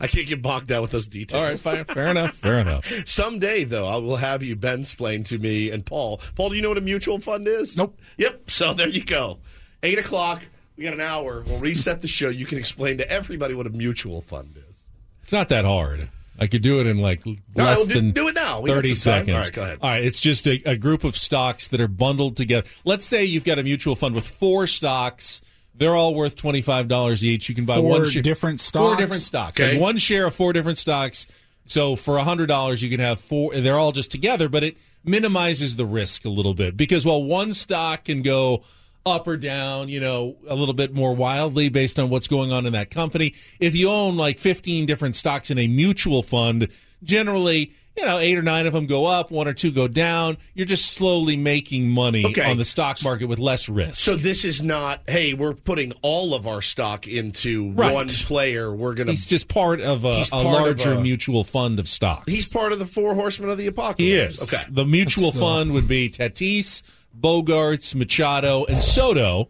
I 0.00 0.06
can't 0.06 0.26
get 0.26 0.42
bogged 0.42 0.66
down 0.66 0.82
with 0.82 0.90
those 0.90 1.08
details. 1.08 1.40
All 1.40 1.48
right, 1.48 1.58
fine. 1.58 1.94
Fair 1.94 2.08
enough. 2.08 2.34
Fair 2.36 2.58
enough. 2.58 2.90
Someday, 3.06 3.64
though, 3.64 3.86
I 3.86 3.96
will 3.96 4.16
have 4.16 4.42
you 4.42 4.54
Ben 4.56 4.80
explain 4.80 5.24
to 5.24 5.38
me 5.38 5.70
and 5.70 5.84
Paul. 5.84 6.20
Paul, 6.34 6.50
do 6.50 6.56
you 6.56 6.62
know 6.62 6.68
what 6.68 6.78
a 6.78 6.82
mutual 6.82 7.18
fund 7.18 7.48
is? 7.48 7.76
Nope. 7.76 7.98
Yep. 8.18 8.50
So 8.50 8.74
there 8.74 8.88
you 8.88 9.04
go. 9.04 9.38
Eight 9.82 9.98
o'clock. 9.98 10.42
We 10.76 10.84
got 10.84 10.94
an 10.94 11.00
hour. 11.00 11.42
We'll 11.46 11.58
reset 11.58 12.00
the 12.02 12.08
show. 12.08 12.28
You 12.28 12.46
can 12.46 12.58
explain 12.58 12.98
to 12.98 13.10
everybody 13.10 13.54
what 13.54 13.66
a 13.66 13.70
mutual 13.70 14.20
fund 14.22 14.56
is. 14.68 14.88
It's 15.22 15.32
not 15.32 15.48
that 15.50 15.64
hard. 15.64 16.08
I 16.38 16.46
could 16.46 16.62
do 16.62 16.80
it 16.80 16.86
in 16.86 16.98
like 16.98 17.24
right, 17.26 17.36
less 17.54 17.78
well, 17.78 17.86
do- 17.86 17.94
than 17.94 18.10
do 18.12 18.28
it 18.28 18.34
now. 18.34 18.60
We 18.60 18.70
30 18.70 18.94
seconds. 18.94 19.34
All 19.34 19.40
right, 19.40 19.52
go 19.52 19.62
ahead. 19.62 19.78
All 19.82 19.90
right, 19.90 20.02
it's 20.04 20.18
just 20.18 20.46
a, 20.46 20.62
a 20.64 20.76
group 20.76 21.04
of 21.04 21.16
stocks 21.16 21.68
that 21.68 21.80
are 21.80 21.88
bundled 21.88 22.36
together. 22.36 22.66
Let's 22.84 23.04
say 23.04 23.24
you've 23.24 23.44
got 23.44 23.58
a 23.58 23.62
mutual 23.62 23.94
fund 23.94 24.14
with 24.14 24.26
four 24.26 24.66
stocks 24.66 25.42
They're 25.74 25.94
all 25.94 26.14
worth 26.14 26.36
twenty 26.36 26.62
five 26.62 26.88
dollars 26.88 27.22
each. 27.22 27.48
You 27.48 27.54
can 27.54 27.64
buy 27.64 27.76
Four 27.76 27.88
one 27.90 28.08
share, 28.08 28.22
different 28.22 28.60
Four 28.60 28.96
different 28.96 29.22
stocks. 29.22 29.60
Okay. 29.60 29.72
Like 29.72 29.80
one 29.80 29.98
share 29.98 30.26
of 30.26 30.34
four 30.34 30.52
different 30.52 30.78
stocks. 30.78 31.26
So 31.66 31.96
for 31.96 32.18
hundred 32.18 32.46
dollars, 32.46 32.82
you 32.82 32.90
can 32.90 33.00
have 33.00 33.20
four. 33.20 33.54
They're 33.54 33.78
all 33.78 33.92
just 33.92 34.10
together, 34.10 34.48
but 34.48 34.64
it 34.64 34.76
minimizes 35.04 35.76
the 35.76 35.86
risk 35.86 36.24
a 36.24 36.28
little 36.28 36.54
bit 36.54 36.76
because 36.76 37.04
while 37.04 37.22
one 37.22 37.52
stock 37.52 38.04
can 38.04 38.22
go 38.22 38.62
up 39.04 39.26
or 39.26 39.36
down, 39.36 39.88
you 39.88 40.00
know, 40.00 40.36
a 40.46 40.54
little 40.54 40.74
bit 40.74 40.94
more 40.94 41.14
wildly 41.14 41.68
based 41.68 41.98
on 41.98 42.08
what's 42.10 42.28
going 42.28 42.52
on 42.52 42.66
in 42.66 42.72
that 42.72 42.90
company. 42.90 43.34
If 43.60 43.74
you 43.74 43.90
own 43.90 44.16
like 44.16 44.38
15 44.38 44.86
different 44.86 45.16
stocks 45.16 45.50
in 45.50 45.58
a 45.58 45.66
mutual 45.66 46.22
fund, 46.22 46.68
generally, 47.02 47.72
you 47.96 48.06
know, 48.06 48.18
eight 48.18 48.38
or 48.38 48.42
nine 48.42 48.66
of 48.66 48.72
them 48.72 48.86
go 48.86 49.04
up, 49.04 49.30
one 49.30 49.46
or 49.46 49.52
two 49.52 49.70
go 49.70 49.86
down. 49.86 50.38
You're 50.54 50.66
just 50.66 50.92
slowly 50.92 51.36
making 51.36 51.90
money 51.90 52.24
Okay. 52.24 52.50
on 52.50 52.56
the 52.56 52.64
stock 52.64 53.02
market 53.04 53.26
with 53.26 53.38
less 53.38 53.68
risk. 53.68 53.96
So 53.96 54.16
this 54.16 54.46
is 54.46 54.62
not, 54.62 55.02
hey, 55.06 55.34
we're 55.34 55.52
putting 55.52 55.92
all 56.00 56.32
of 56.32 56.46
our 56.46 56.62
stock 56.62 57.06
into 57.06 57.70
Right. 57.72 57.92
one 57.92 58.08
player. 58.08 58.72
We're 58.74 58.94
going 58.94 59.08
to. 59.08 59.12
He's 59.12 59.26
just 59.26 59.48
part 59.48 59.80
of 59.82 60.04
a, 60.06 60.22
a 60.22 60.24
part 60.30 60.32
of 60.32 60.52
larger 60.52 60.92
a- 60.94 61.00
mutual 61.02 61.44
fund 61.44 61.78
of 61.78 61.86
stocks. 61.86 62.32
He's 62.32 62.46
part 62.46 62.72
of 62.72 62.78
the 62.78 62.86
four 62.86 63.14
horsemen 63.14 63.50
of 63.50 63.58
the 63.58 63.66
apocalypse. 63.66 64.00
He 64.00 64.14
is. 64.14 64.42
Okay. 64.42 64.62
The 64.70 64.86
mutual 64.86 65.32
That's, 65.32 65.38
fund 65.38 65.72
would 65.72 65.86
be 65.88 66.08
Tatis, 66.08 66.80
Bogaerts, 67.18 67.94
Machado, 67.94 68.64
and 68.64 68.82
Soto. 68.82 69.48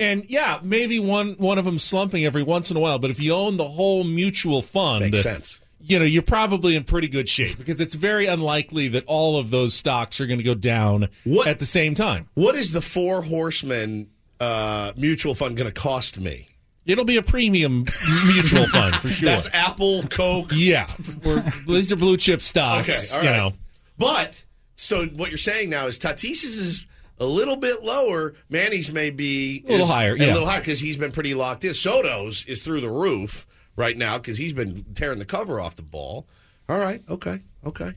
And 0.00 0.24
yeah, 0.28 0.58
maybe 0.62 0.98
one 0.98 1.34
one 1.34 1.58
of 1.58 1.64
them 1.64 1.78
slumping 1.78 2.24
every 2.24 2.42
once 2.42 2.70
in 2.70 2.76
a 2.76 2.80
while. 2.80 2.98
But 2.98 3.10
if 3.10 3.20
you 3.20 3.32
own 3.34 3.56
the 3.56 3.68
whole 3.68 4.04
mutual 4.04 4.62
fund, 4.62 5.04
Makes 5.10 5.22
sense. 5.22 5.58
You 5.84 5.98
know, 5.98 6.04
you're 6.04 6.22
probably 6.22 6.76
in 6.76 6.84
pretty 6.84 7.08
good 7.08 7.28
shape 7.28 7.58
because 7.58 7.80
it's 7.80 7.94
very 7.94 8.26
unlikely 8.26 8.86
that 8.88 9.04
all 9.06 9.36
of 9.36 9.50
those 9.50 9.74
stocks 9.74 10.20
are 10.20 10.26
going 10.26 10.38
to 10.38 10.44
go 10.44 10.54
down 10.54 11.08
at 11.44 11.58
the 11.58 11.66
same 11.66 11.96
time. 11.96 12.28
What 12.34 12.54
is 12.54 12.70
the 12.70 12.80
four 12.80 13.22
horsemen 13.22 14.08
uh, 14.40 14.92
mutual 14.96 15.34
fund 15.34 15.56
going 15.56 15.72
to 15.72 15.80
cost 15.80 16.20
me? 16.20 16.50
It'll 16.86 17.04
be 17.04 17.16
a 17.16 17.22
premium 17.22 17.86
mutual 18.26 18.68
fund 18.72 18.94
for 18.96 19.08
sure. 19.08 19.26
That's 19.28 19.48
Apple, 19.52 20.04
Coke. 20.04 20.50
Yeah, 20.54 20.86
We're- 21.24 21.42
these 21.66 21.90
are 21.92 21.96
blue 21.96 22.16
chip 22.16 22.42
stocks. 22.42 23.12
Okay, 23.14 23.18
all 23.18 23.24
you 23.24 23.30
know. 23.36 23.52
But 23.98 24.44
so 24.76 25.06
what 25.06 25.30
you're 25.30 25.38
saying 25.38 25.70
now 25.70 25.86
is 25.88 25.98
Tatis's 25.98 26.58
is 26.60 26.86
a 27.22 27.26
little 27.26 27.56
bit 27.56 27.82
lower. 27.82 28.34
Manny's 28.50 28.90
may 28.92 29.10
be 29.10 29.64
A 29.68 29.70
little 29.72 29.86
higher, 29.86 30.14
a 30.14 30.18
little 30.18 30.46
higher 30.46 30.60
because 30.60 30.80
he's 30.80 30.96
been 30.96 31.12
pretty 31.12 31.34
locked 31.34 31.64
in. 31.64 31.74
Soto's 31.74 32.44
is 32.46 32.60
through 32.62 32.80
the 32.80 32.90
roof 32.90 33.46
right 33.76 33.96
now 33.96 34.18
because 34.18 34.38
he's 34.38 34.52
been 34.52 34.84
tearing 34.94 35.18
the 35.18 35.24
cover 35.24 35.60
off 35.60 35.76
the 35.76 35.82
ball. 35.82 36.26
All 36.68 36.78
right, 36.78 37.02
okay, 37.08 37.40
okay, 37.64 37.92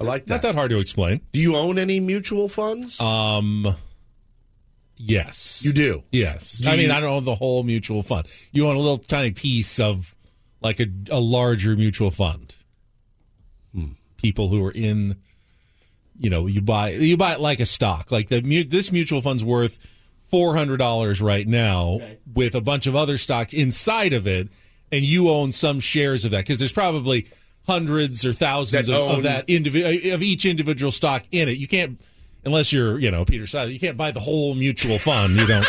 I 0.00 0.04
like 0.04 0.26
that. 0.26 0.30
Not 0.34 0.42
that 0.42 0.54
hard 0.54 0.70
to 0.70 0.78
explain. 0.78 1.20
Do 1.32 1.40
you 1.40 1.56
own 1.56 1.78
any 1.78 1.98
mutual 2.00 2.48
funds? 2.48 3.00
Um, 3.00 3.76
yes, 4.96 5.62
You 5.64 5.72
do? 5.72 6.02
Yes, 6.12 6.58
Do 6.58 6.70
I 6.70 6.76
mean 6.76 6.90
I 6.90 7.00
don't 7.00 7.10
own 7.10 7.24
the 7.24 7.34
whole 7.36 7.62
mutual 7.62 8.02
fund. 8.02 8.26
You 8.52 8.68
own 8.68 8.76
a 8.76 8.80
little 8.80 8.98
tiny 8.98 9.30
piece 9.32 9.78
of 9.80 10.14
like 10.60 10.80
a, 10.80 10.86
a 11.10 11.20
larger 11.20 11.76
mutual 11.76 12.10
fund. 12.10 12.56
Hmm. 13.74 13.92
People 14.16 14.48
who 14.48 14.64
are 14.64 14.72
in, 14.72 15.16
you 16.18 16.30
know, 16.30 16.46
you 16.46 16.60
buy 16.60 16.90
you 16.90 17.16
buy 17.16 17.32
it 17.32 17.40
like 17.40 17.60
a 17.60 17.66
stock. 17.66 18.10
Like 18.10 18.28
the 18.28 18.64
this 18.64 18.92
mutual 18.92 19.22
fund's 19.22 19.44
worth 19.44 19.78
four 20.30 20.56
hundred 20.56 20.78
dollars 20.78 21.20
right 21.20 21.46
now 21.46 22.00
with 22.34 22.54
a 22.54 22.60
bunch 22.60 22.86
of 22.86 22.96
other 22.96 23.18
stocks 23.18 23.52
inside 23.54 24.12
of 24.12 24.26
it, 24.26 24.48
and 24.92 25.04
you 25.04 25.30
own 25.30 25.52
some 25.52 25.80
shares 25.80 26.24
of 26.24 26.30
that 26.32 26.38
because 26.38 26.58
there's 26.58 26.72
probably 26.72 27.26
hundreds 27.66 28.24
or 28.24 28.32
thousands 28.32 28.86
That 28.86 28.98
of, 28.98 29.18
of 29.18 29.22
that 29.24 29.46
indivi- 29.46 30.10
uh, 30.10 30.14
of 30.14 30.22
each 30.22 30.44
individual 30.44 30.90
stock 30.90 31.24
in 31.30 31.48
it. 31.48 31.58
You 31.58 31.68
can't 31.68 32.00
unless 32.44 32.72
you're 32.72 32.98
you 32.98 33.10
know 33.10 33.24
Peter 33.24 33.44
Seidler. 33.44 33.72
You 33.72 33.80
can't 33.80 33.96
buy 33.96 34.10
the 34.10 34.20
whole 34.20 34.54
mutual 34.54 34.98
fund. 34.98 35.36
You 35.36 35.46
don't. 35.46 35.66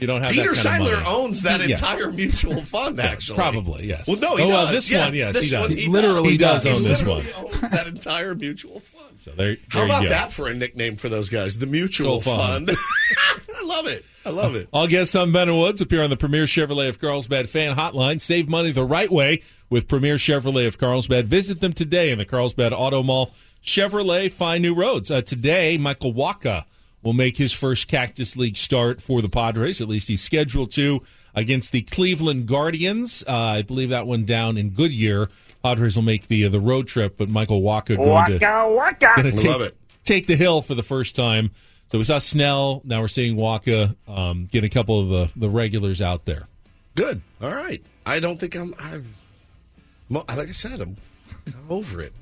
You 0.00 0.06
don't 0.06 0.22
have 0.22 0.32
Peter 0.32 0.54
that 0.54 0.64
kind 0.64 0.82
of 0.82 0.88
Seidler 0.88 1.04
owns 1.06 1.42
that 1.42 1.60
Yeah. 1.66 1.74
entire 1.76 2.10
mutual 2.10 2.62
fund. 2.62 3.00
Actually, 3.00 3.36
probably, 3.36 3.86
yes. 3.86 4.06
Well, 4.06 4.18
no, 4.20 4.36
he 4.36 4.42
Oh, 4.44 4.48
well, 4.48 4.64
does. 4.66 4.74
this 4.74 4.90
Yeah, 4.90 5.04
one, 5.06 5.14
yes, 5.14 5.40
he 5.42 5.50
does. 5.50 5.68
one 5.68 5.76
He 5.76 5.86
literally 5.88 6.30
He 6.32 6.36
does 6.38 6.64
own 6.66 6.74
He 6.76 6.84
this 6.88 7.02
one. 7.02 7.26
owns 7.36 7.60
that 7.70 7.86
entire 7.86 8.34
mutual 8.34 8.80
fund. 8.80 9.20
So 9.20 9.32
there, 9.32 9.56
How 9.68 9.78
there 9.80 9.86
you 9.86 9.92
about 9.92 10.02
go. 10.04 10.08
that 10.10 10.32
for 10.32 10.46
a 10.48 10.54
nickname 10.54 10.96
for 10.96 11.08
those 11.08 11.28
guys? 11.28 11.58
The 11.58 11.66
Mutual 11.66 12.20
Fund. 12.20 12.70
I 13.56 13.64
love 13.64 13.86
it. 13.88 14.04
I 14.24 14.30
love 14.30 14.54
it. 14.54 14.68
All 14.72 14.86
guests 14.86 15.16
on 15.16 15.32
Ben 15.32 15.48
and 15.48 15.58
Woods 15.58 15.80
appear 15.80 16.02
on 16.04 16.10
the 16.10 16.16
Premier 16.16 16.44
Chevrolet 16.44 16.88
of 16.88 17.00
Carlsbad 17.00 17.48
fan 17.50 17.74
hotline. 17.76 18.20
Save 18.20 18.48
money 18.48 18.70
the 18.70 18.84
right 18.84 19.10
way 19.10 19.42
with 19.70 19.88
Premier 19.88 20.16
Chevrolet 20.16 20.68
of 20.68 20.78
Carlsbad. 20.78 21.26
Visit 21.26 21.58
them 21.60 21.72
today 21.72 22.10
in 22.12 22.18
the 22.18 22.24
Carlsbad 22.24 22.72
Auto 22.72 23.02
Mall. 23.02 23.32
Chevrolet, 23.64 24.30
find 24.30 24.62
new 24.62 24.74
roads. 24.74 25.10
Uh, 25.10 25.20
today, 25.20 25.76
Michael 25.78 26.14
Wacha 26.14 26.64
will 27.08 27.14
make 27.14 27.38
his 27.38 27.54
first 27.54 27.88
Cactus 27.88 28.36
League 28.36 28.58
start 28.58 29.00
for 29.00 29.22
the 29.22 29.30
Padres. 29.30 29.80
At 29.80 29.88
least 29.88 30.08
he's 30.08 30.20
scheduled 30.20 30.70
to 30.72 31.00
against 31.34 31.72
the 31.72 31.80
Cleveland 31.80 32.46
Guardians. 32.46 33.24
Uh, 33.26 33.32
I 33.34 33.62
believe 33.62 33.88
that 33.88 34.06
one 34.06 34.26
down 34.26 34.58
in 34.58 34.70
Goodyear. 34.70 35.30
Padres 35.62 35.96
will 35.96 36.02
make 36.02 36.28
the 36.28 36.44
uh, 36.44 36.50
the 36.50 36.60
road 36.60 36.86
trip, 36.86 37.16
but 37.16 37.30
Michael 37.30 37.62
Wacha 37.62 37.96
going 37.96 38.00
to 38.00 38.36
Waka, 38.36 38.74
waka. 38.74 39.12
gonna 39.16 39.32
take, 39.32 39.50
love 39.50 39.62
it. 39.62 39.74
take 40.04 40.26
the 40.26 40.36
hill 40.36 40.60
for 40.60 40.74
the 40.74 40.82
first 40.82 41.16
time. 41.16 41.50
So 41.90 41.96
we 41.96 42.04
saw 42.04 42.18
Snell. 42.18 42.82
Now 42.84 43.00
we're 43.00 43.08
seeing 43.08 43.36
Wacha 43.36 43.96
um, 44.06 44.46
get 44.52 44.64
a 44.64 44.68
couple 44.68 45.00
of 45.00 45.08
the, 45.08 45.30
the 45.34 45.48
regulars 45.48 46.02
out 46.02 46.26
there. 46.26 46.46
Good. 46.94 47.22
All 47.40 47.54
right. 47.54 47.82
I 48.04 48.20
don't 48.20 48.38
think 48.38 48.54
I'm. 48.54 48.74
I'm 48.78 49.14
like 50.10 50.48
I 50.48 50.52
said, 50.52 50.82
I'm 50.82 50.98
over 51.70 52.02
it. 52.02 52.12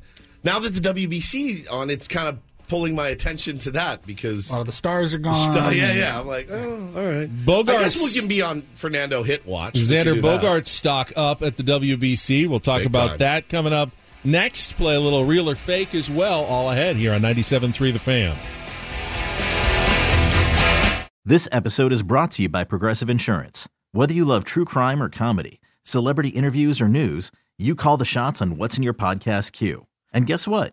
Now 0.44 0.60
that 0.60 0.70
the 0.70 0.80
WBC 0.80 1.68
on, 1.72 1.90
it's 1.90 2.06
kind 2.06 2.28
of 2.28 2.38
pulling 2.68 2.94
my 2.94 3.08
attention 3.08 3.58
to 3.58 3.70
that 3.72 4.04
because 4.06 4.50
Oh, 4.52 4.62
the 4.64 4.72
stars 4.72 5.14
are 5.14 5.18
gone. 5.18 5.34
Stu- 5.34 5.78
yeah, 5.78 5.94
yeah. 5.94 6.20
I'm 6.20 6.26
like, 6.26 6.48
oh, 6.50 6.88
all 6.96 7.04
right. 7.04 7.30
Bogaerts- 7.46 7.68
I 7.76 7.80
guess 7.82 8.02
we 8.02 8.18
can 8.18 8.28
be 8.28 8.42
on 8.42 8.62
Fernando 8.74 9.22
Hit 9.22 9.46
Watch. 9.46 9.74
Xander 9.74 10.14
do 10.14 10.20
that. 10.22 10.42
Bogaerts' 10.42 10.68
stock 10.68 11.12
up 11.16 11.42
at 11.42 11.56
the 11.56 11.62
WBC. 11.62 12.46
We'll 12.48 12.60
talk 12.60 12.78
Big 12.78 12.86
about 12.88 13.08
time. 13.10 13.18
that 13.18 13.48
coming 13.48 13.72
up 13.72 13.90
next. 14.24 14.76
Play 14.76 14.94
a 14.96 15.00
little 15.00 15.24
real 15.24 15.48
or 15.50 15.54
fake 15.54 15.94
as 15.94 16.10
well. 16.10 16.44
All 16.44 16.70
ahead 16.70 16.96
here 16.96 17.12
on 17.12 17.22
97.3 17.22 17.92
The 17.92 17.98
Fan. 17.98 18.36
This 21.24 21.48
episode 21.50 21.90
is 21.90 22.02
brought 22.04 22.30
to 22.32 22.42
you 22.42 22.48
by 22.48 22.62
Progressive 22.62 23.10
Insurance. 23.10 23.68
Whether 23.90 24.14
you 24.14 24.24
love 24.24 24.44
true 24.44 24.64
crime 24.64 25.02
or 25.02 25.08
comedy, 25.08 25.60
celebrity 25.82 26.28
interviews 26.28 26.80
or 26.80 26.86
news, 26.88 27.32
you 27.58 27.74
call 27.74 27.96
the 27.96 28.04
shots 28.04 28.40
on 28.40 28.56
what's 28.58 28.76
in 28.76 28.84
your 28.84 28.94
podcast 28.94 29.50
queue. 29.52 29.86
And 30.12 30.26
guess 30.26 30.46
what? 30.46 30.72